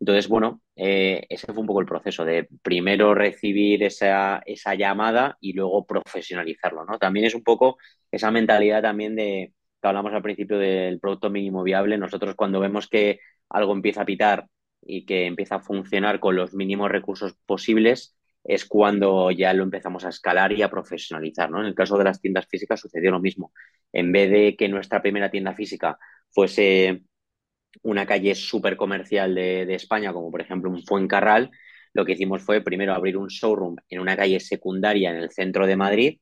Entonces, 0.00 0.28
bueno, 0.28 0.60
eh, 0.76 1.24
ese 1.28 1.52
fue 1.52 1.60
un 1.60 1.66
poco 1.66 1.80
el 1.80 1.86
proceso 1.86 2.24
de 2.24 2.48
primero 2.62 3.14
recibir 3.14 3.82
esa, 3.84 4.42
esa 4.46 4.74
llamada 4.74 5.38
y 5.40 5.52
luego 5.52 5.86
profesionalizarlo, 5.86 6.84
¿no? 6.84 6.98
También 6.98 7.26
es 7.26 7.34
un 7.34 7.44
poco 7.44 7.78
esa 8.10 8.30
mentalidad 8.30 8.82
también 8.82 9.14
de 9.16 9.52
que 9.80 9.88
hablamos 9.88 10.12
al 10.12 10.22
principio 10.22 10.58
del 10.58 11.00
producto 11.00 11.30
mínimo 11.30 11.62
viable. 11.62 11.98
Nosotros 11.98 12.34
cuando 12.34 12.60
vemos 12.60 12.88
que 12.88 13.20
algo 13.48 13.72
empieza 13.72 14.02
a 14.02 14.06
pitar 14.06 14.46
y 14.82 15.06
que 15.06 15.26
empieza 15.26 15.56
a 15.56 15.60
funcionar 15.60 16.20
con 16.20 16.36
los 16.36 16.54
mínimos 16.54 16.90
recursos 16.90 17.36
posibles, 17.46 18.16
es 18.44 18.66
cuando 18.66 19.30
ya 19.30 19.52
lo 19.54 19.62
empezamos 19.64 20.04
a 20.04 20.10
escalar 20.10 20.52
y 20.52 20.62
a 20.62 20.70
profesionalizar, 20.70 21.50
¿no? 21.50 21.60
En 21.60 21.66
el 21.66 21.74
caso 21.74 21.96
de 21.96 22.04
las 22.04 22.20
tiendas 22.20 22.46
físicas 22.46 22.80
sucedió 22.80 23.10
lo 23.10 23.20
mismo. 23.20 23.52
En 23.92 24.12
vez 24.12 24.30
de 24.30 24.56
que 24.56 24.68
nuestra 24.68 25.00
primera 25.00 25.30
tienda 25.30 25.54
física 25.54 25.98
fuese 26.30 27.02
una 27.82 28.06
calle 28.06 28.34
súper 28.34 28.76
comercial 28.76 29.34
de, 29.34 29.74
España, 29.74 30.12
como 30.12 30.30
por 30.30 30.42
ejemplo 30.42 30.70
un 30.70 30.84
Fuencarral, 30.84 31.50
lo 31.92 32.04
que 32.04 32.12
hicimos 32.12 32.42
fue 32.42 32.60
primero 32.60 32.94
abrir 32.94 33.16
un 33.16 33.28
showroom 33.28 33.76
en 33.88 34.00
una 34.00 34.16
calle 34.16 34.40
secundaria 34.40 35.10
en 35.10 35.16
el 35.16 35.30
centro 35.30 35.66
de 35.66 35.76
Madrid, 35.76 36.18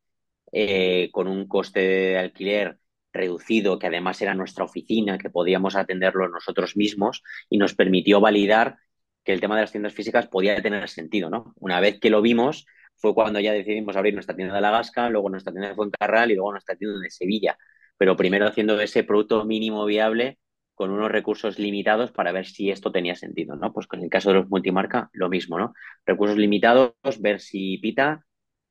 eh, 0.53 1.11
con 1.13 1.29
un 1.29 1.49
coste 1.49 1.81
de 1.81 2.19
alquiler 2.19 2.79
reducido, 3.13 3.79
que 3.79 3.89
además 3.89 4.21
era 4.23 4.35
nuestra 4.35 4.65
oficina, 4.65 5.19
que 5.19 5.31
podíamos 5.31 5.77
atenderlo 5.77 6.29
nosotros 6.29 6.77
mismos 6.77 7.23
y 7.51 7.59
nos 7.59 7.75
permitió 7.75 8.21
validar 8.21 8.77
que 9.25 9.33
el 9.33 9.41
tema 9.41 9.57
de 9.57 9.63
las 9.63 9.73
tiendas 9.73 9.95
físicas 9.95 10.29
podía 10.29 10.61
tener 10.63 10.89
sentido, 10.89 11.31
¿no? 11.31 11.55
Una 11.59 11.81
vez 11.81 12.01
que 12.01 12.11
lo 12.11 12.23
vimos, 12.23 12.67
fue 12.97 13.15
cuando 13.15 13.41
ya 13.41 13.53
decidimos 13.53 13.97
abrir 13.97 14.15
nuestra 14.15 14.37
tienda 14.37 14.55
de 14.55 14.61
La 14.61 14.71
Gasca, 14.71 15.11
luego 15.11 15.29
nuestra 15.31 15.53
tienda 15.53 15.69
de 15.71 15.75
Fuencarral 15.75 16.31
y 16.31 16.35
luego 16.35 16.53
nuestra 16.53 16.77
tienda 16.77 16.99
de 17.01 17.11
Sevilla. 17.11 17.57
Pero 17.99 18.17
primero 18.17 18.47
haciendo 18.47 18.81
ese 18.81 19.05
producto 19.05 19.45
mínimo 19.45 19.85
viable 19.85 20.39
con 20.75 20.91
unos 20.91 21.11
recursos 21.13 21.59
limitados 21.59 22.13
para 22.13 22.33
ver 22.33 22.47
si 22.47 22.71
esto 22.71 22.91
tenía 22.93 23.15
sentido, 23.15 23.57
¿no? 23.57 23.73
Pues 23.73 23.87
en 23.93 24.03
el 24.03 24.11
caso 24.11 24.31
de 24.31 24.37
los 24.37 24.49
multimarca, 24.51 25.11
lo 25.13 25.29
mismo, 25.29 25.59
¿no? 25.59 25.75
Recursos 26.07 26.37
limitados, 26.39 26.95
ver 27.21 27.41
si 27.41 27.79
pita 27.79 28.25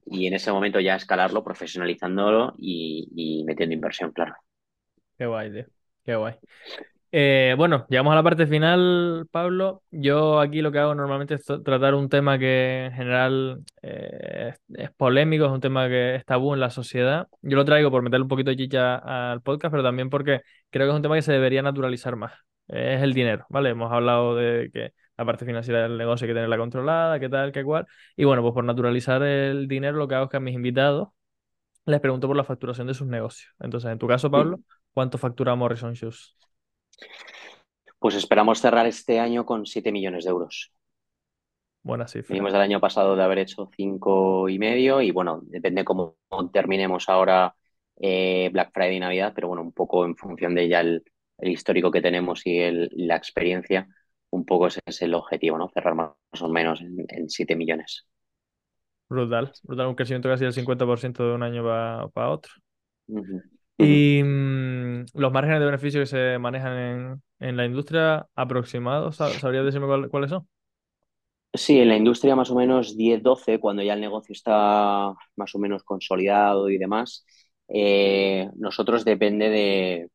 y 0.05 0.27
en 0.27 0.33
ese 0.33 0.51
momento 0.51 0.79
ya 0.79 0.95
escalarlo, 0.95 1.43
profesionalizándolo 1.43 2.55
y, 2.57 3.09
y 3.15 3.43
metiendo 3.45 3.75
inversión, 3.75 4.11
claro. 4.11 4.35
Qué 5.17 5.25
guay, 5.25 5.51
tío. 5.51 5.65
Qué 6.03 6.15
guay. 6.15 6.35
Eh, 7.13 7.55
bueno, 7.57 7.85
llegamos 7.89 8.13
a 8.13 8.15
la 8.15 8.23
parte 8.23 8.47
final, 8.47 9.27
Pablo. 9.31 9.83
Yo 9.91 10.39
aquí 10.39 10.61
lo 10.61 10.71
que 10.71 10.79
hago 10.79 10.95
normalmente 10.95 11.33
es 11.33 11.43
tratar 11.43 11.93
un 11.93 12.07
tema 12.07 12.39
que 12.39 12.85
en 12.85 12.93
general 12.93 13.63
eh, 13.81 14.55
es 14.75 14.91
polémico, 14.91 15.45
es 15.45 15.51
un 15.51 15.59
tema 15.59 15.89
que 15.89 16.15
es 16.15 16.25
tabú 16.25 16.53
en 16.53 16.61
la 16.61 16.69
sociedad. 16.69 17.27
Yo 17.41 17.57
lo 17.57 17.65
traigo 17.65 17.91
por 17.91 18.01
meterle 18.01 18.23
un 18.23 18.29
poquito 18.29 18.49
de 18.51 18.55
chicha 18.57 18.95
al 19.31 19.41
podcast, 19.41 19.71
pero 19.71 19.83
también 19.83 20.09
porque 20.09 20.41
creo 20.69 20.87
que 20.87 20.91
es 20.91 20.95
un 20.95 21.01
tema 21.01 21.15
que 21.15 21.21
se 21.21 21.33
debería 21.33 21.61
naturalizar 21.61 22.15
más. 22.15 22.31
es 22.69 23.01
el 23.01 23.13
dinero, 23.13 23.45
¿vale? 23.49 23.71
Hemos 23.71 23.91
hablado 23.91 24.35
de 24.35 24.69
que 24.73 24.93
la 25.17 25.25
parte 25.25 25.45
financiera 25.45 25.83
del 25.83 25.97
negocio 25.97 26.25
hay 26.25 26.29
que 26.29 26.35
tenerla 26.35 26.57
controlada, 26.57 27.19
qué 27.19 27.27
tal, 27.27 27.51
qué 27.51 27.63
cual. 27.63 27.87
Y 28.15 28.23
bueno, 28.23 28.41
pues 28.41 28.53
por 28.53 28.63
naturalizar 28.63 29.21
el 29.23 29.67
dinero 29.67 29.97
lo 29.97 30.07
que 30.07 30.15
hago 30.15 30.25
es 30.25 30.31
que 30.31 30.37
a 30.37 30.39
mis 30.39 30.55
invitados 30.55 31.09
les 31.85 31.99
pregunto 31.99 32.27
por 32.27 32.37
la 32.37 32.43
facturación 32.43 32.87
de 32.87 32.93
sus 32.93 33.07
negocios. 33.07 33.53
Entonces, 33.59 33.91
en 33.91 33.99
tu 33.99 34.07
caso, 34.07 34.31
Pablo, 34.31 34.61
¿cuánto 34.93 35.17
factura 35.17 35.55
Morrison 35.55 35.93
Shoes? 35.93 36.37
Pues 37.99 38.15
esperamos 38.15 38.59
cerrar 38.59 38.87
este 38.87 39.19
año 39.19 39.45
con 39.45 39.65
7 39.65 39.91
millones 39.91 40.23
de 40.23 40.31
euros. 40.31 40.73
Buena 41.83 42.07
cifra. 42.07 42.33
Venimos 42.33 42.53
del 42.53 42.61
año 42.61 42.79
pasado 42.79 43.15
de 43.15 43.23
haber 43.23 43.39
hecho 43.39 43.69
cinco 43.75 44.49
y 44.49 44.59
medio 44.59 45.01
y 45.01 45.11
bueno, 45.11 45.41
depende 45.43 45.83
cómo 45.83 46.17
terminemos 46.53 47.09
ahora 47.09 47.55
eh, 47.99 48.49
Black 48.51 48.71
Friday 48.73 48.97
y 48.97 48.99
Navidad, 48.99 49.33
pero 49.35 49.47
bueno, 49.47 49.63
un 49.63 49.71
poco 49.71 50.05
en 50.05 50.15
función 50.15 50.55
de 50.55 50.67
ya 50.67 50.81
el, 50.81 51.03
histórico 51.43 51.89
que 51.89 52.01
tenemos 52.01 52.45
y 52.45 52.59
la 52.91 53.15
experiencia, 53.15 53.87
un 54.29 54.45
poco 54.45 54.67
ese 54.67 54.79
es 54.85 55.01
el 55.01 55.15
objetivo, 55.15 55.57
¿no? 55.57 55.69
Cerrar 55.69 55.95
más 55.95 56.13
o 56.39 56.49
menos 56.49 56.81
en, 56.81 57.29
7 57.29 57.55
millones. 57.55 58.07
Brutal, 59.09 59.51
brutal, 59.63 59.87
un 59.87 59.95
crecimiento 59.95 60.29
casi 60.29 60.43
del 60.43 60.53
50% 60.53 61.17
de 61.17 61.33
un 61.33 61.41
año 61.41 61.63
para 62.13 62.29
otro. 62.29 62.53
Y 63.77 64.21
mm, 64.23 65.05
los 65.13 65.31
márgenes 65.31 65.59
de 65.59 65.65
beneficio 65.65 66.01
que 66.01 66.05
se 66.05 66.37
manejan 66.37 67.21
en, 67.39 67.57
la 67.57 67.65
industria 67.65 68.27
aproximados, 68.35 69.15
¿sabrías 69.15 69.65
decirme 69.65 70.09
cuáles 70.09 70.29
son? 70.29 70.47
Sí, 71.53 71.79
en 71.79 71.89
la 71.89 71.97
industria 71.97 72.35
más 72.35 72.49
o 72.49 72.55
menos 72.55 72.95
10-12, 72.95 73.59
cuando 73.59 73.83
ya 73.83 73.93
el 73.93 74.01
negocio 74.01 74.31
está 74.31 75.13
más 75.35 75.53
o 75.53 75.59
menos 75.59 75.83
consolidado 75.83 76.69
y 76.69 76.77
demás. 76.77 77.25
Eh, 77.67 78.49
nosotros 78.55 79.03
depende 79.03 79.49
de, 79.49 80.09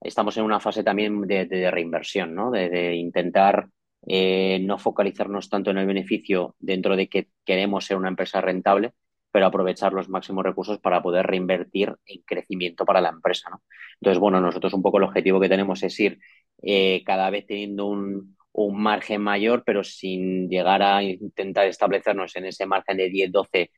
estamos 0.00 0.36
en 0.36 0.44
una 0.44 0.60
fase 0.60 0.84
también 0.84 1.22
de, 1.22 1.70
reinversión, 1.70 2.34
¿no? 2.34 2.50
De, 2.52 2.94
intentar 2.94 3.68
eh, 4.06 4.60
no 4.62 4.78
focalizarnos 4.78 5.48
tanto 5.48 5.70
en 5.70 5.78
el 5.78 5.86
beneficio 5.86 6.54
dentro 6.60 6.96
de 6.96 7.08
que 7.08 7.30
queremos 7.44 7.84
ser 7.84 7.96
una 7.96 8.08
empresa 8.08 8.40
rentable, 8.40 8.92
pero 9.30 9.46
aprovechar 9.46 9.92
los 9.92 10.08
máximos 10.08 10.44
recursos 10.44 10.78
para 10.78 11.02
poder 11.02 11.26
reinvertir 11.26 11.94
en 12.06 12.22
crecimiento 12.22 12.84
para 12.84 13.00
la 13.00 13.10
empresa. 13.10 13.50
¿no? 13.50 13.62
Entonces, 14.00 14.18
bueno, 14.18 14.40
nosotros 14.40 14.72
un 14.74 14.82
poco 14.82 14.98
el 14.98 15.04
objetivo 15.04 15.40
que 15.40 15.48
tenemos 15.48 15.82
es 15.82 15.98
ir 16.00 16.18
eh, 16.62 17.02
cada 17.04 17.30
vez 17.30 17.46
teniendo 17.46 17.86
un, 17.86 18.36
un, 18.52 18.80
margen 18.80 19.20
mayor, 19.20 19.62
pero 19.64 19.84
sin 19.84 20.48
llegar 20.48 20.82
a 20.82 21.02
intentar 21.02 21.66
establecernos 21.66 22.34
en 22.36 22.46
ese 22.46 22.66
margen 22.66 22.96
de 22.96 23.10
10-12 23.10 23.70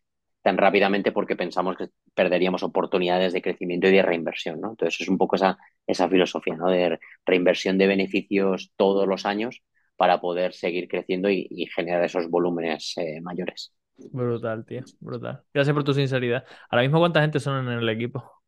tan 0.43 0.57
rápidamente 0.57 1.13
porque 1.13 1.37
pensamos 1.37 1.77
que 1.77 1.89
perderíamos 2.15 2.63
oportunidades 2.63 3.33
de 3.33 3.43
crecimiento 3.43 3.89
y 3.89 3.93
de 3.93 4.03
reinversión. 4.03 4.61
¿no? 4.61 4.71
Entonces, 4.71 5.01
es 5.01 5.09
un 5.09 5.19
poco 5.19 5.37
esa, 5.37 5.59
esa 5.87 6.09
filosofía 6.09 6.57
¿no? 6.57 6.71
de 6.71 6.99
reinversión 7.27 7.79
de 7.79 7.87
beneficios 7.87 8.73
todos 8.77 9.07
los 9.07 9.27
años 9.27 9.63
para 9.97 10.21
poder 10.21 10.55
seguir 10.55 10.89
creciendo 10.89 11.29
y, 11.29 11.67
generar 11.75 12.05
esos 12.05 12.31
volúmenes 12.31 12.95
eh, 12.97 13.21
mayores. 13.21 13.75
Brutal, 14.13 14.65
tío, 14.65 14.83
brutal. 15.01 15.43
Gracias 15.53 15.75
por 15.75 15.85
tu 15.85 15.93
sinceridad. 15.93 16.45
Ahora 16.71 16.83
mismo, 16.83 16.99
¿cuánta 16.99 17.21
gente 17.21 17.41
son 17.41 17.69
en 17.69 17.79
el 17.79 17.89
equipo? 17.89 18.43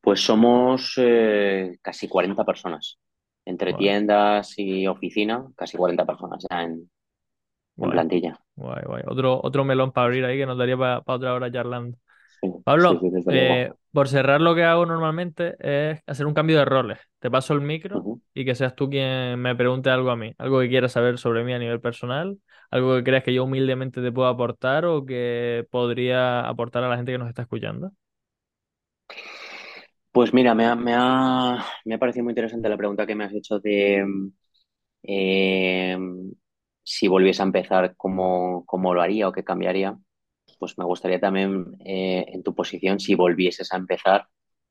Pues 0.00 0.20
somos 0.20 0.94
eh, 0.98 1.78
casi 1.82 2.08
40 2.08 2.44
personas. 2.44 2.98
Entre 3.44 3.74
tiendas 3.74 4.54
y 4.58 4.86
oficina, 4.86 5.46
casi 5.56 5.76
40 5.76 6.04
personas 6.04 6.44
ya 6.50 6.62
en, 6.62 6.90
plantilla. 7.76 8.38
Guay, 8.56 8.82
guay. 8.84 9.02
Otro, 9.06 9.40
otro 9.42 9.64
melón 9.64 9.92
para 9.92 10.06
abrir 10.06 10.24
ahí 10.24 10.36
que 10.36 10.46
nos 10.46 10.58
daría 10.58 10.76
para 10.76 11.02
otra 11.06 11.34
hora 11.34 11.50
charlando. 11.50 11.96
Pablo, 12.64 13.08
eh, 13.28 13.72
por 13.92 14.08
cerrar 14.08 14.40
lo 14.40 14.54
que 14.54 14.64
hago 14.64 14.86
normalmente 14.86 15.56
es 15.60 16.00
hacer 16.06 16.26
un 16.26 16.34
cambio 16.34 16.58
de 16.58 16.64
roles. 16.64 16.98
Te 17.20 17.30
paso 17.30 17.54
el 17.54 17.60
micro 17.60 18.08
y 18.34 18.44
que 18.44 18.54
seas 18.54 18.74
tú 18.76 18.90
quien 18.90 19.38
me 19.40 19.54
pregunte 19.56 19.90
algo 19.90 20.10
a 20.10 20.16
mí, 20.16 20.34
algo 20.38 20.60
que 20.60 20.68
quieras 20.68 20.92
saber 20.92 21.18
sobre 21.18 21.44
mí 21.44 21.52
a 21.54 21.58
nivel 21.58 21.80
personal, 21.80 22.38
algo 22.70 22.96
que 22.96 23.04
creas 23.04 23.24
que 23.24 23.34
yo 23.34 23.44
humildemente 23.44 24.02
te 24.02 24.12
puedo 24.12 24.28
aportar 24.28 24.84
o 24.86 25.06
que 25.06 25.66
podría 25.70 26.40
aportar 26.48 26.84
a 26.84 26.88
la 26.88 26.96
gente 26.96 27.12
que 27.12 27.18
nos 27.18 27.28
está 27.28 27.42
escuchando. 27.42 27.92
Pues 30.12 30.32
mira, 30.32 30.54
me 30.54 30.64
ha, 30.66 30.74
me 30.76 30.92
ha, 30.94 31.64
me 31.84 31.98
parecido 31.98 32.24
muy 32.24 32.30
interesante 32.32 32.68
la 32.68 32.76
pregunta 32.78 33.06
que 33.06 33.14
me 33.14 33.24
has 33.24 33.34
hecho 33.34 33.58
de 33.60 34.04
eh, 35.02 35.98
si 36.82 37.08
volviese 37.08 37.42
a 37.42 37.46
empezar, 37.46 37.94
¿cómo, 37.96 38.64
cómo 38.66 38.94
lo 38.94 39.02
haría 39.02 39.28
o 39.28 39.32
qué 39.32 39.44
cambiaría? 39.44 39.98
Pues 40.58 40.78
me 40.78 40.84
gustaría 40.84 41.20
también 41.20 41.76
eh, 41.84 42.26
en 42.28 42.42
tu 42.42 42.54
posición, 42.54 43.00
si 43.00 43.14
volvieses 43.14 43.72
a 43.72 43.76
empezar, 43.76 44.28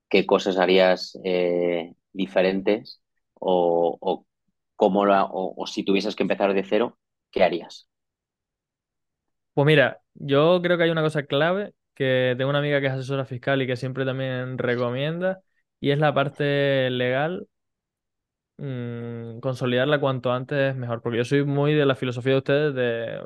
qué 0.09 0.25
cosas 0.25 0.57
harías 0.57 1.17
eh, 1.23 1.93
diferentes 2.13 3.01
o, 3.33 4.25
cómo 4.75 5.01
o, 5.01 5.67
si 5.67 5.83
tuvieses 5.83 6.15
que 6.15 6.23
empezar 6.23 6.53
de 6.53 6.63
cero, 6.63 6.97
¿qué 7.31 7.43
harías? 7.43 7.89
Pues 9.53 9.65
mira, 9.65 10.01
yo 10.15 10.61
creo 10.61 10.77
que 10.77 10.83
hay 10.83 10.89
una 10.89 11.01
cosa 11.01 11.23
clave 11.23 11.73
que 11.93 12.35
tengo 12.37 12.49
una 12.49 12.59
amiga 12.59 12.81
que 12.81 12.87
es 12.87 12.93
asesora 12.93 13.25
fiscal 13.25 13.61
y 13.61 13.67
que 13.67 13.77
siempre 13.77 14.05
también 14.05 14.57
recomienda 14.57 15.41
y 15.79 15.91
es 15.91 15.99
la 15.99 16.13
parte 16.13 16.89
legal 16.89 17.47
mm, 18.57 19.39
consolidarla 19.39 19.99
cuanto 19.99 20.31
antes 20.31 20.75
mejor, 20.75 21.01
porque 21.01 21.17
yo 21.19 21.25
soy 21.25 21.43
muy 21.43 21.73
de 21.73 21.85
la 21.85 21.95
filosofía 21.95 22.33
de 22.33 22.37
ustedes 22.37 22.75
de 22.75 23.21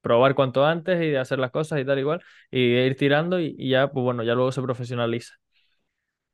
probar 0.00 0.34
cuanto 0.34 0.64
antes 0.64 1.02
y 1.02 1.10
de 1.10 1.18
hacer 1.18 1.38
las 1.38 1.50
cosas 1.50 1.80
y 1.80 1.84
tal 1.84 1.98
igual, 1.98 2.22
y 2.50 2.60
ir 2.60 2.96
tirando 2.96 3.40
y, 3.40 3.56
ya, 3.68 3.90
pues 3.90 4.02
bueno, 4.04 4.22
ya 4.22 4.34
luego 4.34 4.52
se 4.52 4.62
profesionaliza. 4.62 5.34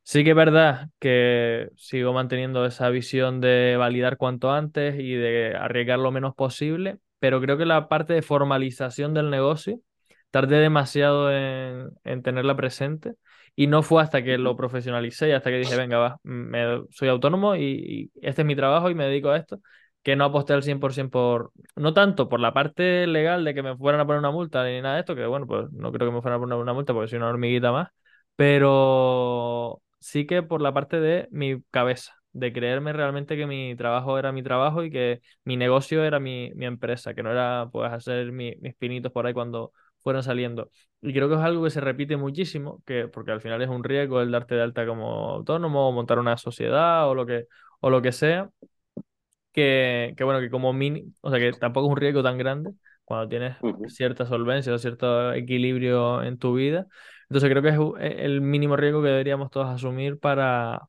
Sí 0.03 0.23
que 0.23 0.31
es 0.31 0.35
verdad 0.35 0.89
que 0.99 1.69
sigo 1.77 2.13
manteniendo 2.13 2.65
esa 2.65 2.89
visión 2.89 3.41
de 3.41 3.75
validar 3.77 4.17
cuanto 4.17 4.51
antes 4.51 4.99
y 4.99 5.13
de 5.15 5.55
arriesgar 5.55 5.97
lo 5.97 6.11
menos 6.11 6.35
posible, 6.35 6.99
pero 7.17 7.41
creo 7.41 7.57
que 7.57 7.65
la 7.65 7.87
parte 7.89 8.13
de 8.13 8.21
formalización 8.21 9.15
del 9.15 9.31
negocio 9.31 9.79
tardé 10.29 10.57
demasiado 10.57 11.31
en, 11.31 11.89
en 12.03 12.21
tenerla 12.21 12.55
presente 12.55 13.13
y 13.55 13.65
no 13.67 13.81
fue 13.81 14.03
hasta 14.03 14.23
que 14.23 14.37
lo 14.37 14.55
profesionalicé 14.55 15.29
y 15.29 15.31
hasta 15.31 15.49
que 15.49 15.57
dije, 15.57 15.75
venga, 15.75 15.97
va, 15.97 16.19
me, 16.23 16.83
soy 16.91 17.07
autónomo 17.07 17.55
y, 17.55 17.63
y, 17.63 18.11
este 18.21 18.41
es 18.43 18.45
mi 18.45 18.55
trabajo 18.55 18.89
y 18.91 18.95
me 18.95 19.05
dedico 19.05 19.29
a 19.29 19.37
esto, 19.37 19.59
que 20.05 20.15
no 20.15 20.25
aposté 20.25 20.53
al 20.53 20.61
100% 20.61 21.09
por, 21.11 21.51
no 21.75 21.95
tanto 21.95 22.29
por 22.29 22.39
la 22.39 22.53
parte 22.53 23.07
legal 23.07 23.43
de 23.43 23.55
que 23.55 23.63
me 23.63 23.75
fueran 23.75 24.01
a 24.01 24.05
poner 24.05 24.19
una 24.19 24.29
multa 24.29 24.63
ni 24.63 24.79
nada 24.79 24.95
de 24.95 24.99
esto, 25.01 25.15
que 25.15 25.25
bueno, 25.25 25.47
pues 25.47 25.71
no 25.71 25.91
creo 25.91 26.07
que 26.07 26.15
me 26.15 26.21
fueran 26.21 26.37
a 26.37 26.41
poner 26.41 26.59
una 26.59 26.73
multa 26.73 26.93
porque 26.93 27.07
soy 27.09 27.17
una 27.17 27.29
hormiguita 27.29 27.71
más, 27.71 27.89
pero 28.35 29.81
sí 29.99 30.27
que 30.27 30.43
por 30.43 30.61
la 30.61 30.73
parte 30.75 30.99
de 30.99 31.27
mi 31.31 31.59
cabeza, 31.71 32.13
de 32.33 32.53
creerme 32.53 32.93
realmente 32.93 33.35
que 33.35 33.47
mi 33.47 33.75
trabajo 33.75 34.19
era 34.19 34.31
mi 34.31 34.43
trabajo 34.43 34.83
y 34.83 34.91
que 34.91 35.21
mi 35.43 35.57
negocio 35.57 36.03
era 36.03 36.19
mi, 36.19 36.51
empresa, 36.59 37.15
que 37.15 37.23
no 37.23 37.31
era 37.31 37.69
pues 37.71 37.91
hacer 37.91 38.31
mis 38.31 38.75
pinitos 38.75 39.11
por 39.11 39.25
ahí 39.25 39.33
cuando 39.33 39.71
fueran 40.01 40.21
saliendo. 40.21 40.69
Y 41.01 41.13
creo 41.13 41.29
que 41.29 41.35
es 41.35 41.41
algo 41.41 41.63
que 41.63 41.71
se 41.71 41.81
repite 41.81 42.15
muchísimo, 42.15 42.83
que, 42.85 43.07
porque 43.07 43.31
al 43.31 43.41
final 43.41 43.59
es 43.63 43.69
un 43.69 43.83
riesgo 43.83 44.21
el 44.21 44.29
darte 44.31 44.53
de 44.53 44.61
alta 44.61 44.85
como 44.85 45.31
autónomo 45.31 45.89
o 45.89 45.91
montar 45.91 46.19
una 46.19 46.37
sociedad 46.37 47.09
o 47.09 47.15
lo 47.15 47.25
que, 47.25 47.47
o 47.79 47.89
lo 47.89 48.03
que 48.03 48.11
sea 48.11 48.51
que, 49.55 50.13
que, 50.17 50.23
bueno, 50.23 50.39
que 50.41 50.49
como 50.49 50.73
mini, 50.73 51.13
o 51.21 51.29
sea, 51.31 51.39
que 51.39 51.53
tampoco 51.53 51.87
es 51.87 51.91
un 51.93 51.97
riesgo 51.97 52.23
tan 52.23 52.37
grande 52.37 52.73
cuando 53.05 53.29
tienes 53.29 53.57
cierta 53.87 54.25
solvencia 54.25 54.73
o 54.73 54.77
cierto 54.79 55.33
equilibrio 55.33 56.23
en 56.23 56.37
tu 56.37 56.55
vida. 56.55 56.87
Entonces 57.29 57.49
creo 57.49 57.61
que 57.63 57.69
es 57.69 58.11
e- 58.13 58.25
el 58.25 58.41
mínimo 58.41 58.75
riesgo 58.77 59.01
que 59.01 59.09
deberíamos 59.09 59.49
todos 59.51 59.67
asumir 59.69 60.19
para 60.19 60.81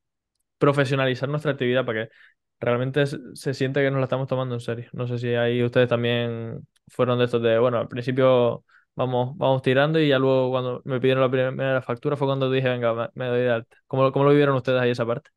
profesionalizar 0.59 1.29
nuestra 1.29 1.53
actividad, 1.53 1.85
para 1.85 2.07
que 2.07 2.13
realmente 2.61 3.07
se, 3.07 3.55
siente 3.55 3.81
que 3.83 3.91
nos 3.91 3.99
la 4.01 4.05
estamos 4.05 4.29
tomando 4.29 4.55
en 4.55 4.61
serio. 4.61 4.89
No 4.93 5.07
sé 5.07 5.19
si 5.19 5.29
ahí 5.35 5.63
ustedes 5.63 5.89
también 5.89 6.67
fueron 6.89 7.19
de 7.19 7.25
estos 7.27 7.43
de, 7.43 7.59
bueno, 7.59 7.79
al 7.79 7.89
principio 7.89 8.65
vamos, 8.95 9.37
vamos 9.37 9.63
tirando 9.63 10.01
y 10.01 10.09
ya 10.09 10.19
luego 10.19 10.51
cuando 10.51 10.83
me 10.85 11.01
pidieron 11.01 11.23
la 11.23 11.31
primera 11.31 11.83
factura 11.83 12.17
fue 12.17 12.27
cuando 12.29 12.51
dije, 12.51 12.69
venga, 12.69 12.95
me, 12.95 13.09
me 13.15 13.27
doy 13.27 13.41
de 13.43 13.51
alta. 13.51 13.77
¿Cómo, 13.87 14.11
cómo 14.13 14.25
lo 14.25 14.31
vivieron 14.31 14.57
ustedes 14.57 14.81
ahí 14.81 14.91
esa 14.91 15.07
parte? 15.07 15.31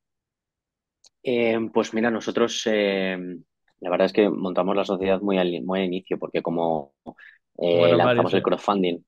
Eh, 1.24 1.59
pues 1.74 1.93
mira, 1.93 2.09
nosotros 2.11 2.61
eh, 2.65 3.17
la 3.82 3.89
verdad 3.89 4.05
es 4.05 4.13
que 4.13 4.30
montamos 4.30 4.76
la 4.76 4.86
sociedad 4.86 5.22
muy 5.22 5.38
al, 5.38 5.61
muy 5.63 5.80
al 5.80 5.86
inicio, 5.86 6.17
porque 6.17 6.41
como 6.41 6.93
eh, 7.57 7.78
Bueno, 7.78 7.97
lanzamos 7.97 8.34
el 8.34 8.41
crowdfunding, 8.43 8.99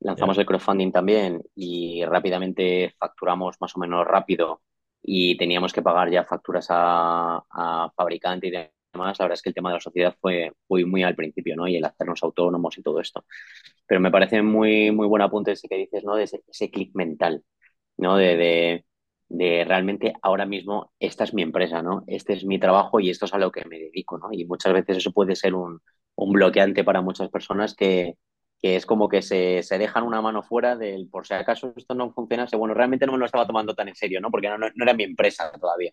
lanzamos 0.00 0.38
el 0.38 0.46
crowdfunding 0.46 0.92
también 0.92 1.42
y 1.54 2.04
rápidamente 2.04 2.94
facturamos 2.98 3.56
más 3.60 3.76
o 3.76 3.80
menos 3.80 4.06
rápido 4.06 4.62
y 5.02 5.36
teníamos 5.36 5.72
que 5.72 5.82
pagar 5.82 6.10
ya 6.10 6.24
facturas 6.24 6.66
a, 6.70 7.42
a 7.50 7.92
fabricante 7.96 8.48
y 8.48 8.50
demás, 8.50 9.18
la 9.18 9.24
verdad 9.26 9.34
es 9.34 9.42
que 9.42 9.50
el 9.50 9.54
tema 9.54 9.70
de 9.70 9.76
la 9.76 9.80
sociedad 9.80 10.16
fue, 10.20 10.52
fue 10.68 10.84
muy 10.84 11.02
al 11.04 11.16
principio, 11.16 11.56
¿no? 11.56 11.68
Y 11.68 11.76
el 11.76 11.84
hacernos 11.84 12.22
autónomos 12.22 12.76
y 12.78 12.82
todo 12.82 13.00
esto. 13.00 13.24
Pero 13.86 14.00
me 14.00 14.10
parece 14.10 14.42
muy, 14.42 14.90
muy 14.92 15.06
buen 15.06 15.22
apunte 15.22 15.52
ese 15.52 15.68
que 15.68 15.76
dices, 15.76 16.04
¿no? 16.04 16.16
De 16.16 16.24
ese, 16.24 16.42
ese 16.48 16.70
clic 16.70 16.92
mental, 16.94 17.44
¿no? 17.98 18.16
De, 18.16 18.36
de, 18.36 18.86
de 19.32 19.64
realmente 19.64 20.14
ahora 20.22 20.46
mismo 20.46 20.92
esta 21.00 21.24
es 21.24 21.34
mi 21.34 21.42
empresa, 21.42 21.82
¿no? 21.82 22.04
Este 22.06 22.34
es 22.34 22.44
mi 22.44 22.58
trabajo 22.60 23.00
y 23.00 23.10
esto 23.10 23.26
es 23.26 23.34
a 23.34 23.38
lo 23.38 23.50
que 23.52 23.64
me 23.66 23.78
dedico, 23.78 24.18
¿no? 24.18 24.28
Y 24.32 24.44
muchas 24.46 24.72
veces 24.72 24.98
eso 24.98 25.12
puede 25.12 25.36
ser 25.36 25.54
un, 25.54 25.80
un 26.16 26.32
bloqueante 26.32 26.84
para 26.84 27.00
muchas 27.02 27.30
personas 27.30 27.74
que, 27.74 28.16
que 28.60 28.76
es 28.76 28.86
como 28.86 29.08
que 29.08 29.22
se, 29.22 29.62
se 29.62 29.78
dejan 29.78 30.04
una 30.04 30.20
mano 30.22 30.42
fuera 30.42 30.76
del 30.76 31.08
por 31.08 31.26
si 31.26 31.34
acaso 31.34 31.72
esto 31.76 31.94
no 31.94 32.12
funcionase. 32.12 32.56
Bueno, 32.56 32.74
realmente 32.74 33.06
no 33.06 33.12
me 33.12 33.18
lo 33.18 33.26
estaba 33.26 33.46
tomando 33.46 33.74
tan 33.74 33.88
en 33.88 33.94
serio, 33.96 34.20
¿no? 34.20 34.30
Porque 34.30 34.48
no, 34.48 34.66
era 34.82 34.94
mi 34.94 35.04
empresa 35.04 35.50
todavía. 35.60 35.92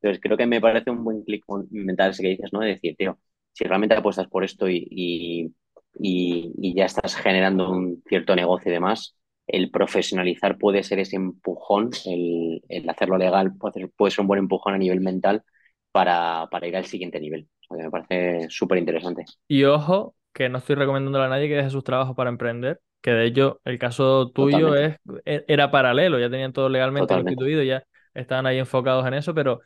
Entonces 0.00 0.20
creo 0.22 0.36
que 0.36 0.46
me 0.46 0.60
parece 0.60 0.90
un 0.90 1.04
buen 1.04 1.22
clic 1.24 1.44
mental 1.70 2.10
ese 2.10 2.22
que 2.22 2.28
dices, 2.30 2.50
¿no? 2.52 2.60
De 2.60 2.68
decir, 2.68 2.94
tío, 2.96 3.18
si 3.52 3.64
realmente 3.64 3.94
apuestas 3.96 4.28
por 4.28 4.44
esto 4.44 4.68
y, 4.68 4.86
y 4.90 5.54
y, 5.98 6.52
y 6.60 6.74
ya 6.74 6.84
estás 6.86 7.16
generando 7.16 7.70
un 7.70 8.02
cierto 8.06 8.36
negocio 8.36 8.70
y 8.70 8.74
demás, 8.74 9.16
el 9.46 9.70
profesionalizar 9.70 10.58
puede 10.58 10.82
ser 10.82 10.98
ese 11.00 11.16
empujón, 11.16 11.90
el, 12.06 12.62
el 12.68 12.88
hacerlo 12.88 13.18
legal 13.18 13.56
puede 13.56 13.74
ser, 13.74 13.90
puede 13.96 14.10
ser 14.12 14.22
un 14.22 14.28
buen 14.28 14.40
empujón 14.40 14.74
a 14.74 14.78
nivel 14.78 15.00
mental 15.00 15.44
para, 15.92 16.48
para 16.50 16.66
ir 16.66 16.76
al 16.76 16.86
siguiente 16.86 17.20
nivel. 17.20 17.48
O 17.68 17.76
sea, 17.76 17.84
me 17.84 17.90
parece 17.90 18.48
súper 18.50 18.78
interesante. 18.78 19.24
Y 19.48 19.64
ojo, 19.64 20.16
que 20.32 20.48
no 20.48 20.58
estoy 20.58 20.76
recomendándole 20.76 21.24
a 21.26 21.28
nadie 21.28 21.48
que 21.48 21.54
deje 21.56 21.70
sus 21.70 21.84
trabajos 21.84 22.16
para 22.16 22.30
emprender, 22.30 22.80
que 23.00 23.12
de 23.12 23.26
hecho 23.26 23.60
el 23.64 23.78
caso 23.78 24.30
tuyo 24.32 24.74
Totalmente, 24.74 24.76
es, 24.76 24.98
e- 25.24 25.44
era 25.48 25.70
paralelo, 25.70 26.18
ya 26.18 26.30
tenían 26.30 26.52
todo 26.52 26.68
legalmente 26.68 27.14
totalmente, 27.14 27.14
constituido, 27.14 27.62
ya 27.62 27.84
estaban 28.14 28.46
ahí 28.46 28.58
enfocados 28.58 29.06
en 29.06 29.14
eso, 29.14 29.34
pero 29.34 29.60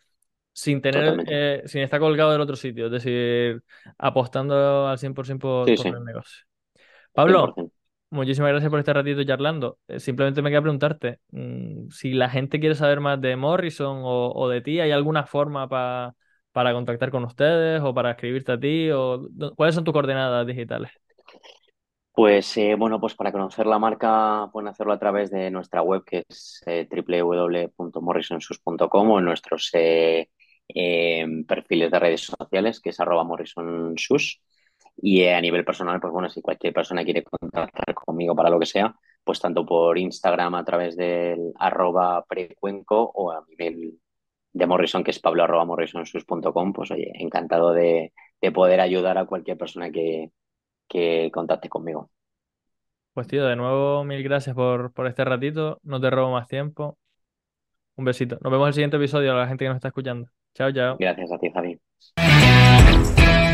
sin 0.52 0.82
tener, 0.82 1.22
eh, 1.26 1.62
sin 1.66 1.82
estar 1.82 2.00
colgado 2.00 2.32
del 2.32 2.40
otro 2.42 2.56
sitio, 2.56 2.86
es 2.86 2.92
decir, 2.92 3.62
apostando 3.98 4.88
al 4.88 4.98
100% 4.98 5.40
por, 5.48 5.72
Sí, 5.72 5.76
por 5.76 5.86
sí, 5.86 5.96
el 5.96 6.04
negocio. 6.04 6.44
Pablo, 7.14 7.58
100%. 7.58 7.74
Muchísimas 8.10 8.50
gracias 8.50 8.70
por 8.70 8.78
este 8.80 8.92
ratito 8.92 9.24
charlando. 9.24 9.78
Eh, 9.88 10.00
Simplemente 10.00 10.42
me 10.42 10.50
queda 10.50 10.62
preguntarte, 10.62 11.20
mm, 11.30 11.90
si 11.90 12.12
la 12.12 12.28
gente 12.30 12.60
quiere 12.60 12.74
saber 12.74 13.00
más 13.00 13.20
de 13.20 13.36
Morrison 13.36 14.00
o, 14.02 14.32
de 14.48 14.60
ti, 14.60 14.80
¿hay 14.80 14.90
alguna 14.92 15.26
forma 15.26 15.68
pa- 15.68 16.14
para 16.52 16.72
contactar 16.72 17.10
con 17.10 17.24
ustedes 17.24 17.80
o 17.82 17.94
para 17.94 18.12
escribirte 18.12 18.52
a 18.52 18.60
ti? 18.60 18.90
O, 18.90 19.28
¿cuáles 19.56 19.74
son 19.74 19.84
tus 19.84 19.92
coordenadas 19.94 20.46
digitales? 20.46 20.90
Pues 22.12 22.56
eh, 22.58 22.74
bueno, 22.74 23.00
pues 23.00 23.14
para 23.14 23.32
conocer 23.32 23.66
la 23.66 23.78
marca 23.78 24.48
pueden 24.52 24.68
hacerlo 24.68 24.92
a 24.92 24.98
través 24.98 25.30
de 25.30 25.50
nuestra 25.50 25.80
web 25.82 26.04
que 26.04 26.24
es 26.28 26.62
eh, 26.66 26.86
o 29.10 29.18
en 29.18 29.24
nuestros 29.24 29.70
eh, 29.74 30.28
eh, 30.68 31.26
perfiles 31.48 31.90
de 31.90 31.98
redes 31.98 32.22
sociales 32.22 32.80
que 32.80 32.90
es 32.90 33.00
arroba 33.00 33.24
morrisonsus. 33.24 34.42
Y 35.02 35.22
eh, 35.22 35.34
a 35.34 35.40
nivel 35.40 35.64
personal, 35.64 36.00
pues 36.00 36.12
bueno, 36.12 36.28
si 36.28 36.42
cualquier 36.42 36.72
persona 36.72 37.04
quiere 37.04 37.24
contactar 37.24 37.94
conmigo 37.94 38.34
para 38.34 38.50
lo 38.50 38.58
que 38.58 38.66
sea, 38.66 38.94
pues 39.24 39.40
tanto 39.40 39.64
por 39.64 39.96
Instagram 39.98 40.54
a 40.54 40.64
través 40.64 40.96
del 40.96 41.52
arroba 41.58 42.24
precuenco 42.26 43.10
o 43.14 43.30
a 43.32 43.44
mail 43.58 43.98
de 44.52 44.66
Morrison, 44.66 45.04
que 45.04 45.12
es 45.12 45.20
pablo 45.20 45.44
arroba 45.44 45.64
morrisonsus.com, 45.64 46.72
pues 46.72 46.90
oye, 46.90 47.12
encantado 47.14 47.72
de, 47.72 48.12
de 48.40 48.52
poder 48.52 48.80
ayudar 48.80 49.18
a 49.18 49.26
cualquier 49.26 49.56
persona 49.56 49.90
que, 49.90 50.30
que 50.88 51.30
contacte 51.32 51.68
conmigo. 51.68 52.10
Pues 53.12 53.26
tío, 53.26 53.44
de 53.44 53.56
nuevo, 53.56 54.04
mil 54.04 54.22
gracias 54.22 54.54
por, 54.54 54.92
por 54.92 55.06
este 55.06 55.24
ratito. 55.24 55.80
No 55.82 56.00
te 56.00 56.10
robo 56.10 56.32
más 56.32 56.46
tiempo. 56.48 56.98
Un 57.96 58.04
besito. 58.04 58.38
Nos 58.40 58.50
vemos 58.50 58.64
en 58.64 58.68
el 58.68 58.74
siguiente 58.74 58.96
episodio 58.96 59.32
a 59.32 59.36
la 59.36 59.48
gente 59.48 59.64
que 59.64 59.68
nos 59.68 59.76
está 59.76 59.88
escuchando. 59.88 60.28
Chao, 60.54 60.72
chao. 60.72 60.96
Gracias 60.98 61.32
a 61.32 61.38
ti, 61.38 61.50
Javi. 61.52 61.80